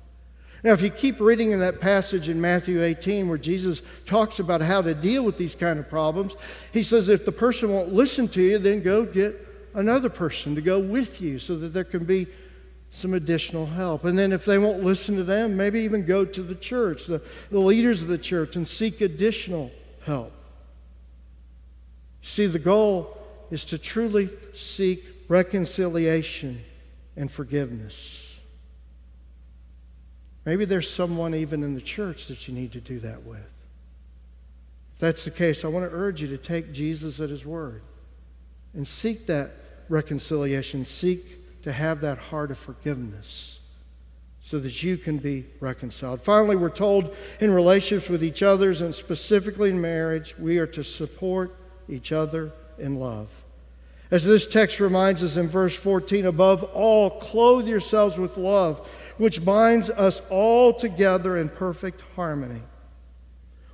Now, 0.63 0.73
if 0.73 0.81
you 0.81 0.89
keep 0.89 1.19
reading 1.19 1.51
in 1.51 1.59
that 1.59 1.79
passage 1.79 2.29
in 2.29 2.39
Matthew 2.39 2.83
18 2.83 3.27
where 3.27 3.37
Jesus 3.37 3.81
talks 4.05 4.39
about 4.39 4.61
how 4.61 4.81
to 4.81 4.93
deal 4.93 5.23
with 5.23 5.37
these 5.37 5.55
kind 5.55 5.79
of 5.79 5.89
problems, 5.89 6.35
he 6.71 6.83
says 6.83 7.09
if 7.09 7.25
the 7.25 7.31
person 7.31 7.71
won't 7.71 7.93
listen 7.93 8.27
to 8.29 8.41
you, 8.41 8.57
then 8.59 8.81
go 8.81 9.05
get 9.05 9.35
another 9.73 10.09
person 10.09 10.53
to 10.55 10.61
go 10.61 10.79
with 10.79 11.21
you 11.21 11.39
so 11.39 11.57
that 11.57 11.69
there 11.69 11.83
can 11.83 12.05
be 12.05 12.27
some 12.91 13.13
additional 13.13 13.65
help. 13.65 14.03
And 14.03 14.19
then 14.19 14.33
if 14.33 14.43
they 14.45 14.57
won't 14.57 14.83
listen 14.83 15.15
to 15.15 15.23
them, 15.23 15.55
maybe 15.57 15.79
even 15.79 16.05
go 16.05 16.25
to 16.25 16.43
the 16.43 16.55
church, 16.55 17.05
the, 17.05 17.21
the 17.49 17.59
leaders 17.59 18.01
of 18.01 18.09
the 18.09 18.17
church, 18.17 18.55
and 18.57 18.67
seek 18.67 18.99
additional 19.01 19.71
help. 20.05 20.33
See, 22.21 22.45
the 22.45 22.59
goal 22.59 23.17
is 23.49 23.65
to 23.65 23.77
truly 23.77 24.29
seek 24.53 25.03
reconciliation 25.29 26.63
and 27.15 27.31
forgiveness. 27.31 28.41
Maybe 30.45 30.65
there's 30.65 30.89
someone 30.89 31.33
even 31.33 31.63
in 31.63 31.75
the 31.75 31.81
church 31.81 32.27
that 32.27 32.47
you 32.47 32.53
need 32.53 32.73
to 32.73 32.81
do 32.81 32.99
that 32.99 33.23
with. 33.23 33.39
If 34.95 34.99
that's 34.99 35.23
the 35.23 35.31
case, 35.31 35.63
I 35.63 35.69
want 35.69 35.89
to 35.89 35.95
urge 35.95 36.21
you 36.21 36.27
to 36.27 36.37
take 36.37 36.73
Jesus 36.73 37.19
at 37.19 37.29
his 37.29 37.45
word. 37.45 37.83
and 38.73 38.87
seek 38.87 39.25
that 39.27 39.51
reconciliation. 39.89 40.85
Seek 40.85 41.40
to 41.63 41.71
have 41.71 42.01
that 42.01 42.17
heart 42.17 42.51
of 42.51 42.57
forgiveness 42.57 43.59
so 44.41 44.59
that 44.59 44.81
you 44.81 44.97
can 44.97 45.17
be 45.17 45.45
reconciled. 45.59 46.19
Finally, 46.19 46.55
we're 46.55 46.69
told 46.69 47.15
in 47.39 47.51
relationships 47.51 48.09
with 48.09 48.23
each 48.23 48.41
other 48.41 48.71
and 48.71 48.93
specifically 48.93 49.69
in 49.69 49.79
marriage, 49.79 50.35
we 50.37 50.57
are 50.57 50.67
to 50.67 50.83
support 50.83 51.55
each 51.87 52.11
other 52.11 52.51
in 52.79 52.95
love. 52.95 53.29
As 54.09 54.25
this 54.25 54.47
text 54.47 54.79
reminds 54.79 55.23
us 55.23 55.37
in 55.37 55.47
verse 55.47 55.75
14, 55.75 56.25
above 56.25 56.63
all, 56.63 57.11
clothe 57.11 57.67
yourselves 57.67 58.17
with 58.17 58.35
love, 58.35 58.79
which 59.17 59.45
binds 59.45 59.89
us 59.89 60.21
all 60.29 60.73
together 60.73 61.37
in 61.37 61.47
perfect 61.47 62.03
harmony. 62.15 62.61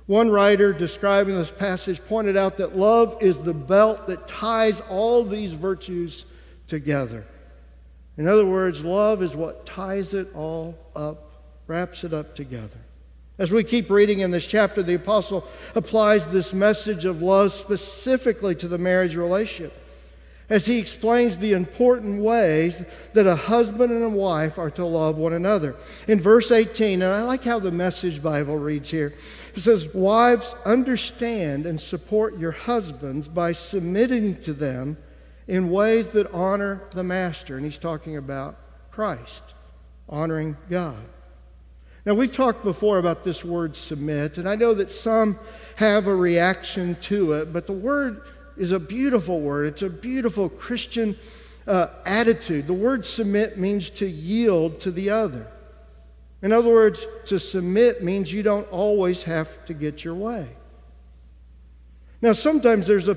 One 0.06 0.30
writer 0.30 0.72
describing 0.72 1.34
this 1.34 1.50
passage 1.50 2.00
pointed 2.06 2.36
out 2.36 2.58
that 2.58 2.76
love 2.76 3.18
is 3.20 3.38
the 3.38 3.52
belt 3.52 4.06
that 4.06 4.28
ties 4.28 4.80
all 4.82 5.24
these 5.24 5.52
virtues 5.52 6.24
together. 6.66 7.24
In 8.18 8.26
other 8.28 8.44
words, 8.44 8.84
love 8.84 9.22
is 9.22 9.34
what 9.34 9.64
ties 9.64 10.12
it 10.12 10.34
all 10.34 10.76
up, 10.94 11.30
wraps 11.68 12.04
it 12.04 12.12
up 12.12 12.34
together. 12.34 12.78
As 13.38 13.52
we 13.52 13.62
keep 13.62 13.88
reading 13.88 14.20
in 14.20 14.32
this 14.32 14.46
chapter, 14.46 14.82
the 14.82 14.94
apostle 14.96 15.46
applies 15.76 16.26
this 16.26 16.52
message 16.52 17.04
of 17.04 17.22
love 17.22 17.52
specifically 17.52 18.56
to 18.56 18.66
the 18.66 18.78
marriage 18.78 19.14
relationship 19.14 19.72
as 20.50 20.64
he 20.66 20.78
explains 20.78 21.36
the 21.36 21.52
important 21.52 22.20
ways 22.20 22.82
that 23.12 23.26
a 23.26 23.36
husband 23.36 23.92
and 23.92 24.02
a 24.02 24.08
wife 24.08 24.58
are 24.58 24.70
to 24.70 24.84
love 24.84 25.18
one 25.18 25.34
another. 25.34 25.76
In 26.06 26.18
verse 26.18 26.50
18, 26.50 27.02
and 27.02 27.12
I 27.12 27.22
like 27.22 27.44
how 27.44 27.58
the 27.58 27.70
Message 27.70 28.22
Bible 28.22 28.56
reads 28.56 28.90
here, 28.90 29.12
it 29.54 29.60
says, 29.60 29.92
Wives, 29.94 30.54
understand 30.64 31.66
and 31.66 31.78
support 31.78 32.38
your 32.38 32.52
husbands 32.52 33.28
by 33.28 33.52
submitting 33.52 34.40
to 34.42 34.54
them 34.54 34.96
in 35.48 35.70
ways 35.70 36.08
that 36.08 36.30
honor 36.32 36.82
the 36.92 37.02
master. 37.02 37.56
And 37.56 37.64
he's 37.64 37.78
talking 37.78 38.16
about 38.16 38.56
Christ, 38.90 39.54
honoring 40.08 40.56
God. 40.70 41.04
Now, 42.04 42.14
we've 42.14 42.32
talked 42.32 42.62
before 42.62 42.98
about 42.98 43.24
this 43.24 43.44
word 43.44 43.74
submit, 43.74 44.38
and 44.38 44.48
I 44.48 44.54
know 44.54 44.72
that 44.74 44.88
some 44.90 45.38
have 45.76 46.06
a 46.06 46.14
reaction 46.14 46.94
to 47.02 47.32
it, 47.32 47.52
but 47.52 47.66
the 47.66 47.72
word 47.72 48.22
is 48.56 48.72
a 48.72 48.80
beautiful 48.80 49.40
word. 49.40 49.66
It's 49.66 49.82
a 49.82 49.90
beautiful 49.90 50.48
Christian 50.48 51.16
uh, 51.66 51.88
attitude. 52.06 52.66
The 52.66 52.72
word 52.72 53.04
submit 53.04 53.58
means 53.58 53.90
to 53.90 54.08
yield 54.08 54.80
to 54.80 54.90
the 54.90 55.10
other. 55.10 55.46
In 56.40 56.52
other 56.52 56.72
words, 56.72 57.06
to 57.26 57.38
submit 57.38 58.02
means 58.02 58.32
you 58.32 58.42
don't 58.42 58.68
always 58.70 59.24
have 59.24 59.64
to 59.66 59.74
get 59.74 60.04
your 60.04 60.14
way. 60.14 60.48
Now, 62.22 62.32
sometimes 62.32 62.86
there's 62.86 63.08
a 63.08 63.14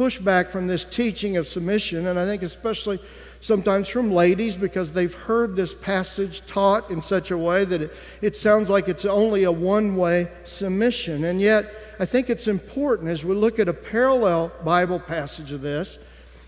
pushback 0.00 0.48
from 0.48 0.66
this 0.66 0.86
teaching 0.86 1.36
of 1.36 1.46
submission, 1.46 2.06
and 2.06 2.18
I 2.18 2.24
think 2.24 2.42
especially 2.42 2.98
sometimes 3.40 3.86
from 3.86 4.10
ladies 4.10 4.56
because 4.56 4.92
they've 4.92 5.12
heard 5.12 5.54
this 5.54 5.74
passage 5.74 6.40
taught 6.46 6.88
in 6.88 7.02
such 7.02 7.30
a 7.30 7.36
way 7.36 7.66
that 7.66 7.82
it, 7.82 7.92
it 8.22 8.34
sounds 8.34 8.70
like 8.70 8.88
it's 8.88 9.04
only 9.04 9.44
a 9.44 9.52
one 9.52 9.96
way 9.96 10.28
submission. 10.44 11.24
And 11.24 11.38
yet, 11.38 11.66
I 11.98 12.06
think 12.06 12.30
it's 12.30 12.48
important 12.48 13.10
as 13.10 13.26
we 13.26 13.34
look 13.34 13.58
at 13.58 13.68
a 13.68 13.74
parallel 13.74 14.50
Bible 14.64 15.00
passage 15.00 15.52
of 15.52 15.60
this 15.60 15.98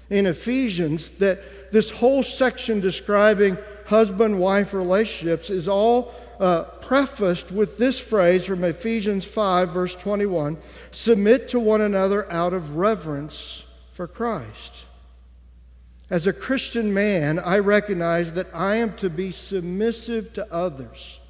in 0.08 0.24
Ephesians 0.24 1.10
that 1.18 1.72
this 1.72 1.90
whole 1.90 2.22
section 2.22 2.80
describing 2.80 3.58
husband 3.84 4.38
wife 4.38 4.72
relationships 4.72 5.50
is 5.50 5.68
all 5.68 6.14
uh, 6.42 6.64
prefaced 6.80 7.52
with 7.52 7.78
this 7.78 8.00
phrase 8.00 8.44
from 8.44 8.64
Ephesians 8.64 9.24
5, 9.24 9.70
verse 9.70 9.94
21 9.94 10.58
submit 10.90 11.48
to 11.48 11.60
one 11.60 11.80
another 11.80 12.30
out 12.32 12.52
of 12.52 12.76
reverence 12.76 13.64
for 13.92 14.08
Christ. 14.08 14.84
As 16.10 16.26
a 16.26 16.32
Christian 16.32 16.92
man, 16.92 17.38
I 17.38 17.60
recognize 17.60 18.32
that 18.32 18.48
I 18.52 18.76
am 18.76 18.94
to 18.96 19.08
be 19.08 19.30
submissive 19.30 20.32
to 20.32 20.52
others. 20.52 21.20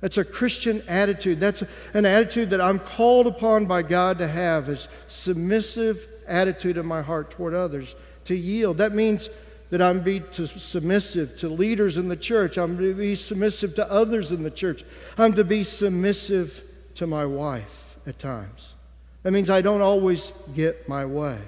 That's 0.00 0.18
a 0.18 0.24
Christian 0.24 0.82
attitude. 0.86 1.40
That's 1.40 1.62
an 1.94 2.04
attitude 2.04 2.50
that 2.50 2.60
I'm 2.60 2.80
called 2.80 3.26
upon 3.26 3.64
by 3.64 3.82
God 3.82 4.18
to 4.18 4.28
have 4.28 4.68
is 4.68 4.88
submissive 5.06 6.06
attitude 6.28 6.76
in 6.76 6.84
my 6.84 7.00
heart 7.00 7.30
toward 7.30 7.54
others, 7.54 7.96
to 8.26 8.36
yield. 8.36 8.76
That 8.76 8.94
means 8.94 9.30
that 9.72 9.80
I'm 9.80 10.02
be 10.02 10.20
to 10.20 10.46
submissive 10.46 11.34
to 11.38 11.48
leaders 11.48 11.96
in 11.96 12.10
the 12.10 12.16
church. 12.16 12.58
I'm 12.58 12.76
to 12.76 12.92
be 12.92 13.14
submissive 13.14 13.74
to 13.76 13.90
others 13.90 14.30
in 14.30 14.42
the 14.42 14.50
church. 14.50 14.84
I'm 15.16 15.32
to 15.32 15.44
be 15.44 15.64
submissive 15.64 16.62
to 16.96 17.06
my 17.06 17.24
wife 17.24 17.96
at 18.06 18.18
times. 18.18 18.74
That 19.22 19.30
means 19.30 19.48
I 19.48 19.62
don't 19.62 19.80
always 19.80 20.34
get 20.54 20.90
my 20.90 21.06
way. 21.06 21.38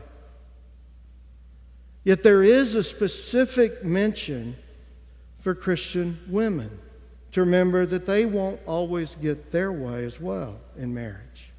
Yet 2.02 2.22
there 2.22 2.42
is 2.42 2.74
a 2.74 2.82
specific 2.82 3.84
mention 3.84 4.56
for 5.40 5.54
Christian 5.54 6.18
women 6.26 6.78
to 7.32 7.40
remember 7.40 7.84
that 7.84 8.06
they 8.06 8.24
won't 8.24 8.58
always 8.64 9.16
get 9.16 9.52
their 9.52 9.70
way 9.70 10.06
as 10.06 10.18
well 10.18 10.58
in 10.78 10.94
marriage. 10.94 11.50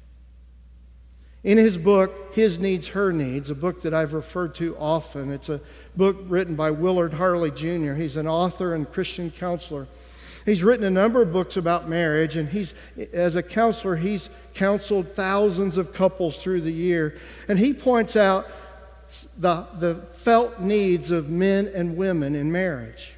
In 1.44 1.58
his 1.58 1.78
book, 1.78 2.34
His 2.34 2.58
Needs, 2.58 2.88
Her 2.88 3.12
Needs, 3.12 3.50
a 3.50 3.54
book 3.54 3.82
that 3.82 3.94
I've 3.94 4.14
referred 4.14 4.54
to 4.56 4.76
often, 4.78 5.30
it's 5.30 5.48
a 5.48 5.60
book 5.96 6.16
written 6.26 6.56
by 6.56 6.70
Willard 6.70 7.14
Harley 7.14 7.50
Jr. 7.50 7.92
He's 7.92 8.16
an 8.16 8.26
author 8.26 8.74
and 8.74 8.90
Christian 8.90 9.30
counselor. 9.30 9.86
He's 10.44 10.62
written 10.62 10.84
a 10.84 10.90
number 10.90 11.22
of 11.22 11.32
books 11.32 11.56
about 11.56 11.88
marriage, 11.88 12.36
and 12.36 12.48
he's, 12.48 12.74
as 13.12 13.36
a 13.36 13.42
counselor, 13.42 13.96
he's 13.96 14.30
counseled 14.54 15.14
thousands 15.14 15.76
of 15.76 15.92
couples 15.92 16.42
through 16.42 16.62
the 16.62 16.72
year. 16.72 17.16
And 17.48 17.58
he 17.58 17.72
points 17.72 18.16
out 18.16 18.46
the, 19.38 19.66
the 19.78 19.94
felt 20.12 20.60
needs 20.60 21.10
of 21.10 21.30
men 21.30 21.70
and 21.74 21.96
women 21.96 22.34
in 22.34 22.50
marriage. 22.50 23.12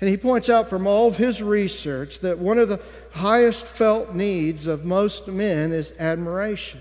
And 0.00 0.08
he 0.08 0.16
points 0.16 0.48
out 0.48 0.70
from 0.70 0.86
all 0.86 1.08
of 1.08 1.18
his 1.18 1.42
research 1.42 2.20
that 2.20 2.38
one 2.38 2.58
of 2.58 2.68
the 2.68 2.80
highest 3.12 3.66
felt 3.66 4.14
needs 4.14 4.66
of 4.66 4.84
most 4.84 5.28
men 5.28 5.72
is 5.72 5.92
admiration 5.98 6.80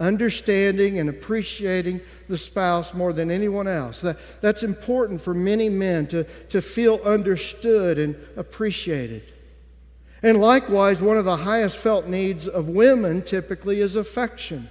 understanding 0.00 0.98
and 0.98 1.10
appreciating 1.10 2.00
the 2.28 2.38
spouse 2.38 2.94
more 2.94 3.12
than 3.12 3.30
anyone 3.30 3.68
else. 3.68 4.00
That, 4.00 4.16
that's 4.40 4.62
important 4.62 5.20
for 5.20 5.34
many 5.34 5.68
men 5.68 6.06
to, 6.08 6.24
to 6.24 6.62
feel 6.62 7.00
understood 7.04 7.98
and 7.98 8.16
appreciated. 8.36 9.34
And 10.22 10.40
likewise, 10.40 11.00
one 11.00 11.16
of 11.16 11.24
the 11.24 11.36
highest 11.36 11.76
felt 11.76 12.06
needs 12.06 12.48
of 12.48 12.68
women 12.68 13.22
typically 13.22 13.80
is 13.80 13.96
affection. 13.96 14.68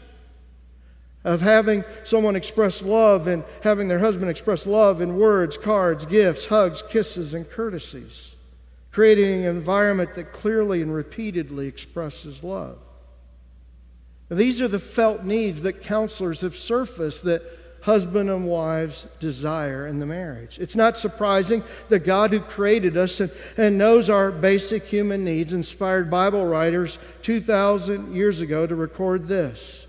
Of 1.23 1.41
having 1.41 1.83
someone 2.05 2.35
express 2.35 2.81
love 2.81 3.27
and 3.27 3.43
having 3.61 3.87
their 3.87 3.99
husband 3.99 4.29
express 4.29 4.65
love 4.65 5.01
in 5.01 5.17
words, 5.17 5.57
cards, 5.57 6.05
gifts, 6.05 6.45
hugs, 6.45 6.81
kisses, 6.81 7.33
and 7.33 7.49
courtesies. 7.49 8.35
Creating 8.91 9.45
an 9.45 9.55
environment 9.55 10.15
that 10.15 10.31
clearly 10.31 10.81
and 10.81 10.93
repeatedly 10.93 11.67
expresses 11.67 12.43
love. 12.43 12.79
These 14.29 14.61
are 14.61 14.67
the 14.67 14.79
felt 14.79 15.23
needs 15.23 15.61
that 15.61 15.81
counselors 15.81 16.41
have 16.41 16.55
surfaced 16.55 17.23
that 17.23 17.41
husband 17.81 18.29
and 18.29 18.45
wives 18.45 19.07
desire 19.19 19.87
in 19.87 19.99
the 19.99 20.05
marriage. 20.05 20.59
It's 20.59 20.75
not 20.75 20.97
surprising 20.97 21.63
that 21.87 21.99
God, 21.99 22.31
who 22.31 22.39
created 22.39 22.97
us 22.97 23.19
and, 23.19 23.31
and 23.57 23.77
knows 23.77 24.09
our 24.09 24.31
basic 24.31 24.83
human 24.83 25.23
needs, 25.23 25.53
inspired 25.53 26.11
Bible 26.11 26.45
writers 26.45 26.99
2,000 27.21 28.13
years 28.13 28.41
ago 28.41 28.67
to 28.67 28.75
record 28.75 29.27
this. 29.27 29.87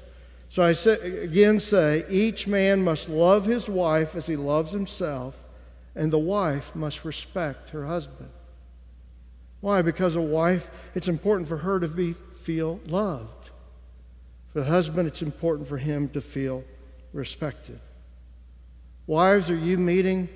So 0.49 0.63
I 0.63 0.73
say, 0.73 1.23
again 1.23 1.61
say, 1.61 2.05
each 2.09 2.47
man 2.47 2.83
must 2.83 3.09
love 3.09 3.45
his 3.45 3.69
wife 3.69 4.17
as 4.17 4.27
he 4.27 4.37
loves 4.37 4.73
himself, 4.73 5.37
and 5.95 6.13
the 6.13 6.19
wife 6.19 6.75
must 6.75 7.05
respect 7.05 7.71
her 7.71 7.87
husband. 7.87 8.31
Why? 9.61 9.83
Because 9.83 10.17
a 10.17 10.23
wife, 10.23 10.71
it's 10.95 11.09
important 11.09 11.49
for 11.49 11.59
her 11.59 11.79
to 11.79 11.89
be, 11.89 12.15
feel 12.15 12.81
loved. 12.87 13.40
For 14.53 14.61
the 14.61 14.67
husband, 14.67 15.07
it's 15.07 15.23
important 15.23 15.69
for 15.69 15.79
him 15.79 16.09
to 16.11 16.21
feel 16.21 16.65
respected. 17.13 17.81
Wives, 19.07 19.51
are 19.51 19.57
you 19.57 19.79
meeting 19.79 20.29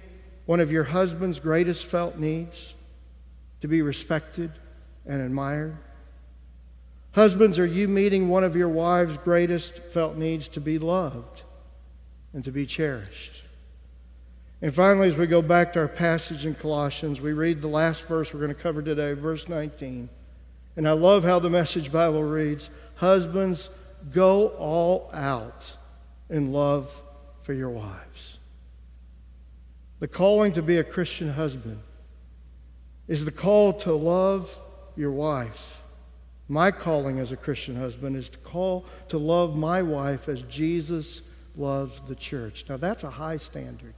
one 0.47 0.61
of 0.61 0.71
your 0.71 0.85
husband's 0.85 1.41
greatest 1.41 1.87
felt 1.87 2.19
needs? 2.19 2.75
To 3.61 3.69
be 3.69 3.83
respected 3.83 4.53
and 5.07 5.23
admired? 5.23 5.77
Husbands, 7.13 7.59
are 7.59 7.67
you 7.67 7.89
meeting 7.89 8.29
one 8.29 8.45
of 8.45 8.57
your 8.57 8.69
wife's 8.69 9.17
greatest 9.17 9.79
felt 9.79 10.17
needs 10.17 10.49
to 10.49 10.61
be 10.61 10.79
loved 10.79 11.43
and 12.33 12.45
to 12.45 12.51
be 12.51 12.67
cherished? 12.67 13.45
And 14.61 14.75
finally, 14.75 15.09
as 15.09 15.17
we 15.17 15.27
go 15.27 15.43
back 15.43 15.73
to 15.75 15.81
our 15.81 15.89
passage 15.89 16.47
in 16.47 16.55
Colossians, 16.55 17.21
we 17.21 17.33
read 17.33 17.63
the 17.63 17.69
last 17.69 18.07
verse 18.09 18.33
we're 18.33 18.41
going 18.41 18.55
to 18.55 18.61
cover 18.61 18.83
today, 18.83 19.13
verse 19.13 19.49
19. 19.49 20.09
And 20.77 20.89
I 20.89 20.93
love 20.93 21.23
how 21.23 21.39
the 21.39 21.51
Message 21.51 21.93
Bible 21.93 22.23
reads 22.23 22.71
Husbands, 22.97 23.71
Go 24.13 24.49
all 24.49 25.11
out 25.13 25.77
in 26.29 26.53
love 26.53 26.95
for 27.43 27.53
your 27.53 27.71
wives. 27.71 28.39
The 30.01 30.09
calling 30.09 30.53
to 30.53 30.63
be 30.63 30.79
a 30.79 30.85
Christian 30.85 31.33
husband 31.33 31.81
is 33.09 33.25
the 33.25 33.33
call 33.33 33.73
to 33.73 33.93
love 33.93 34.59
your 34.97 35.13
wife. 35.13 35.81
My 36.49 36.71
calling 36.71 37.19
as 37.19 37.33
a 37.33 37.37
Christian 37.37 37.77
husband 37.77 38.17
is 38.17 38.29
to 38.31 38.39
call 38.39 38.85
to 39.09 39.19
love 39.19 39.57
my 39.57 39.83
wife 39.83 40.29
as 40.29 40.43
Jesus 40.43 41.23
loves 41.57 42.01
the 42.03 42.15
church. 42.15 42.65
Now, 42.69 42.77
that's 42.77 43.05
a 43.05 43.11
high 43.11 43.39
standard. 43.39 43.95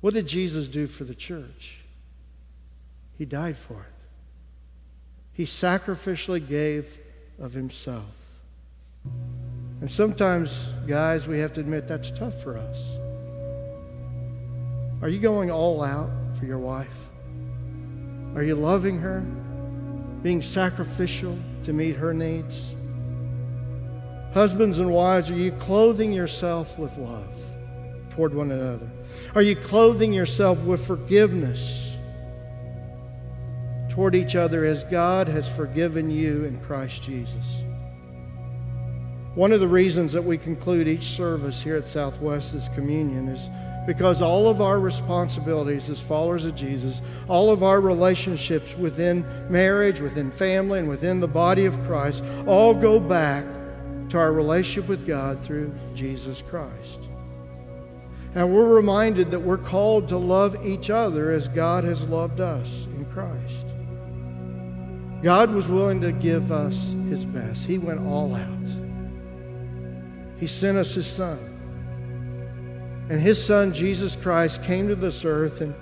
What 0.00 0.14
did 0.14 0.28
Jesus 0.28 0.68
do 0.68 0.86
for 0.86 1.04
the 1.04 1.14
church? 1.14 1.80
He 3.16 3.24
died 3.24 3.56
for 3.56 3.74
it. 3.80 3.94
He 5.32 5.44
sacrificially 5.44 6.46
gave 6.46 6.98
of 7.38 7.52
himself. 7.52 8.27
And 9.80 9.90
sometimes, 9.90 10.70
guys, 10.86 11.28
we 11.28 11.38
have 11.38 11.52
to 11.54 11.60
admit 11.60 11.86
that's 11.86 12.10
tough 12.10 12.42
for 12.42 12.56
us. 12.56 12.96
Are 15.00 15.08
you 15.08 15.20
going 15.20 15.50
all 15.50 15.82
out 15.82 16.10
for 16.38 16.46
your 16.46 16.58
wife? 16.58 16.96
Are 18.34 18.42
you 18.42 18.56
loving 18.56 18.98
her? 18.98 19.20
Being 20.22 20.42
sacrificial 20.42 21.38
to 21.62 21.72
meet 21.72 21.94
her 21.94 22.12
needs? 22.12 22.74
Husbands 24.34 24.78
and 24.78 24.90
wives, 24.90 25.30
are 25.30 25.36
you 25.36 25.52
clothing 25.52 26.12
yourself 26.12 26.78
with 26.78 26.96
love 26.98 27.34
toward 28.10 28.34
one 28.34 28.50
another? 28.50 28.88
Are 29.34 29.42
you 29.42 29.54
clothing 29.54 30.12
yourself 30.12 30.58
with 30.60 30.84
forgiveness 30.84 31.96
toward 33.88 34.14
each 34.14 34.36
other 34.36 34.64
as 34.64 34.84
God 34.84 35.28
has 35.28 35.48
forgiven 35.48 36.10
you 36.10 36.44
in 36.44 36.58
Christ 36.60 37.02
Jesus? 37.04 37.62
One 39.38 39.52
of 39.52 39.60
the 39.60 39.68
reasons 39.68 40.10
that 40.14 40.24
we 40.24 40.36
conclude 40.36 40.88
each 40.88 41.10
service 41.10 41.62
here 41.62 41.76
at 41.76 41.86
Southwest 41.86 42.54
is 42.54 42.68
communion 42.70 43.28
is 43.28 43.48
because 43.86 44.20
all 44.20 44.48
of 44.48 44.60
our 44.60 44.80
responsibilities 44.80 45.88
as 45.88 46.00
followers 46.00 46.44
of 46.44 46.56
Jesus, 46.56 47.02
all 47.28 47.52
of 47.52 47.62
our 47.62 47.80
relationships 47.80 48.76
within 48.76 49.24
marriage, 49.48 50.00
within 50.00 50.32
family, 50.32 50.80
and 50.80 50.88
within 50.88 51.20
the 51.20 51.28
body 51.28 51.66
of 51.66 51.80
Christ 51.84 52.24
all 52.48 52.74
go 52.74 52.98
back 52.98 53.44
to 54.08 54.18
our 54.18 54.32
relationship 54.32 54.88
with 54.88 55.06
God 55.06 55.40
through 55.40 55.72
Jesus 55.94 56.42
Christ. 56.42 57.02
And 58.34 58.52
we're 58.52 58.74
reminded 58.74 59.30
that 59.30 59.38
we're 59.38 59.56
called 59.56 60.08
to 60.08 60.16
love 60.16 60.66
each 60.66 60.90
other 60.90 61.30
as 61.30 61.46
God 61.46 61.84
has 61.84 62.02
loved 62.08 62.40
us 62.40 62.88
in 62.96 63.04
Christ. 63.04 63.66
God 65.22 65.54
was 65.54 65.68
willing 65.68 66.00
to 66.00 66.10
give 66.10 66.50
us 66.50 66.92
his 67.08 67.24
best, 67.24 67.66
He 67.66 67.78
went 67.78 68.00
all 68.00 68.34
out. 68.34 68.87
He 70.38 70.46
sent 70.46 70.78
us 70.78 70.94
His 70.94 71.06
Son. 71.06 71.38
And 73.10 73.20
His 73.20 73.42
Son, 73.42 73.72
Jesus 73.72 74.16
Christ, 74.16 74.62
came 74.62 74.88
to 74.88 74.94
this 74.94 75.24
earth 75.24 75.60
and 75.60 75.74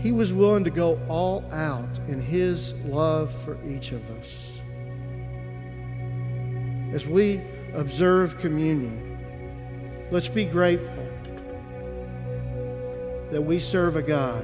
He 0.00 0.12
was 0.12 0.32
willing 0.32 0.64
to 0.64 0.70
go 0.70 1.00
all 1.08 1.44
out 1.52 1.98
in 2.08 2.20
His 2.20 2.72
love 2.84 3.32
for 3.44 3.58
each 3.68 3.92
of 3.92 4.10
us. 4.18 4.58
As 6.92 7.06
we 7.06 7.40
observe 7.74 8.38
communion, 8.38 10.08
let's 10.10 10.28
be 10.28 10.44
grateful 10.44 11.06
that 13.30 13.42
we 13.42 13.58
serve 13.58 13.96
a 13.96 14.02
God 14.02 14.42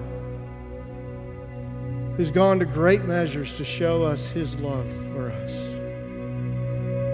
who's 2.17 2.31
gone 2.31 2.59
to 2.59 2.67
great 2.67 3.05
measures 3.05 3.55
to 3.55 3.65
show 3.65 4.03
us 4.03 4.31
his 4.31 4.61
love 4.61 4.87
for 5.13 5.31
us. 5.31 5.53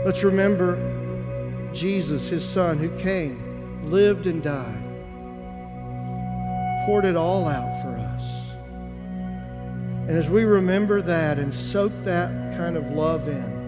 Let's 0.05 0.24
remember 0.24 0.74
Jesus, 1.72 2.28
his 2.28 2.44
son, 2.44 2.78
who 2.78 2.90
came, 2.98 3.90
lived, 3.90 4.26
and 4.26 4.42
died, 4.42 4.82
poured 6.86 7.04
it 7.04 7.16
all 7.16 7.46
out 7.48 7.80
for 7.82 7.96
us. 7.96 8.50
And 10.08 10.18
as 10.18 10.28
we 10.28 10.44
remember 10.44 11.00
that 11.02 11.38
and 11.38 11.54
soak 11.54 11.92
that 12.02 12.56
kind 12.56 12.76
of 12.76 12.90
love 12.90 13.28
in, 13.28 13.60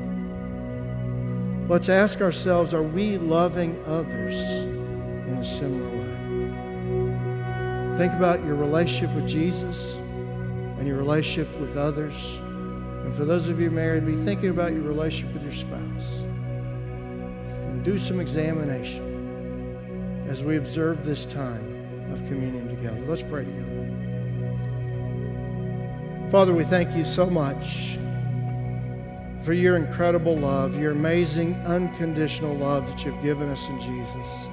let's 1.68 1.88
ask 1.88 2.20
ourselves 2.20 2.74
are 2.74 2.82
we 2.82 3.16
loving 3.18 3.80
others 3.86 4.40
in 4.40 5.38
a 5.38 5.44
similar 5.44 5.88
way? 5.88 6.03
Think 7.98 8.12
about 8.14 8.44
your 8.44 8.57
relationship 8.57 9.14
with 9.14 9.28
Jesus 9.28 9.94
and 10.78 10.88
your 10.88 10.96
relationship 10.96 11.48
with 11.61 11.76
others. 11.76 12.14
And 13.05 13.14
for 13.14 13.24
those 13.24 13.48
of 13.48 13.61
you 13.61 13.70
married, 13.70 14.05
be 14.05 14.16
thinking 14.16 14.50
about 14.50 14.72
your 14.72 14.82
relationship 14.82 15.32
with 15.34 15.44
your 15.44 15.53
spouse. 15.53 16.24
Do 17.83 17.99
some 17.99 18.20
examination 18.20 20.26
as 20.28 20.45
we 20.45 20.57
observe 20.57 21.05
this 21.05 21.24
time 21.24 22.12
of 22.12 22.24
communion 22.26 22.68
together. 22.68 23.01
Let's 23.01 23.22
pray 23.22 23.45
together. 23.45 23.68
Father, 26.30 26.55
we 26.55 26.64
thank 26.64 26.97
you 26.97 27.05
so 27.05 27.26
much 27.26 27.99
for 29.43 29.53
your 29.53 29.76
incredible 29.76 30.37
love, 30.37 30.80
your 30.80 30.93
amazing, 30.93 31.55
unconditional 31.66 32.55
love 32.55 32.87
that 32.87 33.05
you've 33.05 33.20
given 33.22 33.49
us 33.49 33.68
in 33.68 33.80
Jesus. 33.80 34.47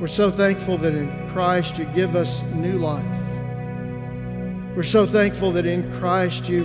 We're 0.00 0.06
so 0.06 0.30
thankful 0.30 0.78
that 0.78 0.94
in 0.94 1.28
Christ 1.28 1.76
you 1.76 1.84
give 1.86 2.16
us 2.16 2.42
new 2.54 2.78
life. 2.78 3.04
We're 4.74 4.84
so 4.84 5.04
thankful 5.04 5.52
that 5.52 5.66
in 5.66 5.92
Christ 5.98 6.48
you 6.48 6.64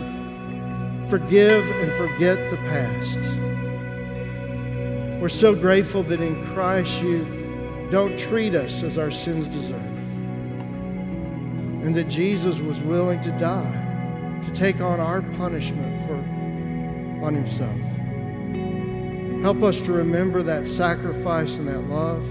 forgive 1.08 1.70
and 1.82 1.92
forget 1.94 2.38
the 2.52 2.58
past. 2.58 3.20
We're 5.24 5.30
so 5.30 5.56
grateful 5.56 6.04
that 6.04 6.20
in 6.20 6.36
Christ 6.48 7.02
you 7.02 7.88
don't 7.90 8.20
treat 8.20 8.56
us 8.56 8.84
as 8.84 8.98
our 8.98 9.10
sins 9.10 9.48
deserve. 9.48 9.80
And 11.82 11.96
that 11.96 12.10
Jesus 12.10 12.60
was 12.60 12.84
willing 12.84 13.22
to 13.22 13.32
die 13.40 14.42
to 14.44 14.52
take 14.52 14.82
on 14.82 15.00
our 15.00 15.22
punishment 15.22 16.06
for 16.06 16.16
on 17.26 17.36
himself. 17.36 17.80
Help 19.44 19.64
us 19.64 19.82
to 19.84 19.94
remember 19.94 20.44
that 20.44 20.68
sacrifice 20.68 21.58
and 21.58 21.70
that 21.70 21.88
love. 21.88 22.22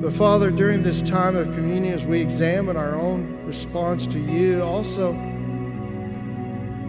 But 0.00 0.12
Father, 0.12 0.52
during 0.52 0.84
this 0.84 1.02
time 1.02 1.34
of 1.34 1.52
communion, 1.56 1.92
as 1.92 2.04
we 2.04 2.20
examine 2.20 2.76
our 2.76 2.94
own 2.94 3.44
response 3.44 4.06
to 4.06 4.20
you, 4.20 4.62
also 4.62 5.12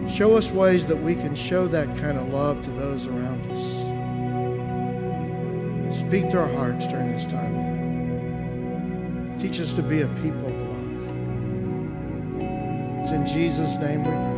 show 0.08 0.36
us 0.36 0.52
ways 0.52 0.86
that 0.86 1.02
we 1.02 1.16
can 1.16 1.34
show 1.34 1.66
that 1.66 1.88
kind 1.96 2.16
of 2.16 2.28
love 2.32 2.60
to 2.66 2.70
those 2.70 3.08
around 3.08 3.50
us. 3.50 3.87
Speak 6.08 6.30
to 6.30 6.40
our 6.40 6.48
hearts 6.48 6.86
during 6.86 7.12
this 7.12 7.26
time. 7.26 7.54
Teach 9.38 9.60
us 9.60 9.74
to 9.74 9.82
be 9.82 10.00
a 10.00 10.08
people 10.08 10.46
of 10.46 10.56
love. 10.56 10.88
It's 13.00 13.10
in 13.10 13.26
Jesus' 13.26 13.76
name 13.76 14.04
we 14.04 14.10
pray. 14.10 14.37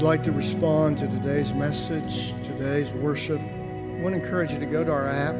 You'd 0.00 0.06
like 0.06 0.22
to 0.22 0.32
respond 0.32 0.96
to 0.96 1.06
today's 1.08 1.52
message, 1.52 2.32
today's 2.42 2.90
worship, 2.94 3.38
I 3.38 4.00
want 4.00 4.14
to 4.14 4.22
encourage 4.22 4.50
you 4.50 4.58
to 4.58 4.64
go 4.64 4.82
to 4.82 4.90
our 4.90 5.06
app, 5.06 5.34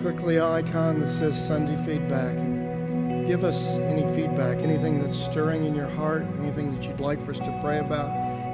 click 0.00 0.16
the 0.16 0.42
icon 0.42 1.00
that 1.00 1.08
says 1.08 1.36
Sunday 1.46 1.76
Feedback, 1.84 2.34
and 2.38 3.26
give 3.26 3.44
us 3.44 3.76
any 3.76 4.10
feedback, 4.14 4.60
anything 4.60 5.02
that's 5.02 5.18
stirring 5.18 5.66
in 5.66 5.74
your 5.74 5.90
heart, 5.90 6.24
anything 6.38 6.74
that 6.74 6.88
you'd 6.88 7.00
like 7.00 7.20
for 7.20 7.32
us 7.32 7.38
to 7.38 7.60
pray 7.62 7.80
about, 7.80 8.08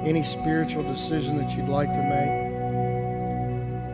any 0.05 0.23
spiritual 0.23 0.83
decision 0.83 1.37
that 1.37 1.55
you'd 1.55 1.69
like 1.69 1.87
to 1.87 2.03
make. 2.03 2.47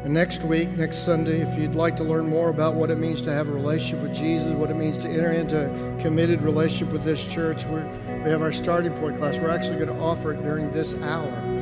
And 0.05 0.15
next 0.15 0.41
week, 0.41 0.69
next 0.77 1.05
Sunday, 1.05 1.41
if 1.41 1.55
you'd 1.59 1.75
like 1.75 1.95
to 1.97 2.03
learn 2.03 2.27
more 2.27 2.49
about 2.49 2.73
what 2.73 2.89
it 2.89 2.97
means 2.97 3.21
to 3.21 3.31
have 3.31 3.49
a 3.49 3.51
relationship 3.51 4.01
with 4.01 4.15
Jesus, 4.15 4.51
what 4.53 4.71
it 4.71 4.77
means 4.77 4.97
to 4.97 5.07
enter 5.07 5.31
into 5.31 5.69
a 5.69 6.01
committed 6.01 6.41
relationship 6.41 6.91
with 6.91 7.03
this 7.03 7.23
church, 7.23 7.65
we're, 7.65 7.85
we 8.23 8.29
have 8.29 8.41
our 8.41 8.53
starting 8.53 8.93
point 8.93 9.17
class. 9.17 9.37
We're 9.37 9.49
actually 9.49 9.75
going 9.75 9.89
to 9.89 10.01
offer 10.01 10.31
it 10.31 10.41
during 10.43 10.71
this 10.71 10.95
hour 10.95 11.53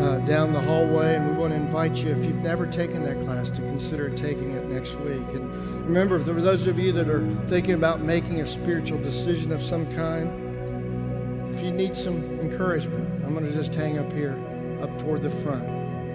uh, 0.00 0.18
down 0.20 0.52
the 0.52 0.60
hallway, 0.60 1.16
and 1.16 1.28
we 1.28 1.36
want 1.36 1.52
to 1.52 1.56
invite 1.56 1.96
you, 1.96 2.10
if 2.10 2.24
you've 2.24 2.42
never 2.42 2.66
taken 2.66 3.02
that 3.02 3.18
class, 3.24 3.50
to 3.50 3.62
consider 3.62 4.10
taking 4.10 4.52
it 4.52 4.66
next 4.68 4.96
week. 5.00 5.26
And 5.34 5.52
remember, 5.84 6.18
for 6.18 6.32
those 6.32 6.66
of 6.66 6.78
you 6.78 6.92
that 6.92 7.08
are 7.08 7.28
thinking 7.48 7.74
about 7.74 8.00
making 8.00 8.40
a 8.40 8.46
spiritual 8.46 8.98
decision 8.98 9.52
of 9.52 9.62
some 9.62 9.86
kind, 9.94 11.52
if 11.54 11.62
you 11.62 11.70
need 11.70 11.96
some 11.96 12.22
encouragement, 12.40 13.24
I'm 13.24 13.34
going 13.34 13.46
to 13.46 13.52
just 13.52 13.74
hang 13.74 13.98
up 13.98 14.12
here, 14.12 14.36
up 14.82 14.96
toward 15.00 15.22
the 15.22 15.30
front. 15.30 15.64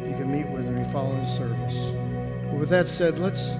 You 0.05 0.15
can 0.15 0.31
meet 0.31 0.47
with 0.49 0.65
me 0.65 0.83
following 0.91 1.19
the 1.19 1.25
service. 1.25 1.93
But 2.45 2.55
with 2.55 2.69
that 2.69 2.87
said, 2.87 3.19
let's 3.19 3.55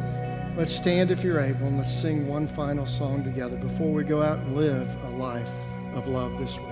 let's 0.57 0.75
stand 0.75 1.11
if 1.11 1.23
you're 1.23 1.39
able, 1.39 1.67
and 1.67 1.77
let's 1.77 1.93
sing 1.93 2.27
one 2.27 2.47
final 2.47 2.85
song 2.85 3.23
together 3.23 3.55
before 3.55 3.93
we 3.93 4.03
go 4.03 4.21
out 4.21 4.39
and 4.39 4.55
live 4.55 4.89
a 5.03 5.09
life 5.11 5.49
of 5.93 6.07
love 6.07 6.37
this 6.37 6.59
week. 6.59 6.68